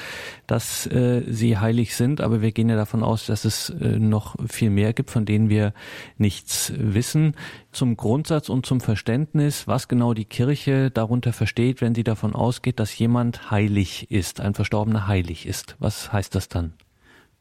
dass 0.46 0.86
äh, 0.88 1.24
sie 1.30 1.60
heilig 1.60 1.96
sind. 1.96 2.20
Aber 2.20 2.42
wir 2.42 2.52
gehen 2.52 2.68
ja 2.68 2.76
davon 2.76 3.04
aus, 3.04 3.26
dass 3.26 3.46
es 3.46 3.70
äh, 3.70 3.98
noch 3.98 4.36
viel 4.50 4.70
mehr 4.70 4.92
gibt, 4.92 5.12
von 5.12 5.24
denen 5.24 5.48
wir 5.48 5.74
nichts 6.18 6.74
wissen. 6.76 7.36
Zum 7.72 7.96
Grundsatz 7.96 8.50
und 8.50 8.66
zum 8.66 8.82
Verständnis, 8.82 9.66
was 9.66 9.88
genau 9.88 10.14
die 10.14 10.26
Kirche 10.26 10.92
darunter 10.92 11.32
versteht, 11.32 11.80
wenn 11.80 11.96
sie 11.96 12.04
davon 12.04 12.36
ausgeht, 12.36 12.82
dass 12.82 12.98
jemand 12.98 13.50
heilig 13.50 14.12
ist, 14.12 14.42
ein 14.42 14.56
Verstorbener 14.56 15.08
heilig 15.08 15.46
ist. 15.46 15.78
Was 15.80 16.12
heißt 16.12 16.36
das 16.36 16.50
dann? 16.50 16.74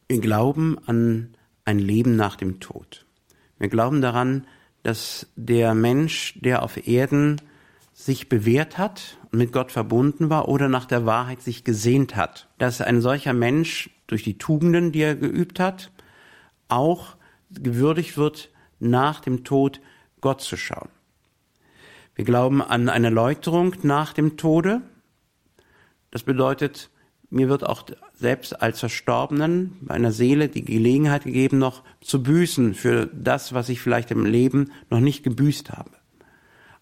Wir 0.08 0.20
glauben 0.20 0.78
an 0.86 1.34
ein 1.64 1.78
Leben 1.78 2.16
nach 2.16 2.36
dem 2.36 2.60
Tod. 2.60 3.06
Wir 3.58 3.68
glauben 3.68 4.00
daran, 4.00 4.46
dass 4.82 5.26
der 5.36 5.74
Mensch, 5.74 6.34
der 6.40 6.62
auf 6.62 6.86
Erden 6.86 7.40
sich 7.92 8.28
bewährt 8.28 8.78
hat 8.78 9.18
und 9.30 9.38
mit 9.38 9.52
Gott 9.52 9.70
verbunden 9.70 10.30
war 10.30 10.48
oder 10.48 10.68
nach 10.68 10.86
der 10.86 11.06
Wahrheit 11.06 11.42
sich 11.42 11.62
gesehnt 11.62 12.16
hat, 12.16 12.48
dass 12.58 12.80
ein 12.80 13.00
solcher 13.00 13.32
Mensch 13.32 13.90
durch 14.06 14.22
die 14.22 14.38
Tugenden, 14.38 14.92
die 14.92 15.00
er 15.00 15.14
geübt 15.14 15.60
hat, 15.60 15.90
auch 16.68 17.16
gewürdigt 17.50 18.16
wird, 18.16 18.50
nach 18.80 19.20
dem 19.20 19.44
Tod 19.44 19.80
Gott 20.20 20.40
zu 20.40 20.56
schauen. 20.56 20.88
Wir 22.14 22.24
glauben 22.24 22.60
an 22.62 22.88
eine 22.88 23.10
Läuterung 23.10 23.74
nach 23.82 24.12
dem 24.12 24.36
Tode. 24.36 24.82
Das 26.10 26.24
bedeutet, 26.24 26.90
mir 27.32 27.48
wird 27.48 27.64
auch 27.64 27.84
selbst 28.14 28.60
als 28.60 28.80
Verstorbenen 28.80 29.78
meiner 29.80 30.12
Seele 30.12 30.48
die 30.48 30.64
Gelegenheit 30.64 31.24
gegeben, 31.24 31.58
noch 31.58 31.82
zu 32.02 32.22
büßen 32.22 32.74
für 32.74 33.06
das, 33.06 33.54
was 33.54 33.70
ich 33.70 33.80
vielleicht 33.80 34.10
im 34.10 34.26
Leben 34.26 34.70
noch 34.90 35.00
nicht 35.00 35.22
gebüßt 35.22 35.70
habe. 35.70 35.90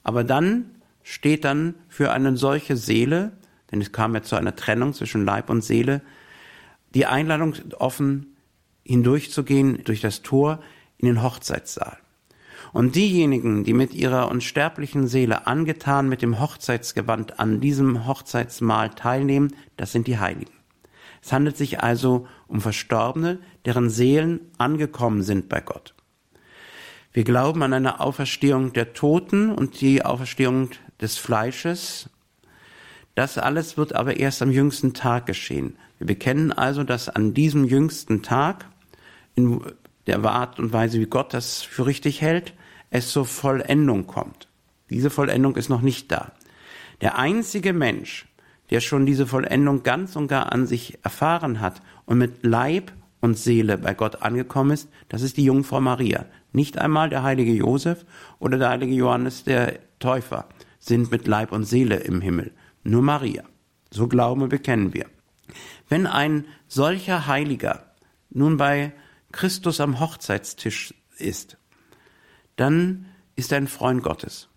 Aber 0.03 0.25
dann 0.25 0.71
steht 1.05 1.45
dann 1.45 1.77
für 1.89 2.11
eine 2.11 2.37
solche 2.37 2.77
Seele, 2.77 3.33
denn 3.71 3.81
es 3.81 3.93
kam 3.93 4.13
ja 4.15 4.23
zu 4.23 4.35
einer 4.35 4.57
Trennung 4.57 4.93
zwischen 4.93 5.25
Leib 5.25 5.51
und 5.51 5.63
Seele, 5.63 6.03
die 6.95 7.07
Einladung 7.07 7.55
offen 7.79 8.37
hindurchzugehen 8.83 9.85
durch 9.85 10.01
das 10.01 10.23
Tor 10.23 10.61
in 10.99 11.07
den 11.07 11.23
Hochzeitssaal. 11.23 11.97
Und 12.73 12.95
diejenigen, 12.95 13.65
die 13.65 13.75
mit 13.75 13.95
ihrer 13.95 14.31
unsterblichen 14.31 15.09
Seele 15.09 15.47
angetan 15.47 16.09
mit 16.09 16.23
dem 16.23 16.39
Hochzeitsgewand 16.39 17.41
an 17.41 17.61
diesem 17.61 18.07
Hochzeitsmahl 18.07 18.91
teilnehmen, 18.91 19.55
das 19.77 19.93
sind 19.93 20.07
die 20.07 20.19
Heiligen. 20.19 20.53
Es 21.23 21.33
handelt 21.33 21.57
sich 21.57 21.83
also 21.83 22.27
um 22.47 22.61
Verstorbene, 22.61 23.41
deren 23.65 23.91
Seelen 23.91 24.41
angekommen 24.59 25.23
sind 25.23 25.49
bei 25.49 25.61
Gott. 25.61 25.95
Wir 27.13 27.25
glauben 27.25 27.63
an 27.63 27.73
eine 27.73 28.01
Auferstehung 28.01 28.73
der 28.73 28.93
Toten 28.93 29.51
und 29.51 29.81
die 29.81 30.05
Auferstehung 30.05 30.71
des 31.01 31.19
Fleisches. 31.19 32.09
Das 33.17 33.37
alles 33.37 33.77
wird 33.77 33.95
aber 33.95 34.17
erst 34.19 34.43
am 34.43 34.53
jüngsten 34.53 34.95
Tag 34.95 35.27
geschehen. 35.27 35.77
Wir 35.99 36.07
bekennen 36.07 36.53
also, 36.53 36.85
dass 36.85 37.09
an 37.09 37.35
diesem 37.35 37.65
jüngsten 37.65 38.23
Tag, 38.23 38.67
in 39.35 39.61
der 40.07 40.25
Art 40.25 40.59
und 40.61 40.73
Weise, 40.73 41.01
wie 41.01 41.07
Gott 41.07 41.35
das 41.35 41.63
für 41.63 41.87
richtig 41.87 42.21
hält, 42.21 42.55
es 42.91 43.11
zur 43.11 43.25
Vollendung 43.25 44.07
kommt. 44.07 44.49
Diese 44.91 45.11
Vollendung 45.11 45.57
ist 45.57 45.69
noch 45.69 45.81
nicht 45.81 46.11
da. 46.11 46.33
Der 47.01 47.19
einzige 47.19 47.73
Mensch, 47.73 48.27
der 48.71 48.81
schon 48.81 49.07
diese 49.07 49.27
Vollendung 49.27 49.83
ganz 49.83 50.17
und 50.17 50.29
gar 50.29 50.53
an 50.53 50.67
sich 50.67 50.99
erfahren 51.03 51.61
hat 51.61 51.81
und 52.05 52.19
mit 52.19 52.45
Leib 52.45 52.93
und 53.21 53.39
Seele 53.39 53.79
bei 53.79 53.95
Gott 53.95 54.23
angekommen 54.23 54.73
ist, 54.73 54.89
das 55.09 55.23
ist 55.23 55.37
die 55.37 55.45
Jungfrau 55.45 55.81
Maria. 55.81 56.27
Nicht 56.53 56.79
einmal 56.79 57.09
der 57.09 57.23
heilige 57.23 57.53
Josef 57.53 58.05
oder 58.39 58.59
der 58.59 58.71
heilige 58.71 58.95
Johannes 58.95 59.45
der 59.45 59.79
Täufer 59.99 60.49
sind 60.79 61.11
mit 61.11 61.27
Leib 61.27 61.53
und 61.53 61.65
Seele 61.65 61.97
im 61.97 62.21
Himmel. 62.21 62.53
Nur 62.83 63.03
Maria. 63.03 63.45
So 63.91 64.09
glauben 64.09 64.43
und 64.43 64.49
bekennen 64.49 64.95
wir. 64.95 65.07
Wenn 65.89 66.07
ein 66.07 66.45
solcher 66.67 67.27
Heiliger 67.27 67.93
nun 68.31 68.57
bei 68.57 68.93
Christus 69.33 69.81
am 69.81 70.01
Hochzeitstisch 70.01 70.95
ist, 71.19 71.57
dann 72.61 73.07
ist 73.37 73.53
er 73.53 73.59
ein 73.59 73.69
Freund 73.69 74.03
Gottes. 74.03 74.49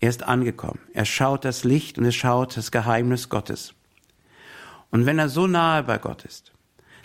Er 0.00 0.08
ist 0.08 0.24
angekommen. 0.24 0.80
Er 0.94 1.04
schaut 1.04 1.44
das 1.44 1.62
Licht 1.62 1.96
und 1.96 2.04
er 2.04 2.12
schaut 2.12 2.56
das 2.56 2.72
Geheimnis 2.72 3.28
Gottes. 3.28 3.74
Und 4.90 5.06
wenn 5.06 5.20
er 5.20 5.28
so 5.28 5.46
nahe 5.46 5.84
bei 5.84 5.98
Gott 5.98 6.24
ist, 6.24 6.52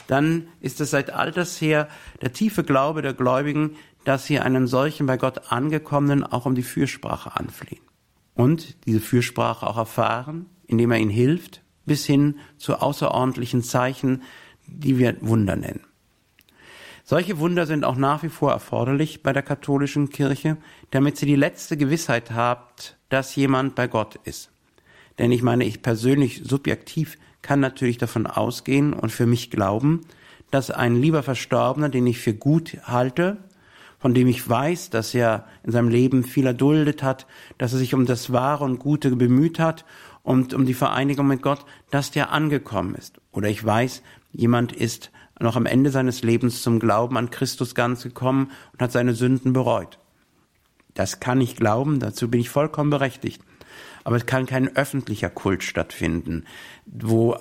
dann 0.07 0.47
ist 0.59 0.81
es 0.81 0.89
seit 0.89 1.11
alters 1.11 1.61
her 1.61 1.87
der 2.21 2.33
tiefe 2.33 2.63
Glaube 2.63 3.03
der 3.03 3.13
Gläubigen, 3.13 3.75
dass 4.03 4.25
sie 4.25 4.39
einen 4.39 4.67
solchen 4.67 5.05
bei 5.05 5.17
Gott 5.17 5.51
angekommenen 5.51 6.23
auch 6.23 6.45
um 6.45 6.55
die 6.55 6.63
Fürsprache 6.63 7.35
anflehen. 7.35 7.81
Und 8.33 8.83
diese 8.85 8.99
Fürsprache 8.99 9.67
auch 9.67 9.77
erfahren, 9.77 10.47
indem 10.65 10.91
er 10.91 10.97
ihnen 10.97 11.11
hilft, 11.11 11.61
bis 11.85 12.05
hin 12.05 12.39
zu 12.57 12.77
außerordentlichen 12.77 13.61
Zeichen, 13.63 14.23
die 14.65 14.97
wir 14.97 15.17
Wunder 15.21 15.55
nennen. 15.55 15.86
Solche 17.09 17.39
Wunder 17.39 17.65
sind 17.65 17.85
auch 17.85 17.95
nach 17.95 18.21
wie 18.23 18.27
vor 18.27 18.51
erforderlich 18.51 19.23
bei 19.23 19.31
der 19.31 19.41
katholischen 19.41 20.09
Kirche, 20.09 20.57
damit 20.91 21.15
sie 21.15 21.25
die 21.25 21.37
letzte 21.37 21.77
Gewissheit 21.77 22.31
habt, 22.31 22.97
dass 23.07 23.33
jemand 23.37 23.75
bei 23.75 23.87
Gott 23.87 24.19
ist. 24.25 24.51
Denn 25.17 25.31
ich 25.31 25.41
meine, 25.41 25.63
ich 25.63 25.81
persönlich 25.81 26.41
subjektiv 26.43 27.17
kann 27.41 27.61
natürlich 27.61 27.97
davon 27.97 28.27
ausgehen 28.27 28.91
und 28.91 29.13
für 29.13 29.25
mich 29.25 29.49
glauben, 29.49 30.01
dass 30.51 30.69
ein 30.69 30.97
lieber 30.97 31.23
Verstorbener, 31.23 31.87
den 31.87 32.05
ich 32.07 32.19
für 32.19 32.33
gut 32.33 32.77
halte, 32.83 33.37
von 33.99 34.13
dem 34.13 34.27
ich 34.27 34.47
weiß, 34.47 34.89
dass 34.89 35.15
er 35.15 35.47
in 35.63 35.71
seinem 35.71 35.87
Leben 35.87 36.25
viel 36.25 36.45
erduldet 36.45 37.03
hat, 37.03 37.25
dass 37.57 37.71
er 37.71 37.79
sich 37.79 37.93
um 37.93 38.05
das 38.05 38.33
Wahre 38.33 38.65
und 38.65 38.79
Gute 38.79 39.15
bemüht 39.15 39.59
hat 39.59 39.85
und 40.23 40.53
um 40.53 40.65
die 40.65 40.73
Vereinigung 40.73 41.27
mit 41.27 41.41
Gott, 41.41 41.63
dass 41.89 42.11
der 42.11 42.33
angekommen 42.33 42.95
ist. 42.95 43.21
Oder 43.31 43.47
ich 43.47 43.63
weiß, 43.63 44.01
jemand 44.33 44.73
ist 44.73 45.09
noch 45.39 45.55
am 45.55 45.65
Ende 45.65 45.91
seines 45.91 46.23
Lebens 46.23 46.61
zum 46.61 46.79
Glauben 46.79 47.17
an 47.17 47.29
Christus 47.29 47.75
ganz 47.75 48.03
gekommen 48.03 48.51
und 48.73 48.81
hat 48.81 48.91
seine 48.91 49.13
Sünden 49.13 49.53
bereut. 49.53 49.99
Das 50.93 51.19
kann 51.19 51.41
ich 51.41 51.55
glauben, 51.55 51.99
dazu 51.99 52.29
bin 52.29 52.41
ich 52.41 52.49
vollkommen 52.49 52.89
berechtigt. 52.89 53.41
Aber 54.03 54.15
es 54.15 54.25
kann 54.25 54.45
kein 54.45 54.75
öffentlicher 54.75 55.29
Kult 55.29 55.63
stattfinden, 55.63 56.45
wo 56.85 57.37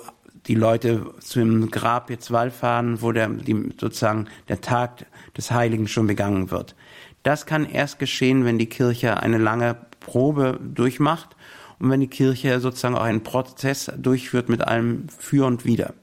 die 0.47 0.55
Leute 0.55 1.13
zum 1.19 1.71
Grab 1.71 2.09
jetzt 2.09 2.31
wallfahren, 2.31 3.01
wo 3.01 3.11
der, 3.11 3.29
die, 3.29 3.73
sozusagen 3.79 4.27
der 4.47 4.61
Tag 4.61 5.05
des 5.35 5.51
Heiligen 5.51 5.87
schon 5.87 6.07
begangen 6.07 6.51
wird. 6.51 6.75
Das 7.23 7.45
kann 7.45 7.65
erst 7.65 7.99
geschehen, 7.99 8.45
wenn 8.45 8.57
die 8.57 8.69
Kirche 8.69 9.21
eine 9.21 9.37
lange 9.37 9.75
Probe 9.99 10.59
durchmacht 10.61 11.35
und 11.79 11.89
wenn 11.89 11.99
die 11.99 12.07
Kirche 12.07 12.59
sozusagen 12.59 12.95
auch 12.95 13.01
einen 13.01 13.23
Prozess 13.23 13.91
durchführt 13.97 14.49
mit 14.49 14.61
allem 14.61 15.07
Für 15.09 15.45
und 15.45 15.65
Wider. 15.65 15.93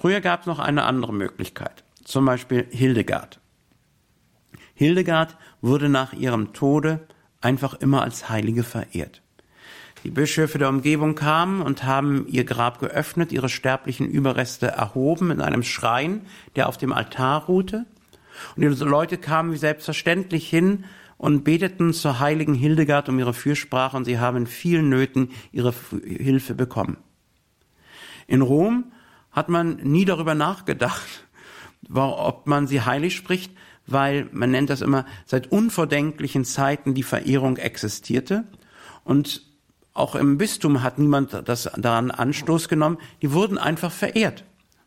Früher 0.00 0.22
gab 0.22 0.40
es 0.40 0.46
noch 0.46 0.58
eine 0.58 0.84
andere 0.84 1.12
Möglichkeit, 1.12 1.84
zum 2.04 2.24
Beispiel 2.24 2.66
Hildegard. 2.70 3.38
Hildegard 4.72 5.36
wurde 5.60 5.90
nach 5.90 6.14
ihrem 6.14 6.54
Tode 6.54 7.06
einfach 7.42 7.74
immer 7.74 8.00
als 8.00 8.30
Heilige 8.30 8.62
verehrt. 8.62 9.20
Die 10.02 10.10
Bischöfe 10.10 10.56
der 10.56 10.70
Umgebung 10.70 11.16
kamen 11.16 11.60
und 11.60 11.84
haben 11.84 12.26
ihr 12.28 12.44
Grab 12.44 12.78
geöffnet, 12.78 13.30
ihre 13.30 13.50
sterblichen 13.50 14.08
Überreste 14.08 14.68
erhoben 14.68 15.30
in 15.30 15.42
einem 15.42 15.62
Schrein, 15.62 16.22
der 16.56 16.70
auf 16.70 16.78
dem 16.78 16.94
Altar 16.94 17.44
ruhte. 17.44 17.84
Und 18.56 18.62
die 18.62 18.68
Leute 18.68 19.18
kamen 19.18 19.52
wie 19.52 19.58
selbstverständlich 19.58 20.48
hin 20.48 20.86
und 21.18 21.44
beteten 21.44 21.92
zur 21.92 22.20
heiligen 22.20 22.54
Hildegard 22.54 23.10
um 23.10 23.18
ihre 23.18 23.34
Fürsprache 23.34 23.98
und 23.98 24.06
sie 24.06 24.18
haben 24.18 24.38
in 24.38 24.46
vielen 24.46 24.88
Nöten 24.88 25.28
ihre 25.52 25.74
Hilfe 26.02 26.54
bekommen. 26.54 26.96
In 28.26 28.40
Rom 28.40 28.92
hat 29.32 29.48
man 29.48 29.76
nie 29.76 30.04
darüber 30.04 30.34
nachgedacht, 30.34 31.26
ob 31.92 32.46
man 32.46 32.66
sie 32.66 32.82
heilig 32.82 33.16
spricht, 33.16 33.52
weil 33.86 34.28
man 34.32 34.50
nennt 34.50 34.70
das 34.70 34.82
immer, 34.82 35.06
seit 35.26 35.50
unvordenklichen 35.50 36.44
Zeiten 36.44 36.94
die 36.94 37.02
Verehrung 37.02 37.56
existierte 37.56 38.44
und 39.04 39.42
auch 39.92 40.14
im 40.14 40.38
Bistum 40.38 40.82
hat 40.82 40.98
niemand 40.98 41.42
das 41.46 41.68
daran 41.76 42.10
Anstoß 42.10 42.68
genommen. 42.68 42.98
Die 43.22 43.32
wurden 43.32 43.58
einfach 43.58 43.90
verehrt, 43.90 44.44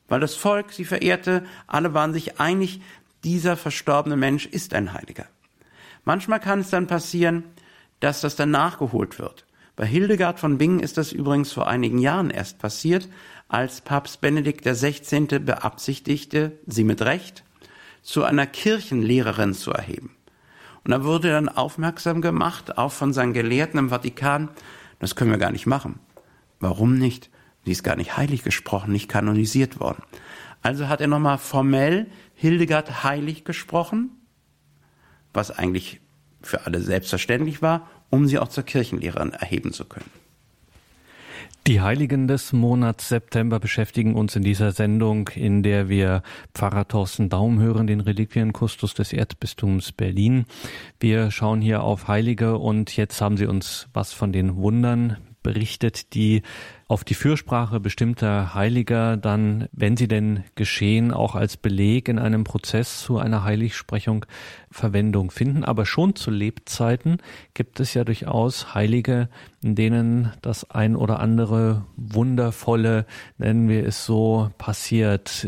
weil 0.08 0.22
das 0.22 0.36
Volk 0.36 0.72
sie 0.72 0.86
verehrte. 0.86 1.46
Alle 1.68 1.94
waren 1.94 2.14
sich 2.14 2.40
einig, 2.40 2.82
dieser 3.24 3.58
verstorbene 3.58 4.16
Mensch 4.16 4.46
ist 4.46 4.74
ein 4.74 4.94
Heiliger. 4.94 5.26
Manchmal 6.06 6.40
kann 6.40 6.62
es 6.62 6.70
dann 6.70 6.88
passieren, 6.88 7.44
dass 8.00 8.22
das 8.22 8.36
dann 8.36 8.52
nachgeholt 8.52 9.20
wird. 9.20 9.46
Bei 9.76 9.88
Hildegard 9.88 10.40
von 10.40 10.60
Bingen 10.60 10.80
ist 10.80 10.98
das 10.98 11.12
übrigens 11.12 11.52
vor 11.52 11.68
einigen 11.68 11.98
Jahren 11.98 12.30
erst 12.30 12.60
passiert, 12.60 13.10
als 13.48 13.82
Papst 13.82 14.22
Benedikt 14.22 14.66
XVI. 14.66 15.40
beabsichtigte, 15.40 16.60
sie 16.68 16.84
mit 16.84 17.02
Recht 17.02 17.44
zu 18.04 18.24
einer 18.24 18.46
Kirchenlehrerin 18.46 19.54
zu 19.54 19.72
erheben. 19.72 20.16
Und 20.84 20.92
da 20.92 21.04
wurde 21.04 21.30
dann 21.30 21.50
aufmerksam 21.50 22.22
gemacht, 22.22 22.78
auch 22.78 22.92
von 22.92 23.14
seinen 23.14 23.34
Gelehrten 23.34 23.80
im 23.80 23.90
Vatikan, 23.90 24.50
das 25.00 25.16
können 25.16 25.32
wir 25.32 25.38
gar 25.38 25.52
nicht 25.52 25.66
machen. 25.66 26.00
Warum 26.60 26.98
nicht? 26.98 27.30
Sie 27.66 27.72
ist 27.72 27.84
gar 27.84 27.96
nicht 27.96 28.18
heilig 28.18 28.44
gesprochen, 28.44 28.92
nicht 28.92 29.10
kanonisiert 29.10 29.80
worden. 29.80 30.04
Also 30.62 30.88
hat 30.88 31.02
er 31.02 31.08
nochmal 31.08 31.38
formell 31.38 32.08
Hildegard 32.36 33.04
heilig 33.04 33.44
gesprochen, 33.44 34.12
was 35.34 35.52
eigentlich 35.52 36.02
für 36.42 36.66
alle 36.66 36.82
selbstverständlich 36.82 37.62
war, 37.62 37.90
um 38.14 38.28
sie 38.28 38.38
auch 38.38 38.48
zur 38.48 38.64
Kirchenlehrerin 38.64 39.34
erheben 39.34 39.74
zu 39.74 39.86
können. 39.86 40.12
Die 41.66 41.82
Heiligen 41.82 42.28
des 42.28 42.54
Monats 42.54 43.10
September 43.10 43.60
beschäftigen 43.60 44.14
uns 44.14 44.36
in 44.36 44.44
dieser 44.44 44.72
Sendung, 44.72 45.30
in 45.30 45.64
der 45.64 45.90
wir 45.90 46.22
Pfarrer 46.54 46.88
Thorsten 46.88 47.30
Daum 47.30 47.60
hören, 47.60 47.88
den 47.88 48.02
Reliquienkustus 48.02 48.94
des 48.94 49.14
Erzbistums 49.14 49.92
Berlin. 49.92 50.46
Wir 51.00 51.32
schauen 51.32 51.60
hier 51.60 51.82
auf 51.82 52.08
Heilige 52.08 52.60
und 52.60 52.96
jetzt 52.96 53.20
haben 53.20 53.36
Sie 53.36 53.48
uns 53.48 53.88
was 53.94 54.14
von 54.14 54.32
den 54.32 54.58
Wundern 54.58 55.18
berichtet, 55.42 56.14
die 56.14 56.44
auf 56.88 57.04
die 57.04 57.14
Fürsprache 57.14 57.80
bestimmter 57.80 58.54
Heiliger 58.54 59.18
dann, 59.18 59.68
wenn 59.72 59.98
sie 59.98 60.08
denn 60.08 60.44
geschehen, 60.56 61.12
auch 61.12 61.36
als 61.36 61.58
Beleg 61.58 62.08
in 62.10 62.20
einem 62.20 62.44
Prozess 62.44 63.02
zu 63.02 63.18
einer 63.18 63.44
Heiligsprechung 63.44 64.26
Verwendung 64.70 65.32
finden. 65.32 65.64
Aber 65.64 65.86
schon 65.86 66.16
zu 66.16 66.32
Lebzeiten 66.32 67.18
gibt 67.54 67.80
es 67.80 67.94
ja 67.94 68.04
durchaus 68.04 68.74
Heilige, 68.74 69.30
in 69.62 69.76
denen 69.76 70.32
das 70.42 70.70
ein 70.72 70.96
oder 70.96 71.20
andere 71.20 71.86
wundervolle, 71.96 73.06
nennen 73.38 73.70
wir 73.70 73.86
es 73.86 74.06
so, 74.06 74.52
passiert. 74.58 75.48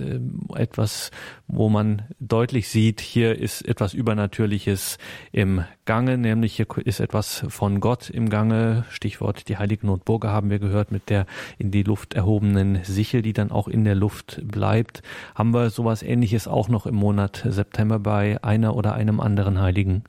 Etwas, 0.56 1.12
wo 1.48 1.70
man 1.70 2.04
deutlich 2.20 2.70
sieht, 2.70 3.02
hier 3.02 3.38
ist 3.38 3.68
etwas 3.68 3.94
Übernatürliches 3.94 4.98
im 5.32 5.66
Gange, 5.86 6.18
nämlich 6.18 6.56
hier 6.56 6.68
ist 6.86 7.00
etwas 7.00 7.46
von 7.50 7.80
Gott 7.80 8.10
im 8.10 8.30
Gange. 8.30 8.86
Stichwort 8.90 9.50
die 9.50 9.58
heilige 9.58 9.86
Notburge 9.86 10.30
haben 10.30 10.50
wir 10.50 10.60
gehört 10.60 10.92
mit 10.92 11.10
der 11.10 11.25
in 11.58 11.72
die 11.72 11.84
Luft 11.84 12.14
erhobenen 12.14 12.84
Sichel, 12.84 13.22
die 13.22 13.34
dann 13.34 13.52
auch 13.52 13.68
in 13.68 13.84
der 13.84 13.96
Luft 13.96 14.42
bleibt. 14.44 15.02
Haben 15.34 15.54
wir 15.54 15.70
sowas 15.70 16.04
ähnliches 16.04 16.48
auch 16.48 16.70
noch 16.70 16.86
im 16.86 16.96
Monat 16.96 17.46
September 17.48 18.00
bei 18.00 18.44
einer 18.44 18.76
oder 18.76 18.94
einem 18.94 19.20
anderen 19.20 19.62
Heiligen? 19.62 20.04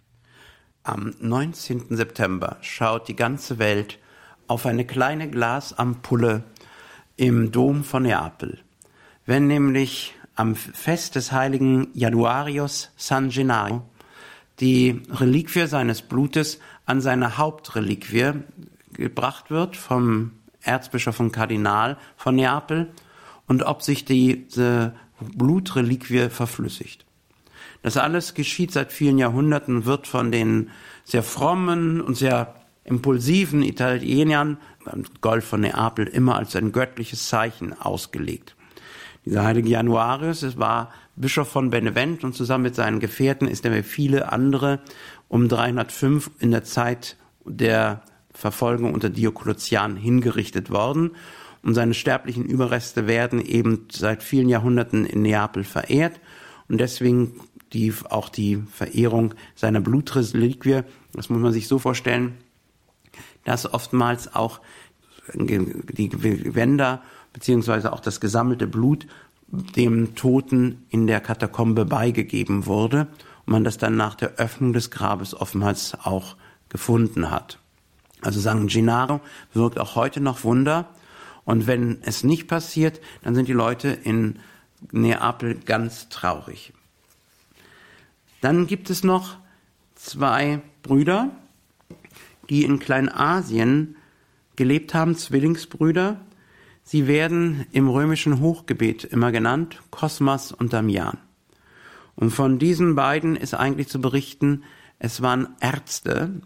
Am 0.82 1.14
19. 1.20 1.96
September 1.96 2.58
schaut 2.60 3.08
die 3.08 3.16
ganze 3.16 3.58
Welt 3.58 3.98
auf 4.46 4.66
eine 4.66 4.84
kleine 4.84 5.28
Glasampulle 5.28 6.44
im 7.16 7.50
Dom 7.50 7.82
von 7.82 8.04
Neapel. 8.04 8.60
Wenn 9.24 9.48
nämlich 9.48 10.14
am 10.36 10.54
Fest 10.54 11.16
des 11.16 11.32
heiligen 11.32 11.88
Januarius 11.94 12.92
San 12.96 13.30
Gennaro 13.30 13.82
die 14.60 15.02
Reliquie 15.10 15.66
seines 15.66 16.02
Blutes 16.02 16.60
an 16.84 17.00
seine 17.00 17.36
Hauptreliquie 17.38 18.32
gebracht 18.92 19.50
wird 19.50 19.76
vom 19.76 20.32
Erzbischof 20.66 21.20
und 21.20 21.32
Kardinal 21.32 21.96
von 22.16 22.36
Neapel 22.36 22.88
und 23.46 23.62
ob 23.62 23.82
sich 23.82 24.04
diese 24.04 24.94
Blutreliquie 25.20 26.28
verflüssigt. 26.28 27.04
Das 27.82 27.96
alles 27.96 28.34
geschieht 28.34 28.72
seit 28.72 28.92
vielen 28.92 29.18
Jahrhunderten, 29.18 29.84
wird 29.84 30.06
von 30.06 30.32
den 30.32 30.70
sehr 31.04 31.22
frommen 31.22 32.00
und 32.00 32.16
sehr 32.16 32.54
impulsiven 32.84 33.62
Italienern 33.62 34.58
beim 34.84 35.04
Golf 35.20 35.44
von 35.44 35.60
Neapel 35.60 36.06
immer 36.06 36.36
als 36.36 36.56
ein 36.56 36.72
göttliches 36.72 37.28
Zeichen 37.28 37.72
ausgelegt. 37.72 38.56
Dieser 39.24 39.44
heilige 39.44 39.70
Januarius, 39.70 40.42
es 40.42 40.58
war 40.58 40.92
Bischof 41.16 41.48
von 41.48 41.70
Benevent 41.70 42.22
und 42.22 42.34
zusammen 42.34 42.64
mit 42.64 42.74
seinen 42.74 43.00
Gefährten 43.00 43.48
ist 43.48 43.64
er 43.64 43.74
wie 43.74 43.82
viele 43.82 44.32
andere 44.32 44.80
um 45.28 45.48
305 45.48 46.30
in 46.38 46.52
der 46.52 46.62
Zeit 46.62 47.16
der 47.44 48.02
Verfolgung 48.36 48.94
unter 48.94 49.10
Diokletian 49.10 49.96
hingerichtet 49.96 50.70
worden. 50.70 51.12
Und 51.62 51.74
seine 51.74 51.94
sterblichen 51.94 52.44
Überreste 52.44 53.06
werden 53.06 53.40
eben 53.40 53.86
seit 53.90 54.22
vielen 54.22 54.48
Jahrhunderten 54.48 55.04
in 55.04 55.22
Neapel 55.22 55.64
verehrt. 55.64 56.20
Und 56.68 56.78
deswegen 56.78 57.40
die, 57.72 57.92
auch 58.10 58.28
die 58.28 58.62
Verehrung 58.70 59.34
seiner 59.54 59.80
Blutreliquie. 59.80 60.82
Das 61.12 61.28
muss 61.28 61.40
man 61.40 61.52
sich 61.52 61.66
so 61.66 61.78
vorstellen, 61.78 62.34
dass 63.44 63.72
oftmals 63.72 64.34
auch 64.34 64.60
die 65.34 66.08
Gewänder 66.08 67.02
beziehungsweise 67.32 67.92
auch 67.92 68.00
das 68.00 68.20
gesammelte 68.20 68.66
Blut 68.66 69.06
dem 69.48 70.14
Toten 70.14 70.86
in 70.88 71.06
der 71.06 71.20
Katakombe 71.20 71.84
beigegeben 71.84 72.66
wurde 72.66 73.08
und 73.44 73.52
man 73.52 73.64
das 73.64 73.78
dann 73.78 73.96
nach 73.96 74.14
der 74.14 74.34
Öffnung 74.36 74.72
des 74.72 74.90
Grabes 74.90 75.34
oftmals 75.34 75.96
auch 76.04 76.36
gefunden 76.68 77.30
hat. 77.30 77.58
Also 78.22 78.40
San 78.40 78.66
Gennaro 78.66 79.20
wirkt 79.52 79.78
auch 79.78 79.94
heute 79.94 80.20
noch 80.20 80.44
Wunder. 80.44 80.88
Und 81.44 81.66
wenn 81.66 81.98
es 82.02 82.24
nicht 82.24 82.48
passiert, 82.48 83.00
dann 83.22 83.34
sind 83.34 83.48
die 83.48 83.52
Leute 83.52 83.88
in 83.88 84.40
Neapel 84.90 85.54
ganz 85.64 86.08
traurig. 86.08 86.72
Dann 88.40 88.66
gibt 88.66 88.90
es 88.90 89.04
noch 89.04 89.36
zwei 89.94 90.60
Brüder, 90.82 91.30
die 92.50 92.64
in 92.64 92.78
Kleinasien 92.78 93.96
gelebt 94.56 94.94
haben, 94.94 95.16
Zwillingsbrüder. 95.16 96.20
Sie 96.82 97.06
werden 97.06 97.66
im 97.72 97.88
römischen 97.88 98.40
Hochgebet 98.40 99.04
immer 99.04 99.32
genannt, 99.32 99.82
Kosmas 99.90 100.52
und 100.52 100.72
Damian. 100.72 101.18
Und 102.14 102.30
von 102.30 102.58
diesen 102.58 102.94
beiden 102.94 103.36
ist 103.36 103.54
eigentlich 103.54 103.88
zu 103.88 104.00
berichten, 104.00 104.62
es 104.98 105.22
waren 105.22 105.48
Ärzte, 105.60 106.40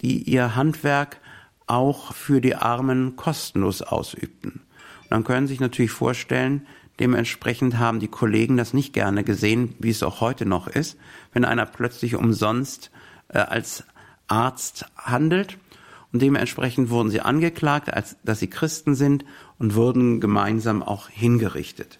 die 0.00 0.22
ihr 0.22 0.54
Handwerk 0.54 1.20
auch 1.66 2.12
für 2.12 2.40
die 2.40 2.54
Armen 2.54 3.16
kostenlos 3.16 3.82
ausübten. 3.82 4.62
Und 5.04 5.10
dann 5.10 5.24
können 5.24 5.46
Sie 5.46 5.54
sich 5.54 5.60
natürlich 5.60 5.90
vorstellen, 5.90 6.66
dementsprechend 7.00 7.78
haben 7.78 8.00
die 8.00 8.08
Kollegen 8.08 8.56
das 8.56 8.74
nicht 8.74 8.92
gerne 8.92 9.24
gesehen, 9.24 9.74
wie 9.78 9.90
es 9.90 10.02
auch 10.02 10.20
heute 10.20 10.46
noch 10.46 10.68
ist, 10.68 10.98
wenn 11.32 11.44
einer 11.44 11.66
plötzlich 11.66 12.14
umsonst 12.14 12.90
äh, 13.28 13.38
als 13.38 13.84
Arzt 14.28 14.86
handelt. 14.96 15.58
Und 16.12 16.22
dementsprechend 16.22 16.90
wurden 16.90 17.10
sie 17.10 17.20
angeklagt, 17.20 17.92
als 17.92 18.16
dass 18.22 18.38
sie 18.38 18.48
Christen 18.48 18.94
sind 18.94 19.24
und 19.58 19.74
wurden 19.74 20.20
gemeinsam 20.20 20.82
auch 20.82 21.08
hingerichtet. 21.08 21.98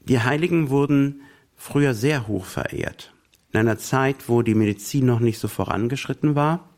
Die 0.00 0.20
Heiligen 0.20 0.70
wurden 0.70 1.22
früher 1.54 1.92
sehr 1.92 2.28
hoch 2.28 2.46
verehrt. 2.46 3.12
In 3.52 3.60
einer 3.60 3.78
Zeit, 3.78 4.28
wo 4.28 4.42
die 4.42 4.54
Medizin 4.54 5.06
noch 5.06 5.20
nicht 5.20 5.38
so 5.38 5.48
vorangeschritten 5.48 6.34
war, 6.34 6.68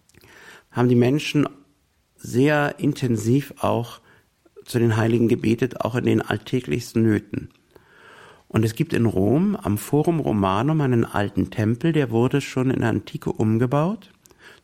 haben 0.70 0.88
die 0.88 0.94
Menschen 0.94 1.48
sehr 2.16 2.78
intensiv 2.78 3.54
auch 3.59 4.00
zu 4.64 4.78
den 4.78 4.96
Heiligen 4.96 5.28
gebetet, 5.28 5.81
auch 5.81 5.94
in 5.94 6.04
den 6.04 6.20
alltäglichsten 6.20 7.02
Nöten. 7.02 7.50
Und 8.48 8.64
es 8.64 8.74
gibt 8.74 8.92
in 8.92 9.07
Rom 9.07 9.57
am 9.57 9.78
Forum 9.78 10.20
Romanum 10.20 10.81
einen 10.81 11.04
alten 11.04 11.50
Tempel, 11.50 11.92
der 11.92 12.11
wurde 12.11 12.40
schon 12.40 12.70
in 12.70 12.81
der 12.81 12.88
Antike 12.88 13.31
umgebaut, 13.31 14.11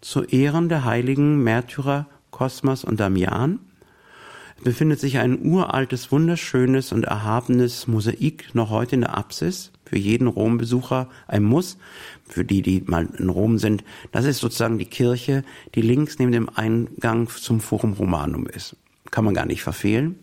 zu 0.00 0.22
Ehren 0.24 0.68
der 0.68 0.84
heiligen 0.84 1.42
Märtyrer 1.42 2.06
Kosmas 2.30 2.84
und 2.84 3.00
Damian. 3.00 3.60
Es 4.58 4.64
befindet 4.64 5.00
sich 5.00 5.18
ein 5.18 5.44
uraltes, 5.44 6.10
wunderschönes 6.10 6.92
und 6.92 7.04
erhabenes 7.04 7.86
Mosaik 7.86 8.54
noch 8.54 8.70
heute 8.70 8.96
in 8.96 9.02
der 9.02 9.16
Apsis 9.16 9.72
für 9.94 9.98
jeden 9.98 10.26
Rombesucher 10.26 11.08
ein 11.28 11.44
Muss, 11.44 11.78
für 12.26 12.44
die, 12.44 12.62
die 12.62 12.82
mal 12.84 13.08
in 13.16 13.28
Rom 13.28 13.58
sind. 13.58 13.84
Das 14.10 14.24
ist 14.24 14.38
sozusagen 14.38 14.76
die 14.76 14.86
Kirche, 14.86 15.44
die 15.76 15.82
links 15.82 16.18
neben 16.18 16.32
dem 16.32 16.48
Eingang 16.52 17.28
zum 17.28 17.60
Forum 17.60 17.92
Romanum 17.92 18.48
ist. 18.48 18.74
Kann 19.12 19.24
man 19.24 19.34
gar 19.34 19.46
nicht 19.46 19.62
verfehlen. 19.62 20.16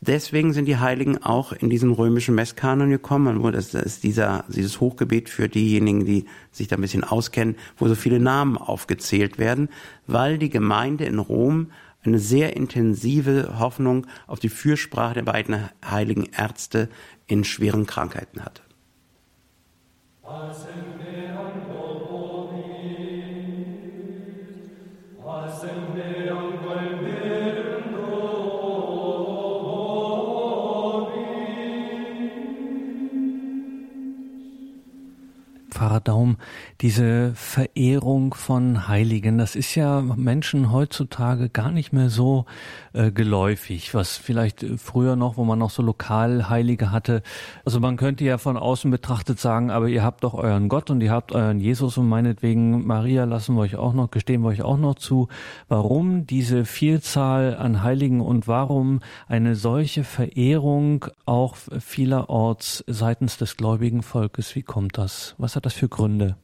Deswegen 0.00 0.52
sind 0.52 0.66
die 0.66 0.76
Heiligen 0.76 1.20
auch 1.20 1.52
in 1.52 1.68
diesen 1.68 1.90
römischen 1.90 2.36
Messkanon 2.36 2.88
gekommen, 2.90 3.42
wo 3.42 3.50
das 3.50 3.74
ist 3.74 4.04
dieser, 4.04 4.44
dieses 4.46 4.78
Hochgebet 4.78 5.28
für 5.30 5.48
diejenigen, 5.48 6.04
die 6.04 6.26
sich 6.52 6.68
da 6.68 6.76
ein 6.76 6.82
bisschen 6.82 7.02
auskennen, 7.02 7.56
wo 7.78 7.88
so 7.88 7.96
viele 7.96 8.20
Namen 8.20 8.56
aufgezählt 8.56 9.36
werden, 9.36 9.68
weil 10.06 10.38
die 10.38 10.50
Gemeinde 10.50 11.06
in 11.06 11.18
Rom 11.18 11.72
eine 12.04 12.20
sehr 12.20 12.54
intensive 12.54 13.58
Hoffnung 13.58 14.06
auf 14.28 14.38
die 14.38 14.48
Fürsprache 14.48 15.14
der 15.14 15.22
beiden 15.24 15.70
heiligen 15.84 16.26
Ärzte 16.26 16.88
in 17.26 17.42
schweren 17.42 17.86
Krankheiten 17.86 18.44
hatte. 18.44 18.62
Pasen 20.26 20.98
me 20.98 21.28
ein 21.28 21.85
Pfarrer 35.76 36.00
Daum, 36.00 36.38
diese 36.80 37.34
Verehrung 37.34 38.32
von 38.32 38.88
Heiligen, 38.88 39.36
das 39.36 39.54
ist 39.54 39.74
ja 39.74 40.00
Menschen 40.00 40.72
heutzutage 40.72 41.50
gar 41.50 41.70
nicht 41.70 41.92
mehr 41.92 42.08
so 42.08 42.46
äh, 42.94 43.10
geläufig, 43.10 43.92
was 43.92 44.16
vielleicht 44.16 44.64
früher 44.78 45.16
noch, 45.16 45.36
wo 45.36 45.44
man 45.44 45.58
noch 45.58 45.68
so 45.68 45.82
Lokalheilige 45.82 46.92
hatte. 46.92 47.22
Also 47.66 47.78
man 47.78 47.98
könnte 47.98 48.24
ja 48.24 48.38
von 48.38 48.56
außen 48.56 48.90
betrachtet 48.90 49.38
sagen, 49.38 49.70
aber 49.70 49.88
ihr 49.88 50.02
habt 50.02 50.24
doch 50.24 50.32
euren 50.32 50.70
Gott 50.70 50.88
und 50.88 51.02
ihr 51.02 51.10
habt 51.10 51.32
euren 51.32 51.60
Jesus 51.60 51.98
und 51.98 52.08
meinetwegen 52.08 52.86
Maria 52.86 53.24
lassen 53.24 53.54
wir 53.54 53.60
euch 53.60 53.76
auch 53.76 53.92
noch, 53.92 54.10
gestehen 54.10 54.40
wir 54.40 54.48
euch 54.48 54.62
auch 54.62 54.78
noch 54.78 54.94
zu. 54.94 55.28
Warum 55.68 56.26
diese 56.26 56.64
Vielzahl 56.64 57.54
an 57.54 57.82
Heiligen 57.82 58.22
und 58.22 58.48
warum 58.48 59.00
eine 59.28 59.54
solche 59.56 60.04
Verehrung 60.04 61.04
auch 61.26 61.54
vielerorts 61.80 62.82
seitens 62.86 63.36
des 63.36 63.58
gläubigen 63.58 64.02
Volkes? 64.02 64.54
Wie 64.54 64.62
kommt 64.62 64.96
das? 64.96 65.34
Was 65.36 65.54
hat 65.54 65.65
das 65.66 65.74
für 65.74 65.88
Gründe? 65.88 66.36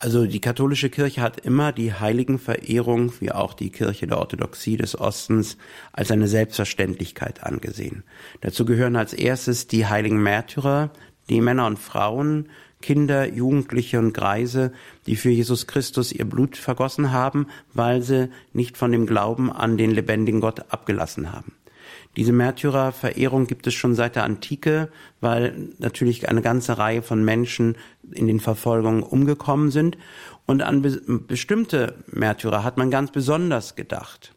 Also 0.00 0.26
die 0.26 0.40
katholische 0.40 0.90
Kirche 0.90 1.22
hat 1.22 1.40
immer 1.40 1.72
die 1.72 1.92
Heiligenverehrung, 1.92 3.12
wie 3.20 3.32
auch 3.32 3.54
die 3.54 3.70
Kirche 3.70 4.06
der 4.06 4.18
Orthodoxie 4.18 4.76
des 4.76 4.98
Ostens, 4.98 5.56
als 5.92 6.10
eine 6.12 6.28
Selbstverständlichkeit 6.28 7.42
angesehen. 7.42 8.04
Dazu 8.40 8.64
gehören 8.64 8.94
als 8.94 9.12
erstes 9.12 9.66
die 9.66 9.86
heiligen 9.86 10.22
Märtyrer, 10.22 10.90
die 11.28 11.40
Männer 11.40 11.66
und 11.66 11.80
Frauen, 11.80 12.48
Kinder, 12.80 13.26
Jugendliche 13.32 13.98
und 13.98 14.12
Greise, 14.14 14.72
die 15.06 15.16
für 15.16 15.30
Jesus 15.30 15.66
Christus 15.66 16.12
ihr 16.12 16.28
Blut 16.28 16.56
vergossen 16.56 17.10
haben, 17.10 17.48
weil 17.74 18.02
sie 18.02 18.30
nicht 18.52 18.76
von 18.76 18.92
dem 18.92 19.04
Glauben 19.04 19.50
an 19.50 19.76
den 19.76 19.90
lebendigen 19.90 20.40
Gott 20.40 20.72
abgelassen 20.72 21.32
haben. 21.32 21.52
Diese 22.18 22.32
Märtyrerverehrung 22.32 23.46
gibt 23.46 23.68
es 23.68 23.74
schon 23.74 23.94
seit 23.94 24.16
der 24.16 24.24
Antike, 24.24 24.88
weil 25.20 25.68
natürlich 25.78 26.28
eine 26.28 26.42
ganze 26.42 26.76
Reihe 26.76 27.00
von 27.00 27.24
Menschen 27.24 27.76
in 28.10 28.26
den 28.26 28.40
Verfolgungen 28.40 29.04
umgekommen 29.04 29.70
sind. 29.70 29.96
Und 30.44 30.60
an 30.60 30.82
be 30.82 31.00
bestimmte 31.06 31.94
Märtyrer 32.08 32.64
hat 32.64 32.76
man 32.76 32.90
ganz 32.90 33.12
besonders 33.12 33.76
gedacht 33.76 34.34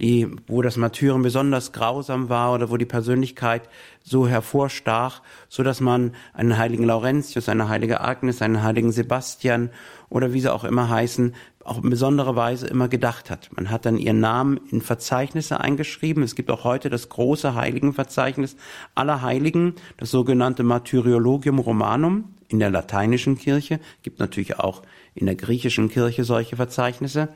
die, 0.00 0.28
wo 0.46 0.60
das 0.60 0.76
Martyrium 0.76 1.22
besonders 1.22 1.72
grausam 1.72 2.28
war 2.28 2.52
oder 2.52 2.70
wo 2.70 2.76
die 2.76 2.84
Persönlichkeit 2.84 3.62
so 4.02 4.28
hervorstach, 4.28 5.22
so 5.48 5.62
dass 5.62 5.80
man 5.80 6.12
einen 6.34 6.58
heiligen 6.58 6.84
Laurentius, 6.84 7.48
eine 7.48 7.68
heilige 7.68 8.00
Agnes, 8.02 8.42
einen 8.42 8.62
heiligen 8.62 8.92
Sebastian 8.92 9.70
oder 10.08 10.32
wie 10.32 10.40
sie 10.40 10.52
auch 10.52 10.64
immer 10.64 10.88
heißen, 10.88 11.34
auch 11.64 11.82
in 11.82 11.90
besonderer 11.90 12.36
Weise 12.36 12.66
immer 12.66 12.88
gedacht 12.88 13.30
hat. 13.30 13.50
Man 13.54 13.70
hat 13.70 13.86
dann 13.86 13.98
ihren 13.98 14.20
Namen 14.20 14.60
in 14.70 14.80
Verzeichnisse 14.80 15.60
eingeschrieben. 15.60 16.22
Es 16.22 16.34
gibt 16.34 16.50
auch 16.50 16.64
heute 16.64 16.90
das 16.90 17.08
große 17.08 17.54
Heiligenverzeichnis 17.54 18.56
aller 18.94 19.22
Heiligen, 19.22 19.74
das 19.96 20.10
sogenannte 20.10 20.62
Martyriologium 20.62 21.58
Romanum 21.58 22.32
in 22.48 22.60
der 22.60 22.70
lateinischen 22.70 23.36
Kirche, 23.36 23.80
gibt 24.02 24.20
natürlich 24.20 24.60
auch 24.60 24.82
in 25.14 25.26
der 25.26 25.34
griechischen 25.34 25.88
Kirche 25.88 26.22
solche 26.24 26.56
Verzeichnisse 26.56 27.28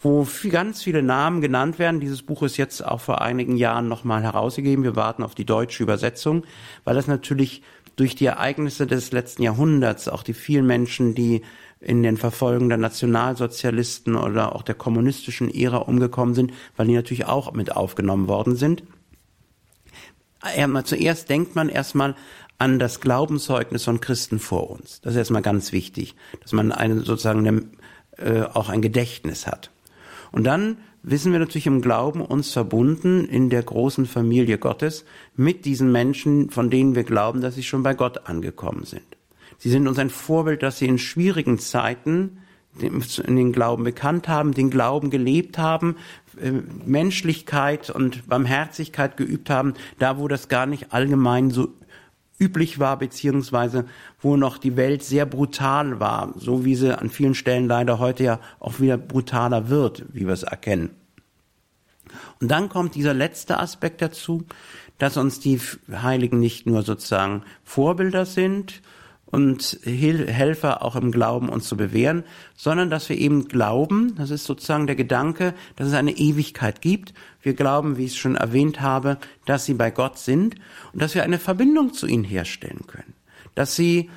wo 0.00 0.26
ganz 0.48 0.82
viele 0.82 1.02
Namen 1.02 1.40
genannt 1.40 1.78
werden. 1.78 2.00
Dieses 2.00 2.22
Buch 2.22 2.42
ist 2.42 2.56
jetzt 2.56 2.84
auch 2.84 3.00
vor 3.00 3.20
einigen 3.20 3.56
Jahren 3.56 3.88
nochmal 3.88 4.22
herausgegeben. 4.22 4.84
Wir 4.84 4.96
warten 4.96 5.22
auf 5.22 5.34
die 5.34 5.44
deutsche 5.44 5.82
Übersetzung, 5.82 6.44
weil 6.84 6.94
das 6.94 7.08
natürlich 7.08 7.62
durch 7.96 8.14
die 8.14 8.26
Ereignisse 8.26 8.86
des 8.86 9.10
letzten 9.10 9.42
Jahrhunderts, 9.42 10.08
auch 10.08 10.22
die 10.22 10.34
vielen 10.34 10.66
Menschen, 10.66 11.16
die 11.16 11.42
in 11.80 12.02
den 12.02 12.16
Verfolgungen 12.16 12.68
der 12.68 12.78
Nationalsozialisten 12.78 14.16
oder 14.16 14.54
auch 14.54 14.62
der 14.62 14.74
kommunistischen 14.74 15.52
Ära 15.52 15.78
umgekommen 15.78 16.34
sind, 16.34 16.52
weil 16.76 16.86
die 16.86 16.94
natürlich 16.94 17.26
auch 17.26 17.52
mit 17.52 17.76
aufgenommen 17.76 18.28
worden 18.28 18.56
sind. 18.56 18.82
Zuerst 20.84 21.28
denkt 21.30 21.54
man 21.54 21.68
erstmal 21.68 22.14
an 22.58 22.78
das 22.78 23.00
Glaubenszeugnis 23.00 23.84
von 23.84 24.00
Christen 24.00 24.38
vor 24.38 24.70
uns. 24.70 25.00
Das 25.00 25.12
ist 25.12 25.18
erstmal 25.18 25.42
ganz 25.42 25.72
wichtig, 25.72 26.16
dass 26.42 26.52
man 26.52 26.72
eine, 26.72 27.00
sozusagen 27.00 27.46
eine, 27.46 27.64
äh, 28.16 28.42
auch 28.42 28.68
ein 28.68 28.82
Gedächtnis 28.82 29.46
hat. 29.46 29.70
Und 30.32 30.44
dann 30.44 30.78
wissen 31.02 31.32
wir 31.32 31.38
natürlich 31.38 31.66
im 31.66 31.80
Glauben 31.80 32.20
uns 32.20 32.52
verbunden 32.52 33.26
in 33.26 33.50
der 33.50 33.62
großen 33.62 34.06
Familie 34.06 34.58
Gottes 34.58 35.04
mit 35.36 35.64
diesen 35.64 35.92
Menschen, 35.92 36.50
von 36.50 36.70
denen 36.70 36.94
wir 36.94 37.04
glauben, 37.04 37.40
dass 37.40 37.54
sie 37.54 37.62
schon 37.62 37.84
bei 37.84 37.94
Gott 37.94 38.26
angekommen 38.28 38.84
sind. 38.84 39.17
Sie 39.58 39.70
sind 39.70 39.86
uns 39.88 39.98
ein 39.98 40.10
Vorbild, 40.10 40.62
dass 40.62 40.78
sie 40.78 40.86
in 40.86 40.98
schwierigen 40.98 41.58
Zeiten 41.58 42.38
den 42.80 43.52
Glauben 43.52 43.84
bekannt 43.84 44.28
haben, 44.28 44.54
den 44.54 44.70
Glauben 44.70 45.10
gelebt 45.10 45.58
haben, 45.58 45.96
äh, 46.40 46.52
Menschlichkeit 46.86 47.90
und 47.90 48.28
Barmherzigkeit 48.28 49.16
geübt 49.16 49.50
haben, 49.50 49.74
da 49.98 50.18
wo 50.18 50.28
das 50.28 50.48
gar 50.48 50.66
nicht 50.66 50.92
allgemein 50.92 51.50
so 51.50 51.74
üblich 52.38 52.78
war, 52.78 52.96
beziehungsweise 52.98 53.86
wo 54.20 54.36
noch 54.36 54.58
die 54.58 54.76
Welt 54.76 55.02
sehr 55.02 55.26
brutal 55.26 55.98
war, 55.98 56.32
so 56.36 56.64
wie 56.64 56.76
sie 56.76 56.96
an 56.96 57.10
vielen 57.10 57.34
Stellen 57.34 57.66
leider 57.66 57.98
heute 57.98 58.22
ja 58.22 58.40
auch 58.60 58.78
wieder 58.78 58.96
brutaler 58.96 59.68
wird, 59.68 60.04
wie 60.12 60.26
wir 60.26 60.34
es 60.34 60.44
erkennen. 60.44 60.90
Und 62.40 62.48
dann 62.48 62.68
kommt 62.68 62.94
dieser 62.94 63.12
letzte 63.12 63.58
Aspekt 63.58 64.00
dazu, 64.00 64.44
dass 64.98 65.16
uns 65.16 65.40
die 65.40 65.60
Heiligen 65.90 66.38
nicht 66.38 66.66
nur 66.66 66.82
sozusagen 66.82 67.42
Vorbilder 67.64 68.24
sind, 68.24 68.82
und 69.30 69.78
Helfer 69.82 70.82
auch 70.82 70.96
im 70.96 71.12
Glauben 71.12 71.48
uns 71.48 71.68
zu 71.68 71.76
bewähren, 71.76 72.24
sondern 72.56 72.90
dass 72.90 73.08
wir 73.08 73.18
eben 73.18 73.48
glauben, 73.48 74.14
das 74.16 74.30
ist 74.30 74.44
sozusagen 74.44 74.86
der 74.86 74.96
Gedanke, 74.96 75.54
dass 75.76 75.88
es 75.88 75.94
eine 75.94 76.12
Ewigkeit 76.12 76.80
gibt. 76.80 77.12
Wir 77.42 77.54
glauben, 77.54 77.98
wie 77.98 78.04
ich 78.04 78.12
es 78.12 78.16
schon 78.16 78.36
erwähnt 78.36 78.80
habe, 78.80 79.18
dass 79.44 79.66
sie 79.66 79.74
bei 79.74 79.90
Gott 79.90 80.18
sind 80.18 80.56
und 80.92 81.02
dass 81.02 81.14
wir 81.14 81.22
eine 81.22 81.38
Verbindung 81.38 81.92
zu 81.92 82.06
ihnen 82.06 82.24
herstellen 82.24 82.86
können. 82.86 83.14
Dass 83.54 83.76
sie 83.76 84.10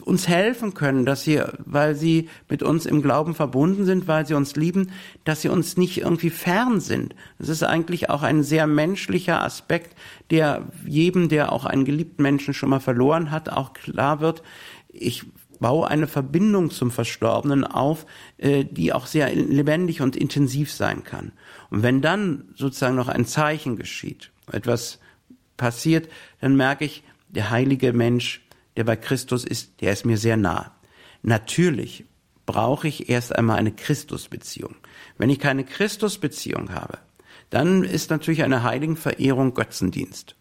uns 0.00 0.28
helfen 0.28 0.74
können, 0.74 1.04
dass 1.04 1.24
sie, 1.24 1.42
weil 1.58 1.94
sie 1.94 2.28
mit 2.48 2.62
uns 2.62 2.86
im 2.86 3.02
Glauben 3.02 3.34
verbunden 3.34 3.84
sind, 3.84 4.06
weil 4.06 4.26
sie 4.26 4.34
uns 4.34 4.56
lieben, 4.56 4.92
dass 5.24 5.42
sie 5.42 5.48
uns 5.48 5.76
nicht 5.76 5.98
irgendwie 5.98 6.30
fern 6.30 6.80
sind. 6.80 7.14
Das 7.38 7.48
ist 7.48 7.62
eigentlich 7.62 8.08
auch 8.08 8.22
ein 8.22 8.42
sehr 8.42 8.66
menschlicher 8.66 9.42
Aspekt, 9.42 9.96
der 10.30 10.66
jedem, 10.86 11.28
der 11.28 11.52
auch 11.52 11.64
einen 11.64 11.84
geliebten 11.84 12.22
Menschen 12.22 12.54
schon 12.54 12.70
mal 12.70 12.80
verloren 12.80 13.30
hat, 13.30 13.48
auch 13.48 13.72
klar 13.72 14.20
wird. 14.20 14.42
Ich 14.88 15.24
baue 15.58 15.88
eine 15.88 16.06
Verbindung 16.06 16.70
zum 16.70 16.90
Verstorbenen 16.90 17.64
auf, 17.64 18.06
äh, 18.38 18.64
die 18.64 18.92
auch 18.92 19.06
sehr 19.06 19.34
lebendig 19.34 20.00
und 20.00 20.16
intensiv 20.16 20.72
sein 20.72 21.04
kann. 21.04 21.32
Und 21.70 21.82
wenn 21.82 22.02
dann 22.02 22.44
sozusagen 22.54 22.96
noch 22.96 23.08
ein 23.08 23.26
Zeichen 23.26 23.76
geschieht, 23.76 24.30
etwas 24.52 25.00
passiert, 25.56 26.08
dann 26.40 26.56
merke 26.56 26.84
ich, 26.84 27.02
der 27.28 27.50
heilige 27.50 27.92
Mensch 27.92 28.45
der 28.76 28.84
bei 28.84 28.96
Christus 28.96 29.44
ist, 29.44 29.80
der 29.80 29.92
ist 29.92 30.04
mir 30.04 30.18
sehr 30.18 30.36
nah. 30.36 30.72
Natürlich 31.22 32.04
brauche 32.44 32.88
ich 32.88 33.08
erst 33.08 33.34
einmal 33.34 33.58
eine 33.58 33.72
Christusbeziehung. 33.72 34.76
Wenn 35.18 35.30
ich 35.30 35.38
keine 35.38 35.64
Christusbeziehung 35.64 36.72
habe, 36.72 36.98
dann 37.50 37.84
ist 37.84 38.10
natürlich 38.10 38.42
eine 38.42 38.62
Heiligenverehrung 38.62 39.54
Götzendienst. 39.54 40.36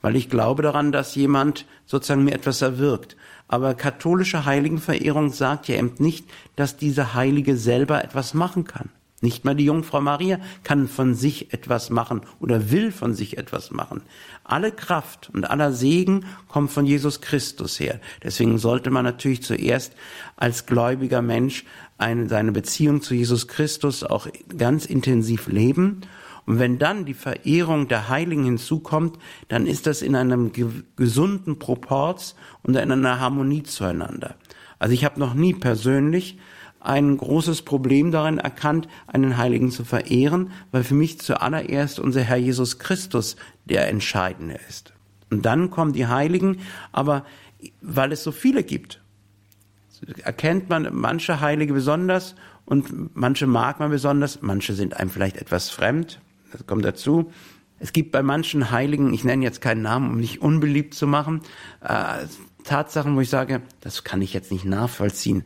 Weil 0.00 0.16
ich 0.16 0.30
glaube 0.30 0.62
daran, 0.62 0.92
dass 0.92 1.14
jemand 1.14 1.66
sozusagen 1.86 2.24
mir 2.24 2.34
etwas 2.34 2.62
erwirkt. 2.62 3.16
Aber 3.48 3.74
katholische 3.74 4.44
Heiligenverehrung 4.44 5.32
sagt 5.32 5.66
ja 5.68 5.76
eben 5.76 5.94
nicht, 5.98 6.26
dass 6.54 6.76
dieser 6.76 7.14
Heilige 7.14 7.56
selber 7.56 8.04
etwas 8.04 8.34
machen 8.34 8.64
kann. 8.64 8.90
Nicht 9.20 9.44
mal 9.44 9.56
die 9.56 9.64
Jungfrau 9.64 10.00
Maria 10.00 10.38
kann 10.62 10.86
von 10.86 11.14
sich 11.14 11.52
etwas 11.52 11.90
machen 11.90 12.20
oder 12.38 12.70
will 12.70 12.92
von 12.92 13.14
sich 13.14 13.36
etwas 13.36 13.72
machen. 13.72 14.02
Alle 14.44 14.70
Kraft 14.70 15.28
und 15.34 15.50
aller 15.50 15.72
Segen 15.72 16.24
kommt 16.46 16.70
von 16.70 16.86
Jesus 16.86 17.20
Christus 17.20 17.80
her. 17.80 18.00
Deswegen 18.22 18.58
sollte 18.58 18.90
man 18.90 19.04
natürlich 19.04 19.42
zuerst 19.42 19.94
als 20.36 20.66
gläubiger 20.66 21.20
Mensch 21.20 21.64
eine, 21.98 22.28
seine 22.28 22.52
Beziehung 22.52 23.02
zu 23.02 23.14
Jesus 23.14 23.48
Christus 23.48 24.04
auch 24.04 24.28
ganz 24.56 24.86
intensiv 24.86 25.48
leben. 25.48 26.02
Und 26.46 26.60
wenn 26.60 26.78
dann 26.78 27.04
die 27.04 27.14
Verehrung 27.14 27.88
der 27.88 28.08
Heiligen 28.08 28.44
hinzukommt, 28.44 29.18
dann 29.48 29.66
ist 29.66 29.88
das 29.88 30.00
in 30.00 30.14
einem 30.14 30.52
gesunden 30.94 31.58
Proporz 31.58 32.36
und 32.62 32.76
in 32.76 32.92
einer 32.92 33.18
Harmonie 33.18 33.64
zueinander. 33.64 34.36
Also 34.78 34.94
ich 34.94 35.04
habe 35.04 35.18
noch 35.18 35.34
nie 35.34 35.54
persönlich 35.54 36.38
ein 36.80 37.16
großes 37.16 37.62
Problem 37.62 38.10
darin 38.10 38.38
erkannt, 38.38 38.88
einen 39.06 39.36
Heiligen 39.36 39.70
zu 39.70 39.84
verehren, 39.84 40.52
weil 40.70 40.84
für 40.84 40.94
mich 40.94 41.20
zuallererst 41.20 41.98
unser 41.98 42.22
Herr 42.22 42.36
Jesus 42.36 42.78
Christus 42.78 43.36
der 43.64 43.88
Entscheidende 43.88 44.58
ist. 44.68 44.92
Und 45.30 45.44
dann 45.44 45.70
kommen 45.70 45.92
die 45.92 46.06
Heiligen, 46.06 46.58
aber 46.92 47.24
weil 47.80 48.12
es 48.12 48.22
so 48.22 48.32
viele 48.32 48.62
gibt, 48.62 49.00
erkennt 50.22 50.68
man 50.68 50.88
manche 50.92 51.40
Heilige 51.40 51.72
besonders 51.72 52.34
und 52.64 53.16
manche 53.16 53.46
mag 53.46 53.80
man 53.80 53.90
besonders, 53.90 54.42
manche 54.42 54.74
sind 54.74 54.96
einem 54.96 55.10
vielleicht 55.10 55.36
etwas 55.36 55.70
fremd, 55.70 56.20
das 56.52 56.66
kommt 56.66 56.84
dazu. 56.84 57.32
Es 57.80 57.92
gibt 57.92 58.10
bei 58.10 58.22
manchen 58.22 58.70
Heiligen, 58.70 59.12
ich 59.14 59.24
nenne 59.24 59.44
jetzt 59.44 59.60
keinen 59.60 59.82
Namen, 59.82 60.10
um 60.10 60.16
nicht 60.18 60.40
unbeliebt 60.40 60.94
zu 60.94 61.06
machen, 61.06 61.42
äh, 61.80 62.26
Tatsachen, 62.64 63.16
wo 63.16 63.20
ich 63.20 63.30
sage, 63.30 63.62
das 63.80 64.04
kann 64.04 64.20
ich 64.20 64.32
jetzt 64.34 64.50
nicht 64.50 64.64
nachvollziehen 64.64 65.44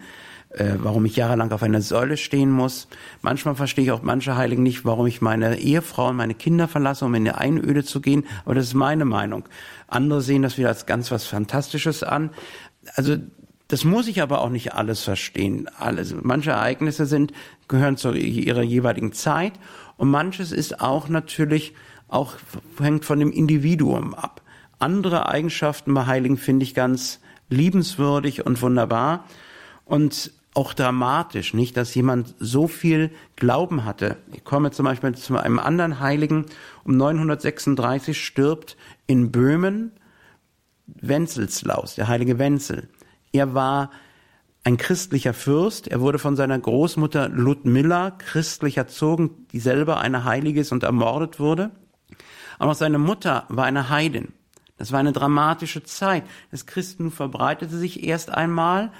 äh, 0.54 0.74
warum 0.78 1.04
ich 1.04 1.16
jahrelang 1.16 1.50
auf 1.52 1.62
einer 1.62 1.80
Säule 1.80 2.16
stehen 2.16 2.50
muss. 2.50 2.88
Manchmal 3.22 3.54
verstehe 3.54 3.84
ich 3.84 3.90
auch 3.92 4.02
manche 4.02 4.36
Heiligen 4.36 4.62
nicht, 4.62 4.84
warum 4.84 5.06
ich 5.06 5.20
meine 5.20 5.58
Ehefrau 5.58 6.08
und 6.08 6.16
meine 6.16 6.34
Kinder 6.34 6.68
verlasse, 6.68 7.04
um 7.04 7.14
in 7.14 7.24
die 7.24 7.32
Einöde 7.32 7.84
zu 7.84 8.00
gehen. 8.00 8.24
Aber 8.44 8.54
das 8.54 8.66
ist 8.66 8.74
meine 8.74 9.04
Meinung. 9.04 9.44
Andere 9.88 10.20
sehen 10.20 10.42
das 10.42 10.58
wieder 10.58 10.68
als 10.68 10.86
ganz 10.86 11.10
was 11.10 11.24
Fantastisches 11.24 12.02
an. 12.02 12.30
Also 12.94 13.16
das 13.68 13.84
muss 13.84 14.08
ich 14.08 14.20
aber 14.20 14.42
auch 14.42 14.50
nicht 14.50 14.74
alles 14.74 15.00
verstehen. 15.02 15.68
Alles. 15.78 16.14
Manche 16.20 16.50
Ereignisse 16.50 17.06
sind, 17.06 17.32
gehören 17.68 17.96
zu 17.96 18.12
ihrer 18.12 18.62
jeweiligen 18.62 19.12
Zeit 19.12 19.54
und 19.96 20.10
manches 20.10 20.52
ist 20.52 20.80
auch 20.80 21.08
natürlich 21.08 21.72
auch 22.08 22.34
hängt 22.78 23.06
von 23.06 23.18
dem 23.18 23.32
Individuum 23.32 24.14
ab. 24.14 24.42
Andere 24.78 25.28
Eigenschaften 25.28 25.94
bei 25.94 26.06
Heiligen 26.06 26.36
finde 26.36 26.64
ich 26.64 26.74
ganz 26.74 27.20
liebenswürdig 27.48 28.44
und 28.44 28.60
wunderbar. 28.60 29.24
Und 29.84 30.32
auch 30.54 30.74
dramatisch, 30.74 31.54
nicht, 31.54 31.76
dass 31.76 31.94
jemand 31.94 32.34
so 32.38 32.68
viel 32.68 33.10
Glauben 33.36 33.84
hatte. 33.84 34.18
Ich 34.32 34.44
komme 34.44 34.70
zum 34.70 34.84
Beispiel 34.84 35.14
zu 35.14 35.36
einem 35.36 35.58
anderen 35.58 35.98
Heiligen. 36.00 36.46
Um 36.84 36.96
936 36.96 38.22
stirbt 38.22 38.76
in 39.06 39.32
Böhmen 39.32 39.92
Wenzelslaus, 40.86 41.94
der 41.94 42.08
heilige 42.08 42.38
Wenzel. 42.38 42.88
Er 43.32 43.54
war 43.54 43.90
ein 44.64 44.76
christlicher 44.76 45.32
Fürst. 45.32 45.88
Er 45.88 46.00
wurde 46.00 46.18
von 46.18 46.36
seiner 46.36 46.58
Großmutter 46.58 47.28
Ludmilla 47.30 48.10
christlich 48.10 48.76
erzogen, 48.76 49.46
die 49.52 49.60
selber 49.60 50.00
eine 50.00 50.24
Heilige 50.24 50.60
ist 50.60 50.72
und 50.72 50.82
ermordet 50.82 51.40
wurde. 51.40 51.70
Aber 52.58 52.74
seine 52.74 52.98
Mutter 52.98 53.46
war 53.48 53.64
eine 53.64 53.88
Heidin. 53.88 54.32
Das 54.76 54.92
war 54.92 55.00
eine 55.00 55.12
dramatische 55.12 55.82
Zeit. 55.82 56.24
Das 56.50 56.66
Christentum 56.66 57.10
verbreitete 57.10 57.76
sich 57.76 58.04
erst 58.04 58.30
einmal 58.30 58.92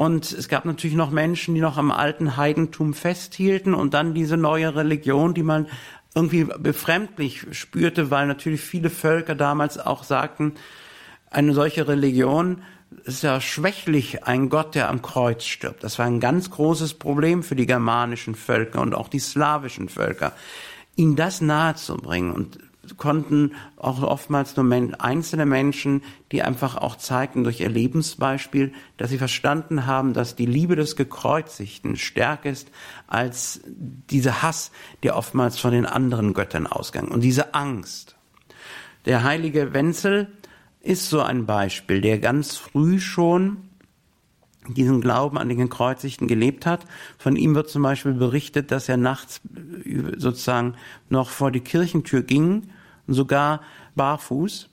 und 0.00 0.32
es 0.32 0.48
gab 0.48 0.64
natürlich 0.64 0.96
noch 0.96 1.10
Menschen, 1.10 1.54
die 1.54 1.60
noch 1.60 1.76
am 1.76 1.90
alten 1.90 2.38
Heidentum 2.38 2.94
festhielten 2.94 3.74
und 3.74 3.92
dann 3.92 4.14
diese 4.14 4.38
neue 4.38 4.74
Religion, 4.74 5.34
die 5.34 5.42
man 5.42 5.66
irgendwie 6.14 6.44
befremdlich 6.44 7.48
spürte, 7.50 8.10
weil 8.10 8.26
natürlich 8.26 8.62
viele 8.62 8.88
Völker 8.88 9.34
damals 9.34 9.76
auch 9.76 10.02
sagten, 10.02 10.54
eine 11.30 11.52
solche 11.52 11.86
Religion 11.86 12.62
ist 13.04 13.22
ja 13.22 13.42
schwächlich, 13.42 14.24
ein 14.24 14.48
Gott, 14.48 14.74
der 14.74 14.88
am 14.88 15.02
Kreuz 15.02 15.44
stirbt. 15.44 15.84
Das 15.84 15.98
war 15.98 16.06
ein 16.06 16.18
ganz 16.18 16.48
großes 16.48 16.94
Problem 16.94 17.42
für 17.42 17.54
die 17.54 17.66
germanischen 17.66 18.34
Völker 18.34 18.80
und 18.80 18.94
auch 18.94 19.08
die 19.08 19.18
slawischen 19.18 19.90
Völker, 19.90 20.32
ihnen 20.96 21.14
das 21.14 21.42
nahezubringen. 21.42 22.32
Und 22.32 22.58
konnten 22.96 23.52
auch 23.76 24.02
oftmals 24.02 24.56
nur 24.56 24.70
einzelne 25.00 25.46
Menschen, 25.46 26.02
die 26.32 26.42
einfach 26.42 26.76
auch 26.76 26.96
zeigten 26.96 27.44
durch 27.44 27.60
ihr 27.60 27.68
Lebensbeispiel, 27.68 28.72
dass 28.96 29.10
sie 29.10 29.18
verstanden 29.18 29.86
haben, 29.86 30.12
dass 30.12 30.36
die 30.36 30.46
Liebe 30.46 30.76
des 30.76 30.96
Gekreuzigten 30.96 31.96
stärker 31.96 32.50
ist 32.50 32.70
als 33.06 33.60
dieser 33.66 34.42
Hass, 34.42 34.70
der 35.02 35.16
oftmals 35.16 35.58
von 35.58 35.72
den 35.72 35.86
anderen 35.86 36.34
Göttern 36.34 36.66
ausgang 36.66 37.08
und 37.08 37.22
diese 37.22 37.54
Angst. 37.54 38.16
Der 39.06 39.24
heilige 39.24 39.72
Wenzel 39.72 40.28
ist 40.80 41.08
so 41.08 41.20
ein 41.20 41.46
Beispiel, 41.46 42.00
der 42.00 42.18
ganz 42.18 42.56
früh 42.56 43.00
schon 43.00 43.70
diesen 44.68 45.00
Glauben 45.00 45.38
an 45.38 45.48
den 45.48 45.58
Gekreuzigten 45.58 46.28
gelebt 46.28 46.66
hat. 46.66 46.84
Von 47.18 47.36
ihm 47.36 47.54
wird 47.54 47.68
zum 47.68 47.82
Beispiel 47.82 48.12
berichtet, 48.12 48.70
dass 48.70 48.88
er 48.88 48.96
nachts 48.96 49.40
sozusagen 50.16 50.74
noch 51.08 51.30
vor 51.30 51.50
die 51.50 51.60
Kirchentür 51.60 52.22
ging 52.22 52.68
sogar 53.06 53.60
barfuß, 53.94 54.68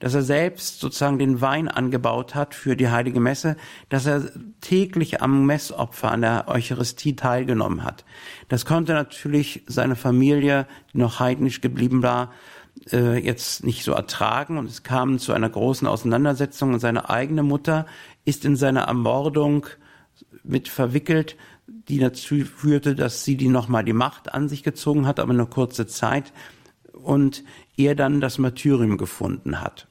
dass 0.00 0.14
er 0.14 0.22
selbst 0.22 0.80
sozusagen 0.80 1.18
den 1.18 1.40
Wein 1.40 1.68
angebaut 1.68 2.34
hat 2.34 2.54
für 2.54 2.74
die 2.74 2.88
heilige 2.88 3.20
Messe, 3.20 3.56
dass 3.90 4.06
er 4.06 4.30
täglich 4.60 5.22
am 5.22 5.44
Messopfer 5.44 6.10
an 6.10 6.22
der 6.22 6.48
Eucharistie 6.48 7.16
teilgenommen 7.16 7.84
hat. 7.84 8.04
Das 8.48 8.64
konnte 8.64 8.94
natürlich 8.94 9.62
seine 9.66 9.96
Familie, 9.96 10.66
die 10.92 10.98
noch 10.98 11.20
heidnisch 11.20 11.60
geblieben 11.60 12.02
war, 12.02 12.30
äh, 12.92 13.18
jetzt 13.18 13.64
nicht 13.64 13.84
so 13.84 13.92
ertragen. 13.92 14.58
Und 14.58 14.70
es 14.70 14.82
kam 14.82 15.18
zu 15.18 15.32
einer 15.32 15.50
großen 15.50 15.86
Auseinandersetzung. 15.86 16.72
Und 16.74 16.80
seine 16.80 17.10
eigene 17.10 17.42
Mutter 17.42 17.86
ist 18.24 18.44
in 18.44 18.56
seine 18.56 18.80
Ermordung 18.80 19.66
mit 20.42 20.68
verwickelt, 20.68 21.36
die 21.66 21.98
dazu 21.98 22.36
führte, 22.44 22.94
dass 22.94 23.24
sie 23.24 23.36
die 23.36 23.48
nochmal 23.48 23.84
die 23.84 23.92
Macht 23.92 24.32
an 24.32 24.48
sich 24.48 24.62
gezogen 24.62 25.06
hat, 25.06 25.20
aber 25.20 25.34
nur 25.34 25.50
kurze 25.50 25.86
Zeit. 25.86 26.32
Und 26.92 27.44
er 27.86 27.94
dann 27.94 28.20
das 28.20 28.38
Martyrium 28.38 28.96
gefunden 28.98 29.60
hat. 29.60 29.88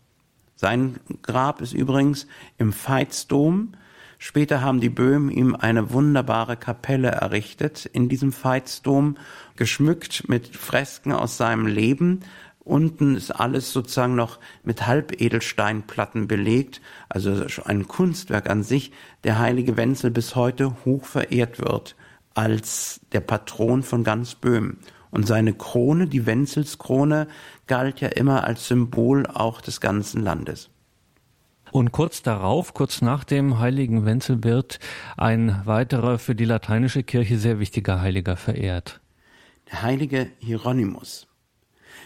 Sein 0.56 1.00
Grab 1.22 1.62
ist 1.62 1.74
übrigens 1.74 2.28
im 2.58 2.74
Veitsdom. 2.74 3.74
Später 4.18 4.62
haben 4.62 4.82
die 4.82 4.90
Böhmen 4.90 5.30
ihm 5.30 5.56
eine 5.56 5.92
wunderbare 5.94 6.58
Kapelle 6.58 7.08
errichtet 7.08 7.86
in 7.86 8.10
diesem 8.10 8.34
Veitsdom, 8.34 9.16
geschmückt 9.56 10.28
mit 10.28 10.56
Fresken 10.56 11.14
aus 11.14 11.38
seinem 11.38 11.66
Leben, 11.66 12.22
Unten 12.70 13.16
ist 13.16 13.32
alles 13.32 13.74
sozusagen 13.74 14.14
noch 14.14 14.38
mit 14.64 14.86
Halbedelsteinplatten 14.86 16.28
belegt, 16.28 16.82
also 17.10 17.44
ein 17.66 17.88
Kunstwerk 17.88 18.48
an 18.48 18.62
sich. 18.62 18.92
Der 19.24 19.40
heilige 19.40 19.76
Wenzel 19.76 20.12
bis 20.12 20.36
heute 20.36 20.76
hoch 20.86 21.04
verehrt 21.06 21.58
wird 21.58 21.96
als 22.36 23.02
der 23.12 23.22
Patron 23.22 23.82
von 23.82 24.04
ganz 24.04 24.36
Böhmen. 24.36 24.78
Und 25.12 25.28
seine 25.28 25.54
Krone, 25.54 26.08
die 26.08 26.26
Wenzelskrone, 26.26 27.28
galt 27.68 28.02
ja 28.02 28.10
immer 28.10 28.44
als 28.44 28.68
Symbol 28.68 29.26
auch 29.26 29.62
des 29.62 29.82
ganzen 29.82 30.22
Landes. 30.22 30.70
Und 31.72 31.92
kurz 31.92 32.22
darauf, 32.22 32.74
kurz 32.74 33.02
nach 33.02 33.24
dem 33.24 33.60
heiligen 33.60 34.06
Wenzel 34.06 34.44
wird 34.44 34.80
ein 35.18 35.62
weiterer 35.66 36.18
für 36.18 36.36
die 36.36 36.46
lateinische 36.46 37.04
Kirche 37.04 37.38
sehr 37.38 37.60
wichtiger 37.60 38.02
Heiliger 38.02 38.38
verehrt. 38.38 39.02
Der 39.72 39.84
heilige 39.84 40.28
Hieronymus. 40.40 41.28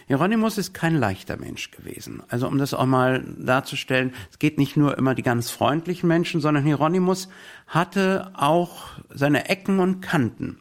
Hieronymus 0.06 0.58
ist 0.58 0.74
kein 0.74 0.96
leichter 0.96 1.38
Mensch 1.38 1.70
gewesen. 1.70 2.22
Also 2.28 2.46
um 2.46 2.58
das 2.58 2.74
auch 2.74 2.84
mal 2.84 3.24
darzustellen, 3.38 4.12
es 4.30 4.38
geht 4.38 4.58
nicht 4.58 4.76
nur 4.76 4.98
immer 4.98 5.14
die 5.14 5.22
ganz 5.22 5.50
freundlichen 5.50 6.08
Menschen, 6.08 6.42
sondern 6.42 6.64
Hieronymus 6.64 7.28
hatte 7.66 8.30
auch 8.34 8.88
seine 9.08 9.48
Ecken 9.48 9.80
und 9.80 10.02
Kanten. 10.02 10.58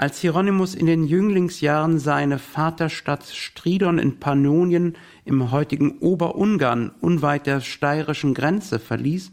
Als 0.00 0.18
Hieronymus 0.20 0.74
in 0.74 0.86
den 0.86 1.04
Jünglingsjahren 1.04 1.98
seine 1.98 2.38
Vaterstadt 2.38 3.26
Stridon 3.26 3.98
in 3.98 4.18
Pannonien 4.18 4.96
im 5.26 5.50
heutigen 5.50 5.98
Oberungarn 5.98 6.90
unweit 7.02 7.46
der 7.46 7.60
steirischen 7.60 8.32
Grenze 8.32 8.78
verließ, 8.78 9.30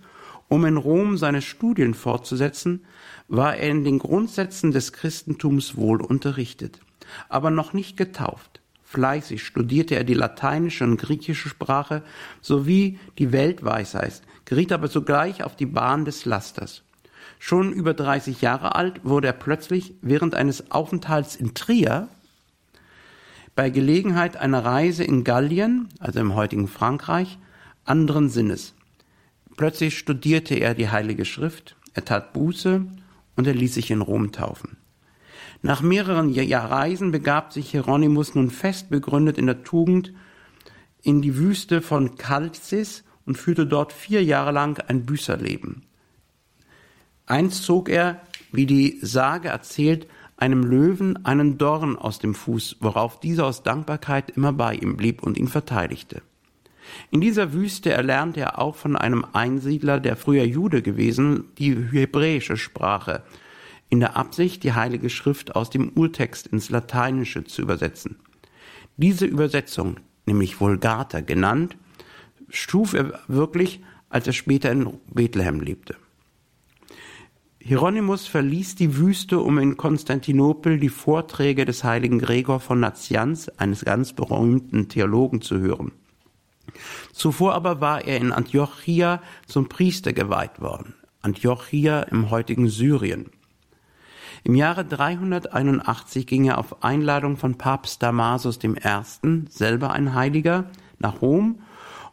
um 0.49 0.65
in 0.65 0.76
Rom 0.76 1.15
seine 1.15 1.41
Studien 1.41 1.93
fortzusetzen, 1.93 2.84
war 3.30 3.55
er 3.55 3.70
in 3.70 3.86
den 3.86 3.97
Grundsätzen 3.97 4.74
des 4.74 4.91
Christentums 4.91 5.78
wohl 5.78 6.01
unterrichtet, 6.01 6.82
aber 7.30 7.49
noch 7.49 7.72
nicht 7.72 7.95
getauft. 7.95 8.59
Fleißig 8.84 9.45
studierte 9.45 9.95
er 9.95 10.03
die 10.03 10.15
lateinische 10.15 10.84
und 10.84 10.97
griechische 10.97 11.47
Sprache 11.47 12.03
sowie 12.41 12.99
die 13.20 13.32
Weltweisheit, 13.32 14.22
geriet 14.43 14.74
aber 14.74 14.89
sogleich 14.89 15.45
auf 15.45 15.55
die 15.55 15.65
Bahn 15.65 16.03
des 16.03 16.26
Lasters. 16.26 16.84
Schon 17.39 17.71
über 17.71 17.93
30 17.93 18.41
Jahre 18.41 18.75
alt 18.75 19.01
wurde 19.03 19.27
er 19.27 19.33
plötzlich 19.33 19.93
während 20.01 20.35
eines 20.35 20.71
Aufenthalts 20.71 21.35
in 21.35 21.53
Trier 21.53 22.09
bei 23.55 23.69
Gelegenheit 23.71 24.38
einer 24.38 24.63
Reise 24.63 25.03
in 25.03 25.23
Gallien, 25.23 25.89
also 25.99 26.19
im 26.19 26.35
heutigen 26.35 26.67
Frankreich, 26.67 27.39
anderen 27.85 28.29
Sinnes. 28.29 28.75
Plötzlich 29.55 29.97
studierte 29.97 30.55
er 30.55 30.75
die 30.75 30.89
Heilige 30.89 31.25
Schrift, 31.25 31.75
er 31.95 32.05
tat 32.05 32.33
Buße 32.33 32.85
und 33.35 33.47
er 33.47 33.55
ließ 33.55 33.73
sich 33.73 33.89
in 33.89 34.01
Rom 34.01 34.31
taufen. 34.31 34.77
Nach 35.63 35.81
mehreren 35.81 36.31
Reisen 36.31 37.11
begab 37.11 37.51
sich 37.51 37.71
Hieronymus 37.71 38.35
nun 38.35 38.51
fest 38.51 38.91
begründet 38.91 39.39
in 39.39 39.47
der 39.47 39.63
Tugend 39.63 40.13
in 41.01 41.21
die 41.21 41.38
Wüste 41.38 41.81
von 41.81 42.15
Kalzis 42.17 43.03
und 43.25 43.38
führte 43.38 43.65
dort 43.65 43.93
vier 43.93 44.23
Jahre 44.23 44.51
lang 44.51 44.79
ein 44.88 45.05
Büßerleben. 45.05 45.83
Einst 47.28 47.63
zog 47.63 47.89
er, 47.89 48.21
wie 48.51 48.65
die 48.65 48.97
Sage 49.01 49.49
erzählt, 49.49 50.07
einem 50.38 50.63
Löwen 50.63 51.25
einen 51.25 51.57
Dorn 51.57 51.97
aus 51.97 52.19
dem 52.19 52.34
Fuß, 52.34 52.78
worauf 52.80 53.19
dieser 53.19 53.45
aus 53.45 53.63
Dankbarkeit 53.63 54.32
immer 54.32 54.53
bei 54.53 54.75
ihm 54.75 54.95
blieb 54.95 55.23
und 55.23 55.38
ihn 55.38 55.47
verteidigte. 55.47 56.21
In 57.11 57.19
dieser 57.19 57.51
Wüste 57.51 57.91
erlernte 57.91 58.39
er 58.39 58.59
auch 58.59 58.75
von 58.75 58.95
einem 58.95 59.25
Einsiedler, 59.34 59.99
der 59.99 60.15
früher 60.15 60.45
Jude 60.45 60.82
gewesen, 60.82 61.45
die 61.57 61.75
hebräische 61.75 62.55
Sprache, 62.55 63.23
in 63.89 63.99
der 63.99 64.15
Absicht, 64.15 64.63
die 64.63 64.73
Heilige 64.73 65.09
Schrift 65.09 65.55
aus 65.55 65.69
dem 65.69 65.89
Urtext 65.89 66.47
ins 66.47 66.69
Lateinische 66.69 67.43
zu 67.43 67.61
übersetzen. 67.61 68.17
Diese 68.95 69.25
Übersetzung, 69.25 69.97
nämlich 70.25 70.61
Vulgata 70.61 71.21
genannt, 71.21 71.78
schuf 72.49 72.93
er 72.93 73.19
wirklich, 73.28 73.82
als 74.09 74.28
er 74.28 74.34
später 74.34 74.71
in 74.71 74.97
Bethlehem 75.13 75.59
lebte. 75.59 75.95
Hieronymus 77.68 78.28
verließ 78.28 78.76
die 78.76 78.95
Wüste, 78.95 79.39
um 79.39 79.57
in 79.57 79.76
Konstantinopel 79.76 80.80
die 80.80 80.88
Vorträge 80.88 81.65
des 81.65 81.84
heiligen 81.84 82.18
Gregor 82.18 82.61
von 82.61 82.80
Nazianz, 82.80 83.49
eines 83.57 83.84
ganz 83.84 84.13
berühmten 84.13 84.88
Theologen, 84.88 85.41
zu 85.41 85.59
hören. 85.59 85.91
Zuvor 87.11 87.55
aber 87.55 87.82
war 87.82 88.05
er 88.05 88.22
in 88.22 88.32
Antiochia 88.32 89.22
zum 89.47 89.68
Priester 89.68 90.13
geweiht 90.13 90.61
worden. 90.61 90.95
Antiochia 91.22 92.03
im 92.03 92.30
heutigen 92.30 92.70
Syrien. 92.70 93.32
Im 94.45 94.55
Jahre 94.55 94.86
381 94.86 96.26
ging 96.26 96.45
er 96.45 96.59
auf 96.59 96.86
Einladung 96.86 97.36
von 97.36 97.57
Papst 97.57 98.01
Damasus 98.01 98.59
I., 98.63 98.78
selber 99.49 99.91
ein 99.91 100.13
Heiliger, 100.13 100.72
nach 100.99 101.22
Rom 101.22 101.59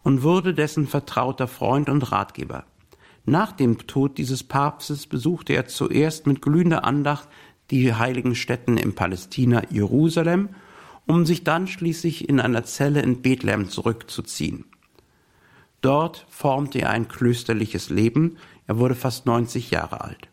und 0.02 0.24
wurde 0.24 0.52
dessen 0.52 0.88
vertrauter 0.88 1.46
Freund 1.46 1.88
und 1.88 2.10
Ratgeber. 2.10 2.64
Nach 3.26 3.52
dem 3.52 3.86
Tod 3.86 4.18
dieses 4.18 4.44
Papstes 4.44 5.06
besuchte 5.06 5.54
er 5.54 5.66
zuerst 5.66 6.26
mit 6.26 6.42
glühender 6.42 6.84
Andacht 6.84 7.28
die 7.70 7.94
heiligen 7.94 8.34
Stätten 8.34 8.76
in 8.76 8.94
Palästina, 8.94 9.62
Jerusalem, 9.70 10.50
um 11.06 11.24
sich 11.24 11.44
dann 11.44 11.66
schließlich 11.66 12.28
in 12.28 12.38
einer 12.40 12.64
Zelle 12.64 13.00
in 13.00 13.22
Bethlehem 13.22 13.68
zurückzuziehen. 13.68 14.66
Dort 15.80 16.26
formte 16.28 16.80
er 16.80 16.90
ein 16.90 17.08
klösterliches 17.08 17.90
Leben, 17.90 18.36
er 18.66 18.78
wurde 18.78 18.94
fast 18.94 19.26
90 19.26 19.70
Jahre 19.70 20.02
alt. 20.02 20.28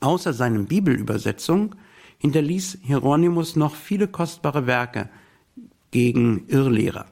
Außer 0.00 0.32
seinen 0.32 0.66
Bibelübersetzungen 0.66 1.76
hinterließ 2.18 2.78
Hieronymus 2.82 3.56
noch 3.56 3.74
viele 3.74 4.08
kostbare 4.08 4.66
Werke 4.66 5.08
gegen 5.90 6.46
Irrlehrer. 6.48 7.06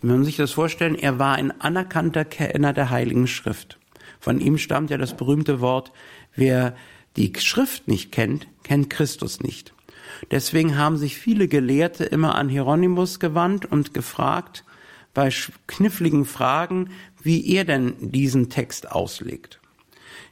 Wenn 0.00 0.10
man 0.10 0.24
sich 0.24 0.36
das 0.36 0.52
vorstellen, 0.52 0.94
er 0.94 1.18
war 1.18 1.34
ein 1.34 1.60
anerkannter 1.60 2.24
Kenner 2.24 2.72
der 2.72 2.90
Heiligen 2.90 3.26
Schrift. 3.26 3.78
Von 4.22 4.38
ihm 4.38 4.56
stammt 4.56 4.90
ja 4.90 4.98
das 4.98 5.16
berühmte 5.16 5.60
Wort, 5.60 5.90
wer 6.36 6.76
die 7.16 7.32
Schrift 7.40 7.88
nicht 7.88 8.12
kennt, 8.12 8.46
kennt 8.62 8.88
Christus 8.88 9.40
nicht. 9.40 9.74
Deswegen 10.30 10.78
haben 10.78 10.96
sich 10.96 11.16
viele 11.16 11.48
Gelehrte 11.48 12.04
immer 12.04 12.36
an 12.36 12.48
Hieronymus 12.48 13.18
gewandt 13.18 13.66
und 13.66 13.94
gefragt, 13.94 14.64
bei 15.12 15.30
kniffligen 15.66 16.24
Fragen, 16.24 16.90
wie 17.20 17.52
er 17.52 17.64
denn 17.64 17.96
diesen 18.12 18.48
Text 18.48 18.92
auslegt. 18.92 19.60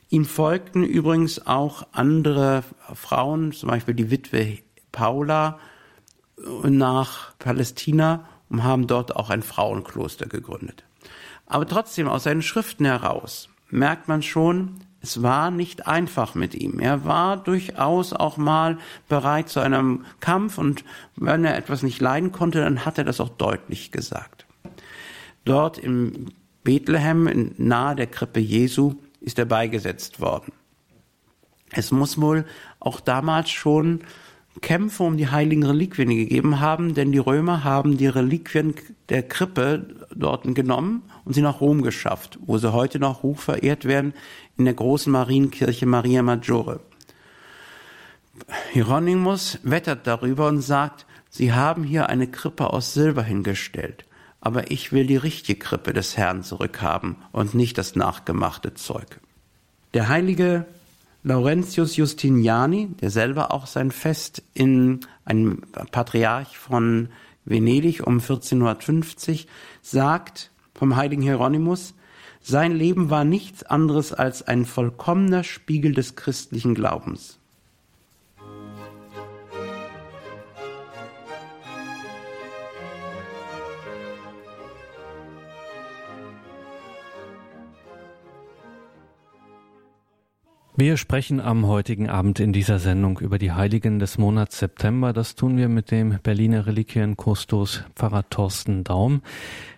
Ihm 0.09 0.25
folgten 0.25 0.85
übrigens 0.85 1.45
auch 1.49 1.89
andere 1.91 2.63
Frauen, 2.95 3.51
zum 3.51 3.71
Beispiel 3.71 3.95
die 3.95 4.13
Witwe 4.13 4.59
Paula 4.93 5.59
nach 6.63 7.37
Palästina 7.41 8.29
und 8.51 8.63
haben 8.63 8.87
dort 8.87 9.17
auch 9.17 9.31
ein 9.31 9.43
Frauenkloster 9.43 10.27
gegründet. 10.27 10.85
Aber 11.47 11.67
trotzdem 11.67 12.07
aus 12.07 12.23
seinen 12.23 12.43
Schriften 12.43 12.85
heraus 12.85 13.50
merkt 13.71 14.09
man 14.09 14.23
schon, 14.23 14.81
es 15.03 15.23
war 15.23 15.51
nicht 15.51 15.87
einfach 15.87 16.35
mit 16.35 16.55
ihm. 16.55 16.79
Er 16.79 17.05
war 17.05 17.37
durchaus 17.39 18.13
auch 18.13 18.37
mal 18.37 18.79
bereit 19.09 19.49
zu 19.49 19.61
einem 19.61 20.05
Kampf 20.21 20.59
und 20.59 20.85
wenn 21.17 21.45
er 21.45 21.57
etwas 21.57 21.83
nicht 21.83 22.01
leiden 22.01 22.33
konnte, 22.33 22.61
dann 22.61 22.85
hat 22.85 22.99
er 22.99 23.05
das 23.05 23.21
auch 23.21 23.31
deutlich 23.31 23.93
gesagt. 23.93 24.47
Dort 25.45 25.79
im 25.79 26.27
Bethlehem, 26.65 27.55
nahe 27.57 27.97
der 27.97 28.09
Krippe 28.09 28.41
Jesu, 28.41 28.97
ist 29.21 29.39
er 29.39 29.47
beigesetzt 29.47 30.21
worden. 30.21 30.53
Es 31.73 31.93
muss 31.93 32.21
wohl 32.21 32.45
auch 32.79 33.01
damals 33.01 33.51
schon 33.51 34.01
Kämpfe 34.61 35.05
um 35.05 35.17
die 35.17 35.29
heiligen 35.29 35.65
Reliquien 35.65 36.11
gegeben 36.11 36.61
haben, 36.61 36.95
denn 36.95 37.13
die 37.13 37.19
Römer 37.19 37.63
haben 37.63 37.97
die 37.97 38.09
Reliquien 38.09 38.75
der 39.09 39.23
Krippe 39.23 39.87
dort 40.15 40.43
genommen 40.55 41.03
und 41.25 41.35
sie 41.35 41.43
nach 41.43 41.61
Rom 41.61 41.83
geschafft, 41.83 42.39
wo 42.45 42.59
sie 42.59 42.73
heute 42.73 42.99
noch 42.99 43.23
hoch 43.23 43.39
verehrt 43.39 43.85
werden 43.85 44.13
in 44.59 44.65
der 44.65 44.75
großen 44.75 45.13
Marienkirche 45.13 45.87
Maria 45.87 46.23
Maggiore. 46.23 46.81
Hieronymus 48.73 49.61
wettert 49.63 50.07
darüber 50.07 50.49
und 50.49 50.63
sagt, 50.63 51.07
sie 51.29 51.53
haben 51.53 51.85
hier 51.85 52.09
eine 52.09 52.27
Krippe 52.27 52.73
aus 52.73 52.93
Silber 52.93 53.23
hingestellt, 53.23 54.05
aber 54.41 54.71
ich 54.71 54.93
will 54.93 55.07
die 55.07 55.17
richtige 55.17 55.59
Krippe 55.59 55.93
des 55.93 56.17
Herrn 56.17 56.43
zurückhaben 56.43 57.17
und 57.33 57.55
nicht 57.55 57.79
das 57.79 57.95
nachgemachte 57.95 58.75
Zeug. 58.75 59.21
Der 59.95 60.09
heilige 60.09 60.67
Laurentius 61.23 61.97
Justiniani, 61.97 62.89
der 63.01 63.11
selber 63.11 63.53
auch 63.53 63.67
sein 63.67 63.91
Fest 63.91 64.43
in 64.55 65.01
einem 65.25 65.63
Patriarch 65.91 66.57
von 66.57 67.09
Venedig 67.45 68.07
um 68.07 68.15
1450 68.15 69.47
sagt 69.83 70.51
vom 70.75 70.97
heiligen 70.97 71.23
Hieronymus, 71.23 71.95
sein 72.41 72.73
Leben 72.73 73.11
war 73.11 73.25
nichts 73.25 73.63
anderes 73.63 74.15
als 74.15 74.43
ein 74.43 74.65
vollkommener 74.65 75.45
Spiegel 75.45 75.93
des 75.93 76.17
christlichen 76.17 76.75
Glaubens. 76.75 77.40
Wir 90.81 90.97
sprechen 90.97 91.41
am 91.41 91.67
heutigen 91.67 92.09
Abend 92.09 92.41
in 92.41 92.55
dieser 92.55 92.79
Sendung 92.79 93.19
über 93.19 93.37
die 93.37 93.53
Heiligen 93.53 93.99
des 93.99 94.17
Monats 94.17 94.59
September. 94.61 95.13
Das 95.13 95.35
tun 95.35 95.59
wir 95.59 95.69
mit 95.69 95.91
dem 95.91 96.19
Berliner 96.23 96.65
Reliquienkustos 96.65 97.85
Pfarrer 97.95 98.27
Thorsten 98.31 98.83
Daum. 98.83 99.21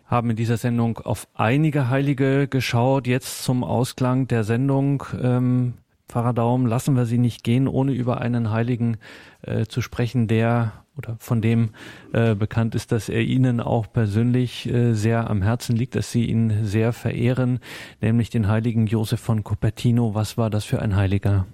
Haben 0.07 0.31
in 0.31 0.37
dieser 0.37 0.59
Sendung 0.59 0.99
auf 0.99 1.27
einige 1.35 1.89
Heilige 1.89 2.47
geschaut. 2.47 3.09
Jetzt 3.09 3.43
zum 3.43 3.65
Ausklang 3.65 4.29
der 4.29 4.45
Sendung 4.45 5.03
ähm, 5.21 5.75
Pfarrer 6.13 6.35
Daum, 6.35 6.67
lassen 6.67 6.95
wir 6.95 7.07
Sie 7.07 7.17
nicht 7.17 7.43
gehen, 7.43 7.67
ohne 7.67 7.93
über 7.93 8.21
einen 8.21 8.51
Heiligen 8.51 8.99
äh, 9.41 9.65
zu 9.65 9.81
sprechen, 9.81 10.29
der 10.29 10.85
oder 10.95 11.17
von 11.19 11.41
dem 11.41 11.71
äh, 12.13 12.35
bekannt 12.35 12.75
ist, 12.75 12.93
dass 12.93 13.09
er 13.09 13.23
Ihnen 13.23 13.61
auch 13.61 13.91
persönlich 13.91 14.69
äh, 14.69 14.93
sehr 14.93 15.31
am 15.31 15.41
Herzen 15.41 15.75
liegt, 15.75 15.95
dass 15.95 16.13
Sie 16.13 16.27
ihn 16.27 16.67
sehr 16.67 16.93
verehren, 16.93 17.61
nämlich 18.03 18.29
den 18.29 18.47
heiligen 18.47 18.87
Josef 18.87 19.21
von 19.21 19.43
Cupertino. 19.43 20.15
Was 20.15 20.37
war 20.37 20.51
das 20.51 20.67
für 20.67 20.83
ein 20.83 20.97
Heiliger? 20.97 21.47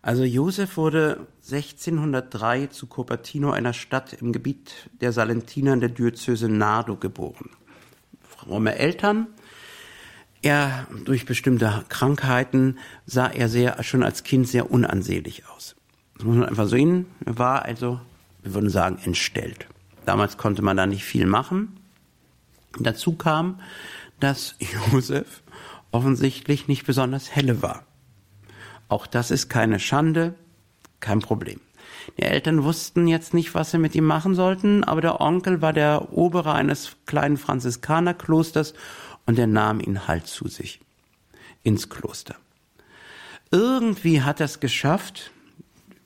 Also 0.00 0.22
Josef 0.22 0.76
wurde 0.76 1.26
1603 1.50 2.68
zu 2.68 2.86
Cupertino, 2.86 3.50
einer 3.50 3.72
Stadt 3.72 4.12
im 4.12 4.32
Gebiet 4.32 4.90
der 5.00 5.10
Salentiner 5.10 5.72
in 5.72 5.80
der 5.80 5.88
Diözese 5.88 6.48
Nardo, 6.48 6.94
geboren. 6.94 7.50
Fromme 8.20 8.76
Eltern, 8.76 9.26
er, 10.42 10.86
durch 11.04 11.26
bestimmte 11.26 11.84
Krankheiten 11.88 12.78
sah 13.06 13.26
er 13.28 13.48
sehr, 13.48 13.82
schon 13.82 14.02
als 14.02 14.22
Kind 14.22 14.48
sehr 14.48 14.70
unansehlich 14.70 15.48
aus. 15.48 15.76
Das 16.16 16.24
muss 16.24 16.36
man 16.36 16.48
einfach 16.48 16.68
sehen. 16.68 17.06
Er 17.24 17.38
war 17.38 17.64
also, 17.64 18.00
wir 18.42 18.54
würden 18.54 18.70
sagen, 18.70 18.98
entstellt. 19.04 19.66
Damals 20.04 20.36
konnte 20.36 20.62
man 20.62 20.76
da 20.76 20.86
nicht 20.86 21.04
viel 21.04 21.26
machen. 21.26 21.76
Dazu 22.78 23.14
kam, 23.14 23.60
dass 24.20 24.56
Josef 24.92 25.42
offensichtlich 25.90 26.68
nicht 26.68 26.86
besonders 26.86 27.34
helle 27.34 27.62
war. 27.62 27.84
Auch 28.88 29.06
das 29.06 29.30
ist 29.30 29.48
keine 29.48 29.80
Schande, 29.80 30.34
kein 31.00 31.20
Problem. 31.20 31.60
Die 32.16 32.22
Eltern 32.22 32.64
wussten 32.64 33.06
jetzt 33.06 33.34
nicht, 33.34 33.54
was 33.54 33.70
sie 33.70 33.78
mit 33.78 33.94
ihm 33.94 34.04
machen 34.04 34.34
sollten, 34.34 34.82
aber 34.82 35.00
der 35.00 35.20
Onkel 35.20 35.60
war 35.60 35.72
der 35.72 36.12
Oberer 36.12 36.54
eines 36.54 36.96
kleinen 37.06 37.36
Franziskanerklosters 37.36 38.74
und 39.28 39.38
er 39.38 39.46
nahm 39.46 39.78
ihn 39.78 40.08
halt 40.08 40.26
zu 40.26 40.48
sich 40.48 40.80
ins 41.62 41.90
Kloster. 41.90 42.34
Irgendwie 43.50 44.22
hat 44.22 44.40
er 44.40 44.46
es 44.46 44.58
geschafft, 44.58 45.32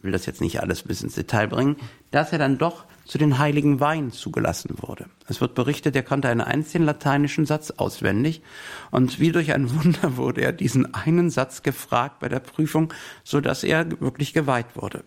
will 0.03 0.11
das 0.11 0.27
jetzt 0.27 0.41
nicht 0.41 0.61
alles 0.61 0.83
bis 0.83 1.03
ins 1.03 1.15
Detail 1.15 1.47
bringen, 1.47 1.77
dass 2.11 2.33
er 2.33 2.39
dann 2.39 2.59
doch 2.59 2.85
zu 3.05 3.19
den 3.19 3.39
heiligen 3.39 3.79
Weinen 3.79 4.11
zugelassen 4.11 4.75
wurde. 4.81 5.07
Es 5.29 5.41
wird 5.41 5.55
berichtet, 5.55 5.95
er 5.95 6.03
konnte 6.03 6.29
einen 6.29 6.41
einzigen 6.41 6.85
lateinischen 6.85 7.47
Satz 7.47 7.71
auswendig 7.71 8.43
und 8.91 9.21
wie 9.21 9.31
durch 9.31 9.53
ein 9.53 9.73
Wunder 9.73 10.17
wurde 10.17 10.41
er 10.41 10.53
diesen 10.53 10.93
einen 10.93 11.31
Satz 11.31 11.63
gefragt 11.63 12.19
bei 12.19 12.29
der 12.29 12.41
Prüfung, 12.41 12.93
so 13.23 13.41
dass 13.41 13.63
er 13.63 13.89
wirklich 14.01 14.33
geweiht 14.33 14.75
wurde. 14.75 15.05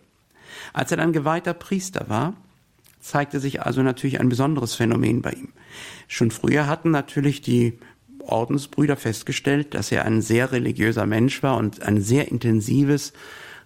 Als 0.72 0.90
er 0.90 0.96
dann 0.96 1.12
geweihter 1.12 1.52
Priester 1.52 2.08
war, 2.08 2.32
zeigte 2.98 3.40
sich 3.40 3.60
also 3.60 3.82
natürlich 3.82 4.20
ein 4.20 4.30
besonderes 4.30 4.74
Phänomen 4.74 5.20
bei 5.20 5.32
ihm. 5.32 5.52
Schon 6.08 6.30
früher 6.30 6.66
hatten 6.66 6.90
natürlich 6.90 7.42
die 7.42 7.78
Ordensbrüder 8.26 8.96
festgestellt, 8.96 9.74
dass 9.74 9.92
er 9.92 10.04
ein 10.04 10.22
sehr 10.22 10.52
religiöser 10.52 11.06
Mensch 11.06 11.42
war 11.42 11.56
und 11.56 11.82
ein 11.82 12.00
sehr 12.00 12.28
intensives 12.28 13.12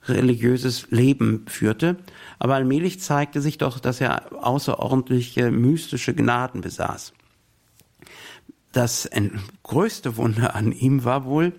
religiöses 0.08 0.90
Leben 0.90 1.44
führte. 1.46 1.96
Aber 2.38 2.54
allmählich 2.54 3.00
zeigte 3.00 3.40
sich 3.40 3.58
doch, 3.58 3.78
dass 3.78 4.00
er 4.00 4.44
außerordentliche 4.44 5.50
mystische 5.50 6.14
Gnaden 6.14 6.60
besaß. 6.62 7.12
Das 8.72 9.10
größte 9.62 10.16
Wunder 10.16 10.54
an 10.54 10.72
ihm 10.72 11.04
war 11.04 11.24
wohl, 11.24 11.52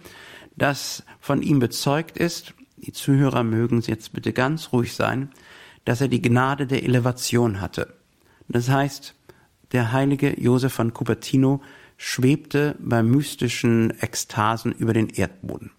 dass 0.55 1.03
von 1.19 1.41
ihm 1.41 1.59
bezeugt 1.59 2.17
ist, 2.17 2.53
die 2.77 2.93
Zuhörer 2.93 3.43
mögen 3.43 3.81
jetzt 3.81 4.13
bitte 4.13 4.33
ganz 4.33 4.71
ruhig 4.71 4.95
sein, 4.95 5.29
dass 5.85 6.01
er 6.01 6.07
die 6.07 6.21
Gnade 6.21 6.67
der 6.67 6.83
Elevation 6.83 7.61
hatte. 7.61 7.93
Das 8.47 8.69
heißt, 8.69 9.13
der 9.71 9.91
heilige 9.91 10.39
Josef 10.39 10.73
von 10.73 10.93
Cupertino 10.93 11.61
schwebte 12.03 12.75
bei 12.79 13.03
mystischen 13.03 13.93
Ekstasen 14.01 14.71
über 14.71 14.91
den 14.91 15.07
Erdboden. 15.09 15.69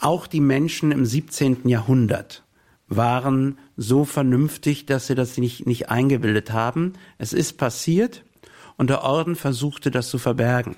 Auch 0.00 0.26
die 0.26 0.40
Menschen 0.40 0.90
im 0.90 1.04
17. 1.04 1.68
Jahrhundert 1.68 2.44
waren 2.88 3.58
so 3.76 4.06
vernünftig, 4.06 4.86
dass 4.86 5.06
sie 5.06 5.14
das 5.14 5.36
nicht, 5.36 5.66
nicht 5.66 5.90
eingebildet 5.90 6.50
haben. 6.50 6.94
Es 7.18 7.34
ist 7.34 7.58
passiert 7.58 8.24
und 8.78 8.88
der 8.88 9.02
Orden 9.02 9.36
versuchte 9.36 9.90
das 9.90 10.08
zu 10.08 10.16
verbergen. 10.16 10.76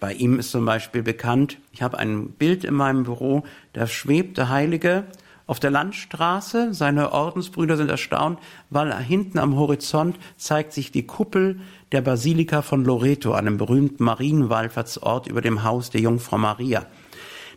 Bei 0.00 0.12
ihm 0.12 0.40
ist 0.40 0.50
zum 0.50 0.64
Beispiel 0.64 1.04
bekannt, 1.04 1.58
ich 1.70 1.82
habe 1.82 2.00
ein 2.00 2.30
Bild 2.30 2.64
in 2.64 2.74
meinem 2.74 3.04
Büro, 3.04 3.44
da 3.74 3.86
schwebt 3.86 4.38
der 4.38 4.48
Heilige 4.48 5.04
auf 5.46 5.60
der 5.60 5.70
Landstraße. 5.70 6.72
Seine 6.72 7.12
Ordensbrüder 7.12 7.76
sind 7.76 7.90
erstaunt, 7.90 8.38
weil 8.70 8.94
hinten 8.98 9.38
am 9.38 9.56
Horizont 9.56 10.16
zeigt 10.36 10.72
sich 10.72 10.90
die 10.90 11.06
Kuppel 11.06 11.60
der 11.92 12.00
Basilika 12.00 12.62
von 12.62 12.84
Loreto, 12.84 13.32
einem 13.32 13.56
berühmten 13.56 14.04
Marienwallfahrtsort 14.04 15.26
über 15.26 15.40
dem 15.40 15.62
Haus 15.62 15.90
der 15.90 16.00
Jungfrau 16.00 16.38
Maria. 16.38 16.86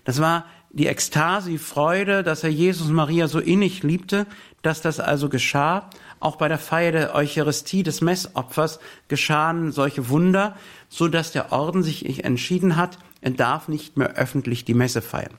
Das 0.03 0.21
war 0.21 0.45
die 0.69 0.87
Ekstase, 0.87 1.49
die 1.49 1.57
Freude, 1.57 2.23
dass 2.23 2.43
er 2.43 2.49
Jesus 2.49 2.89
Maria 2.89 3.27
so 3.27 3.39
innig 3.39 3.83
liebte, 3.83 4.27
dass 4.61 4.81
das 4.81 4.99
also 4.99 5.29
geschah. 5.29 5.89
Auch 6.19 6.35
bei 6.35 6.47
der 6.47 6.59
Feier 6.59 6.91
der 6.91 7.15
Eucharistie 7.15 7.83
des 7.83 8.01
Messopfers 8.01 8.79
geschahen 9.07 9.71
solche 9.71 10.09
Wunder, 10.09 10.55
so 10.89 11.07
dass 11.07 11.31
der 11.31 11.51
Orden 11.51 11.83
sich 11.83 12.23
entschieden 12.23 12.75
hat, 12.75 12.99
er 13.21 13.31
darf 13.31 13.67
nicht 13.67 13.97
mehr 13.97 14.13
öffentlich 14.15 14.65
die 14.65 14.73
Messe 14.73 15.01
feiern. 15.01 15.33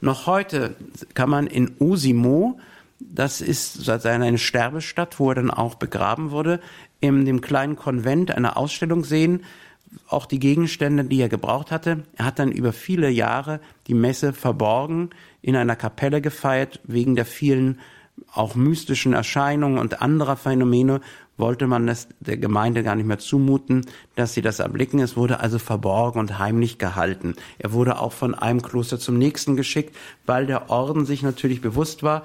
Noch 0.00 0.26
heute 0.26 0.76
kann 1.14 1.30
man 1.30 1.46
in 1.46 1.72
Usimo, 1.80 2.58
das 2.98 3.40
ist 3.40 3.84
seine 3.84 4.38
Sterbestadt, 4.38 5.18
wo 5.18 5.30
er 5.30 5.36
dann 5.36 5.50
auch 5.50 5.74
begraben 5.74 6.30
wurde, 6.30 6.60
in 7.00 7.24
dem 7.24 7.40
kleinen 7.40 7.76
Konvent 7.76 8.30
eine 8.30 8.56
Ausstellung 8.56 9.04
sehen, 9.04 9.44
auch 10.08 10.26
die 10.26 10.38
Gegenstände, 10.38 11.04
die 11.04 11.20
er 11.20 11.28
gebraucht 11.28 11.70
hatte. 11.70 12.04
Er 12.16 12.26
hat 12.26 12.38
dann 12.38 12.52
über 12.52 12.72
viele 12.72 13.10
Jahre 13.10 13.60
die 13.86 13.94
Messe 13.94 14.32
verborgen 14.32 15.10
in 15.42 15.56
einer 15.56 15.76
Kapelle 15.76 16.20
gefeiert, 16.20 16.80
wegen 16.84 17.16
der 17.16 17.26
vielen 17.26 17.80
auch 18.32 18.54
mystischen 18.54 19.12
Erscheinungen 19.12 19.78
und 19.78 20.00
anderer 20.00 20.36
Phänomene 20.36 21.00
wollte 21.36 21.66
man 21.66 21.88
es 21.88 22.08
der 22.20 22.36
Gemeinde 22.36 22.82
gar 22.82 22.94
nicht 22.94 23.06
mehr 23.06 23.18
zumuten, 23.18 23.84
dass 24.14 24.34
sie 24.34 24.42
das 24.42 24.58
erblicken. 24.58 25.00
Es 25.00 25.16
wurde 25.16 25.40
also 25.40 25.58
verborgen 25.58 26.18
und 26.18 26.38
heimlich 26.38 26.78
gehalten. 26.78 27.34
Er 27.58 27.72
wurde 27.72 27.98
auch 27.98 28.12
von 28.12 28.34
einem 28.34 28.62
Kloster 28.62 28.98
zum 28.98 29.18
nächsten 29.18 29.56
geschickt, 29.56 29.94
weil 30.24 30.46
der 30.46 30.70
Orden 30.70 31.04
sich 31.04 31.22
natürlich 31.22 31.60
bewusst 31.60 32.02
war, 32.02 32.22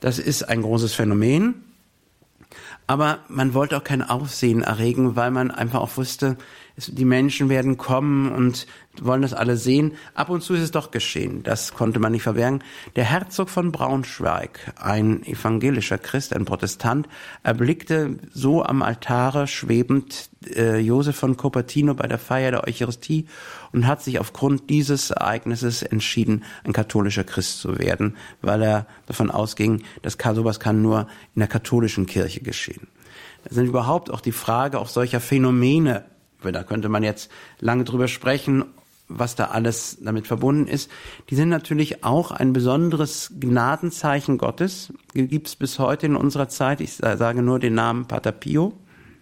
das 0.00 0.18
ist 0.18 0.48
ein 0.48 0.62
großes 0.62 0.94
Phänomen. 0.94 1.62
Aber 2.88 3.20
man 3.28 3.54
wollte 3.54 3.76
auch 3.76 3.84
kein 3.84 4.02
Aufsehen 4.02 4.62
erregen, 4.62 5.16
weil 5.16 5.30
man 5.30 5.50
einfach 5.50 5.80
auch 5.80 5.96
wusste, 5.96 6.36
die 6.76 7.04
Menschen 7.04 7.48
werden 7.48 7.76
kommen 7.76 8.32
und 8.32 8.66
wollen 9.00 9.22
das 9.22 9.34
alle 9.34 9.56
sehen. 9.56 9.92
Ab 10.14 10.28
und 10.28 10.42
zu 10.42 10.54
ist 10.54 10.62
es 10.62 10.70
doch 10.70 10.90
geschehen. 10.90 11.42
Das 11.42 11.74
konnte 11.74 11.98
man 12.00 12.12
nicht 12.12 12.22
verbergen. 12.22 12.62
Der 12.96 13.04
Herzog 13.04 13.48
von 13.48 13.72
Braunschweig, 13.72 14.72
ein 14.80 15.24
evangelischer 15.24 15.98
Christ, 15.98 16.34
ein 16.34 16.44
Protestant, 16.44 17.08
erblickte 17.42 18.18
so 18.32 18.64
am 18.64 18.82
Altare 18.82 19.46
schwebend 19.46 20.30
äh, 20.54 20.78
Josef 20.78 21.16
von 21.16 21.36
Cupertino 21.36 21.94
bei 21.94 22.06
der 22.06 22.18
Feier 22.18 22.50
der 22.50 22.64
Eucharistie 22.64 23.26
und 23.72 23.86
hat 23.86 24.02
sich 24.02 24.18
aufgrund 24.18 24.68
dieses 24.70 25.10
Ereignisses 25.10 25.82
entschieden, 25.82 26.44
ein 26.64 26.72
katholischer 26.72 27.24
Christ 27.24 27.60
zu 27.60 27.78
werden, 27.78 28.16
weil 28.40 28.62
er 28.62 28.86
davon 29.06 29.30
ausging, 29.30 29.82
dass 30.02 30.16
sowas 30.34 30.60
kann 30.60 30.82
nur 30.82 31.08
in 31.34 31.40
der 31.40 31.48
katholischen 31.48 32.06
Kirche 32.06 32.40
geschehen. 32.40 32.88
Da 33.44 33.54
sind 33.54 33.66
überhaupt 33.66 34.10
auch 34.10 34.20
die 34.20 34.32
Frage 34.32 34.78
auch 34.78 34.88
solcher 34.88 35.20
Phänomene 35.20 36.04
da 36.50 36.64
könnte 36.64 36.88
man 36.88 37.04
jetzt 37.04 37.30
lange 37.60 37.84
drüber 37.84 38.08
sprechen, 38.08 38.64
was 39.08 39.36
da 39.36 39.46
alles 39.46 39.98
damit 40.00 40.26
verbunden 40.26 40.66
ist. 40.66 40.90
Die 41.30 41.36
sind 41.36 41.48
natürlich 41.48 42.02
auch 42.02 42.30
ein 42.30 42.52
besonderes 42.52 43.32
Gnadenzeichen 43.38 44.38
Gottes. 44.38 44.92
Gibt 45.12 45.48
es 45.48 45.56
bis 45.56 45.78
heute 45.78 46.06
in 46.06 46.16
unserer 46.16 46.48
Zeit. 46.48 46.80
Ich 46.80 46.94
sage 46.94 47.42
nur 47.42 47.58
den 47.58 47.74
Namen 47.74 48.06
Pater 48.06 48.32
Pio. 48.32 48.72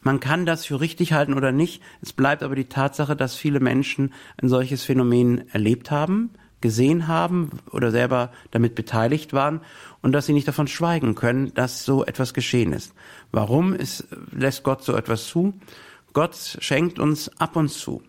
Man 0.03 0.21
kann 0.21 0.47
das 0.47 0.64
für 0.64 0.81
richtig 0.81 1.12
halten 1.12 1.35
oder 1.35 1.53
nicht. 1.53 1.83
Es 2.01 2.12
bleibt 2.12 2.43
aber 2.43 2.55
die 2.55 2.64
Tatsache, 2.64 3.16
dass 3.16 3.35
viele 3.35 3.61
Menschen 3.61 4.14
ein 4.41 4.49
solches 4.49 4.83
Phänomen 4.83 5.49
erlebt 5.51 5.91
haben, 5.91 6.31
gesehen 6.62 7.07
haben 7.07 7.51
oder 7.71 7.91
selber 7.91 8.33
damit 8.51 8.75
beteiligt 8.75 9.33
waren 9.33 9.61
und 10.03 10.12
dass 10.12 10.27
sie 10.27 10.33
nicht 10.33 10.49
davon 10.49 10.68
schweigen 10.68 11.14
können, 11.14 11.53
dass 11.55 11.85
so 11.85 12.05
etwas 12.05 12.33
geschehen 12.33 12.73
ist. 12.73 12.95
Warum 13.31 13.75
ist, 13.75 14.09
lässt 14.33 14.62
Gott 14.62 14.83
so 14.83 14.95
etwas 14.95 15.27
zu? 15.27 15.55
Gott 16.12 16.58
schenkt 16.61 16.98
uns 16.98 17.28
ab 17.38 17.56
und 17.56 17.68
zu 17.68 18.02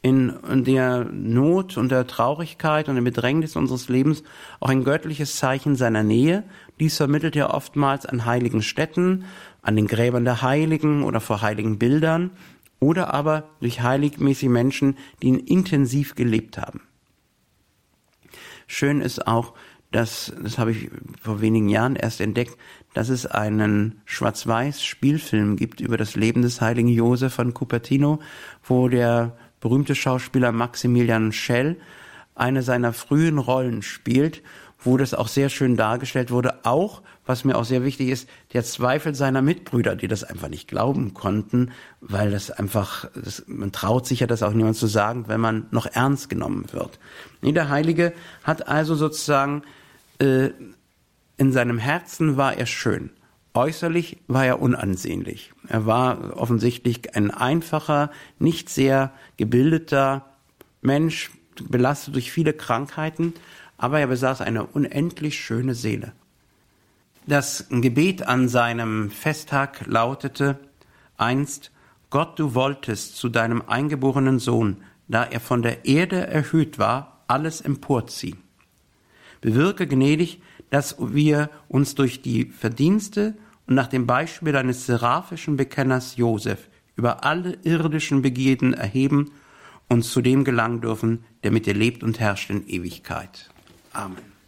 in, 0.00 0.64
der 0.64 1.04
Not 1.04 1.76
und 1.76 1.90
der 1.90 2.06
Traurigkeit 2.06 2.88
und 2.88 2.94
der 2.94 3.02
Bedrängnis 3.02 3.56
unseres 3.56 3.88
Lebens 3.88 4.22
auch 4.60 4.68
ein 4.68 4.84
göttliches 4.84 5.36
Zeichen 5.36 5.76
seiner 5.76 6.02
Nähe. 6.02 6.44
Dies 6.78 6.96
vermittelt 6.96 7.36
er 7.36 7.52
oftmals 7.52 8.06
an 8.06 8.24
heiligen 8.24 8.62
Städten, 8.62 9.24
an 9.62 9.76
den 9.76 9.86
Gräbern 9.86 10.24
der 10.24 10.42
Heiligen 10.42 11.02
oder 11.02 11.20
vor 11.20 11.42
heiligen 11.42 11.78
Bildern 11.78 12.30
oder 12.80 13.12
aber 13.12 13.48
durch 13.60 13.80
heiligmäßige 13.80 14.48
Menschen, 14.48 14.96
die 15.20 15.28
ihn 15.28 15.38
intensiv 15.38 16.14
gelebt 16.14 16.58
haben. 16.58 16.80
Schön 18.68 19.00
ist 19.00 19.26
auch, 19.26 19.54
dass, 19.90 20.32
das 20.42 20.58
habe 20.58 20.72
ich 20.72 20.90
vor 21.20 21.40
wenigen 21.40 21.68
Jahren 21.68 21.96
erst 21.96 22.20
entdeckt, 22.20 22.56
dass 22.94 23.08
es 23.08 23.26
einen 23.26 24.00
Schwarz-Weiß-Spielfilm 24.06 25.56
gibt 25.56 25.80
über 25.80 25.96
das 25.96 26.16
Leben 26.16 26.42
des 26.42 26.60
heiligen 26.60 26.88
Josef 26.88 27.34
von 27.34 27.54
Cupertino, 27.54 28.20
wo 28.64 28.88
der 28.88 29.36
berühmte 29.60 29.94
Schauspieler 29.94 30.52
Maximilian 30.52 31.32
Schell 31.32 31.76
eine 32.34 32.62
seiner 32.62 32.92
frühen 32.92 33.38
Rollen 33.38 33.82
spielt, 33.82 34.42
wo 34.80 34.96
das 34.96 35.12
auch 35.12 35.28
sehr 35.28 35.48
schön 35.48 35.76
dargestellt 35.76 36.30
wurde. 36.30 36.64
Auch, 36.64 37.02
was 37.26 37.44
mir 37.44 37.56
auch 37.56 37.64
sehr 37.64 37.82
wichtig 37.84 38.08
ist, 38.10 38.28
der 38.52 38.62
Zweifel 38.62 39.14
seiner 39.14 39.42
Mitbrüder, 39.42 39.96
die 39.96 40.06
das 40.06 40.22
einfach 40.22 40.48
nicht 40.48 40.68
glauben 40.68 41.14
konnten, 41.14 41.72
weil 42.00 42.30
das 42.30 42.50
einfach, 42.50 43.10
das, 43.14 43.44
man 43.48 43.72
traut 43.72 44.06
sich 44.06 44.20
ja 44.20 44.26
das 44.28 44.42
auch 44.42 44.52
niemand 44.52 44.76
zu 44.76 44.86
sagen, 44.86 45.24
wenn 45.26 45.40
man 45.40 45.66
noch 45.72 45.86
ernst 45.86 46.30
genommen 46.30 46.66
wird. 46.72 46.98
Nee, 47.42 47.52
der 47.52 47.68
Heilige 47.68 48.12
hat 48.44 48.68
also 48.68 48.94
sozusagen, 48.94 49.62
äh, 50.20 50.50
in 51.38 51.52
seinem 51.52 51.78
Herzen 51.78 52.36
war 52.36 52.56
er 52.56 52.66
schön. 52.66 53.10
Äußerlich 53.54 54.18
war 54.26 54.44
er 54.44 54.60
unansehnlich. 54.60 55.52
Er 55.68 55.86
war 55.86 56.36
offensichtlich 56.36 57.16
ein 57.16 57.30
einfacher, 57.30 58.10
nicht 58.38 58.68
sehr 58.68 59.12
gebildeter 59.36 60.26
Mensch, 60.82 61.30
belastet 61.62 62.14
durch 62.14 62.30
viele 62.30 62.52
Krankheiten, 62.52 63.34
aber 63.78 64.00
er 64.00 64.08
besaß 64.08 64.42
eine 64.42 64.66
unendlich 64.66 65.40
schöne 65.40 65.74
Seele. 65.74 66.12
Das 67.26 67.66
Gebet 67.70 68.26
an 68.26 68.48
seinem 68.48 69.10
Festtag 69.10 69.86
lautete 69.86 70.58
einst 71.16 71.70
Gott, 72.10 72.38
du 72.38 72.54
wolltest 72.54 73.16
zu 73.16 73.28
deinem 73.28 73.62
eingeborenen 73.66 74.38
Sohn, 74.38 74.78
da 75.08 75.24
er 75.24 75.40
von 75.40 75.62
der 75.62 75.84
Erde 75.84 76.26
erhöht 76.26 76.78
war, 76.78 77.22
alles 77.26 77.60
emporziehen. 77.60 78.38
Bewirke 79.40 79.86
gnädig, 79.86 80.40
dass 80.70 80.96
wir 80.98 81.50
uns 81.68 81.94
durch 81.94 82.22
die 82.22 82.46
Verdienste 82.46 83.34
und 83.66 83.74
nach 83.74 83.86
dem 83.86 84.06
Beispiel 84.06 84.56
eines 84.56 84.86
seraphischen 84.86 85.56
Bekenners 85.56 86.16
Josef 86.16 86.68
über 86.96 87.24
alle 87.24 87.58
irdischen 87.62 88.22
Begierden 88.22 88.74
erheben 88.74 89.30
und 89.88 90.02
zu 90.02 90.20
dem 90.20 90.44
gelangen 90.44 90.80
dürfen, 90.80 91.24
der 91.42 91.50
mit 91.50 91.66
dir 91.66 91.74
lebt 91.74 92.02
und 92.02 92.18
herrscht 92.20 92.50
in 92.50 92.66
Ewigkeit. 92.68 93.50
Amen. 93.92 94.38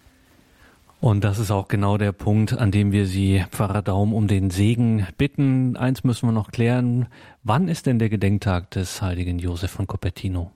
Und 1.00 1.24
das 1.24 1.38
ist 1.38 1.50
auch 1.50 1.68
genau 1.68 1.96
der 1.96 2.12
Punkt, 2.12 2.52
an 2.52 2.70
dem 2.70 2.92
wir 2.92 3.06
Sie, 3.06 3.42
Pfarrer 3.50 3.80
Daum, 3.80 4.12
um 4.12 4.28
den 4.28 4.50
Segen 4.50 5.06
bitten. 5.16 5.76
Eins 5.76 6.04
müssen 6.04 6.28
wir 6.28 6.32
noch 6.32 6.50
klären. 6.50 7.06
Wann 7.42 7.68
ist 7.68 7.86
denn 7.86 7.98
der 7.98 8.10
Gedenktag 8.10 8.70
des 8.72 9.00
heiligen 9.00 9.38
Josef 9.38 9.70
von 9.70 9.86
Cupertino? 9.86 10.52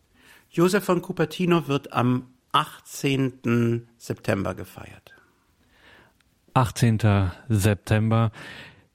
Josef 0.51 0.85
von 0.85 1.01
Cupertino 1.01 1.67
wird 1.67 1.95
am 1.95 2.27
18. 2.53 3.89
September 3.97 4.55
gefeiert. 4.55 5.04
18. 6.55 7.31
September. 7.49 8.31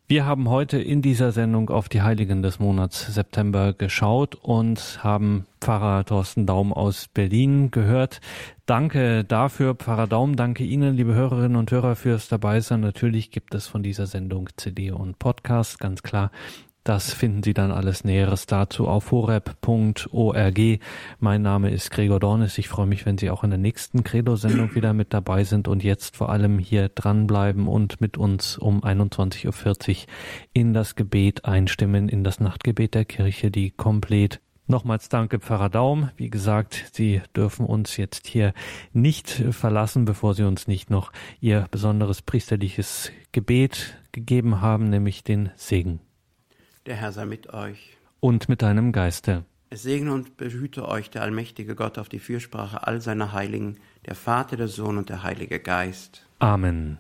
Wir 0.08 0.26
haben 0.26 0.50
heute 0.50 0.80
in 0.80 1.02
dieser 1.02 1.34
Sendung 1.34 1.70
auf 1.70 1.90
die 1.90 2.02
Heiligen 2.02 2.42
des 2.42 2.58
Monats 2.58 3.14
September 3.14 3.74
geschaut 3.74 4.34
und 4.36 5.04
haben 5.04 5.46
Pfarrer 5.60 6.06
Thorsten 6.06 6.46
Daum 6.46 6.72
aus 6.72 7.10
Berlin 7.14 7.70
gehört. 7.70 8.22
Danke 8.66 9.26
dafür, 9.26 9.76
Pfarrer 9.76 10.08
Daum. 10.08 10.38
Danke 10.38 10.64
Ihnen, 10.64 10.96
liebe 10.96 11.14
Hörerinnen 11.14 11.58
und 11.58 11.70
Hörer, 11.70 11.98
fürs 11.98 12.30
Dabeisein. 12.30 12.80
Natürlich 12.80 13.30
gibt 13.30 13.54
es 13.54 13.68
von 13.68 13.84
dieser 13.84 14.08
Sendung 14.08 14.50
CD 14.56 14.92
und 14.92 15.20
Podcast, 15.20 15.80
ganz 15.80 16.02
klar. 16.02 16.32
Das 16.84 17.14
finden 17.14 17.44
Sie 17.44 17.54
dann 17.54 17.72
alles 17.72 18.04
Näheres 18.04 18.46
dazu 18.46 18.88
auf 18.88 19.12
horeb.org. 19.12 20.60
Mein 21.20 21.42
Name 21.42 21.70
ist 21.70 21.92
Gregor 21.92 22.20
Dornis. 22.20 22.58
Ich 22.58 22.70
freue 22.70 22.88
mich, 22.88 23.06
wenn 23.06 23.18
Sie 23.18 23.30
auch 23.30 23.44
in 23.44 23.50
der 23.50 23.60
nächsten 23.60 24.04
Credo-Sendung 24.04 24.74
wieder 24.76 24.94
mit 24.94 25.14
dabei 25.14 25.44
sind 25.44 25.68
und 25.68 25.84
jetzt 25.84 26.16
vor 26.16 26.30
allem 26.30 26.58
hier 26.58 26.90
dranbleiben 26.90 27.68
und 27.68 28.02
mit 28.02 28.18
uns 28.18 28.58
um 28.58 28.84
21.40 28.84 29.90
Uhr 29.90 29.96
in 30.54 30.74
das 30.74 30.96
Gebet 30.96 31.46
einstimmen, 31.46 32.10
in 32.10 32.24
das 32.24 32.40
Nachtgebet 32.40 32.96
der 32.96 33.06
Kirche, 33.06 33.52
die 33.52 33.72
komplett 33.72 34.40
Nochmals 34.70 35.10
danke, 35.10 35.40
Pfarrer 35.40 35.70
Daum. 35.70 36.12
Wie 36.16 36.30
gesagt, 36.30 36.92
Sie 36.94 37.24
dürfen 37.36 37.66
uns 37.66 37.98
jetzt 37.98 38.28
hier 38.28 38.54
nicht 38.94 39.28
verlassen, 39.50 40.06
bevor 40.06 40.36
Sie 40.36 40.44
uns 40.44 40.68
nicht 40.68 40.92
noch 40.92 41.12
Ihr 41.42 41.66
besonderes 41.72 42.22
priesterliches 42.22 43.12
Gebet 43.32 43.98
gegeben 44.12 44.62
haben, 44.62 44.92
nämlich 44.92 45.24
den 45.24 45.50
Segen. 45.56 46.02
Der 46.90 46.96
Herr 46.96 47.12
sei 47.12 47.26
mit 47.26 47.54
euch. 47.54 47.98
Und 48.20 48.50
mit 48.50 48.64
deinem 48.64 48.92
Geiste. 48.92 49.46
Es 49.70 49.84
segne 49.84 50.12
und 50.12 50.38
behüte 50.38 50.88
euch 50.88 51.12
der 51.12 51.22
allmächtige 51.22 51.76
Gott 51.76 52.00
auf 52.00 52.10
die 52.10 52.18
Fürsprache 52.18 52.88
all 52.88 53.00
seiner 53.00 53.32
Heiligen, 53.32 53.78
der 54.08 54.16
Vater, 54.16 54.58
der 54.58 54.68
Sohn 54.68 54.98
und 54.98 55.10
der 55.10 55.22
Heilige 55.22 55.60
Geist. 55.60 56.26
Amen. 56.40 56.98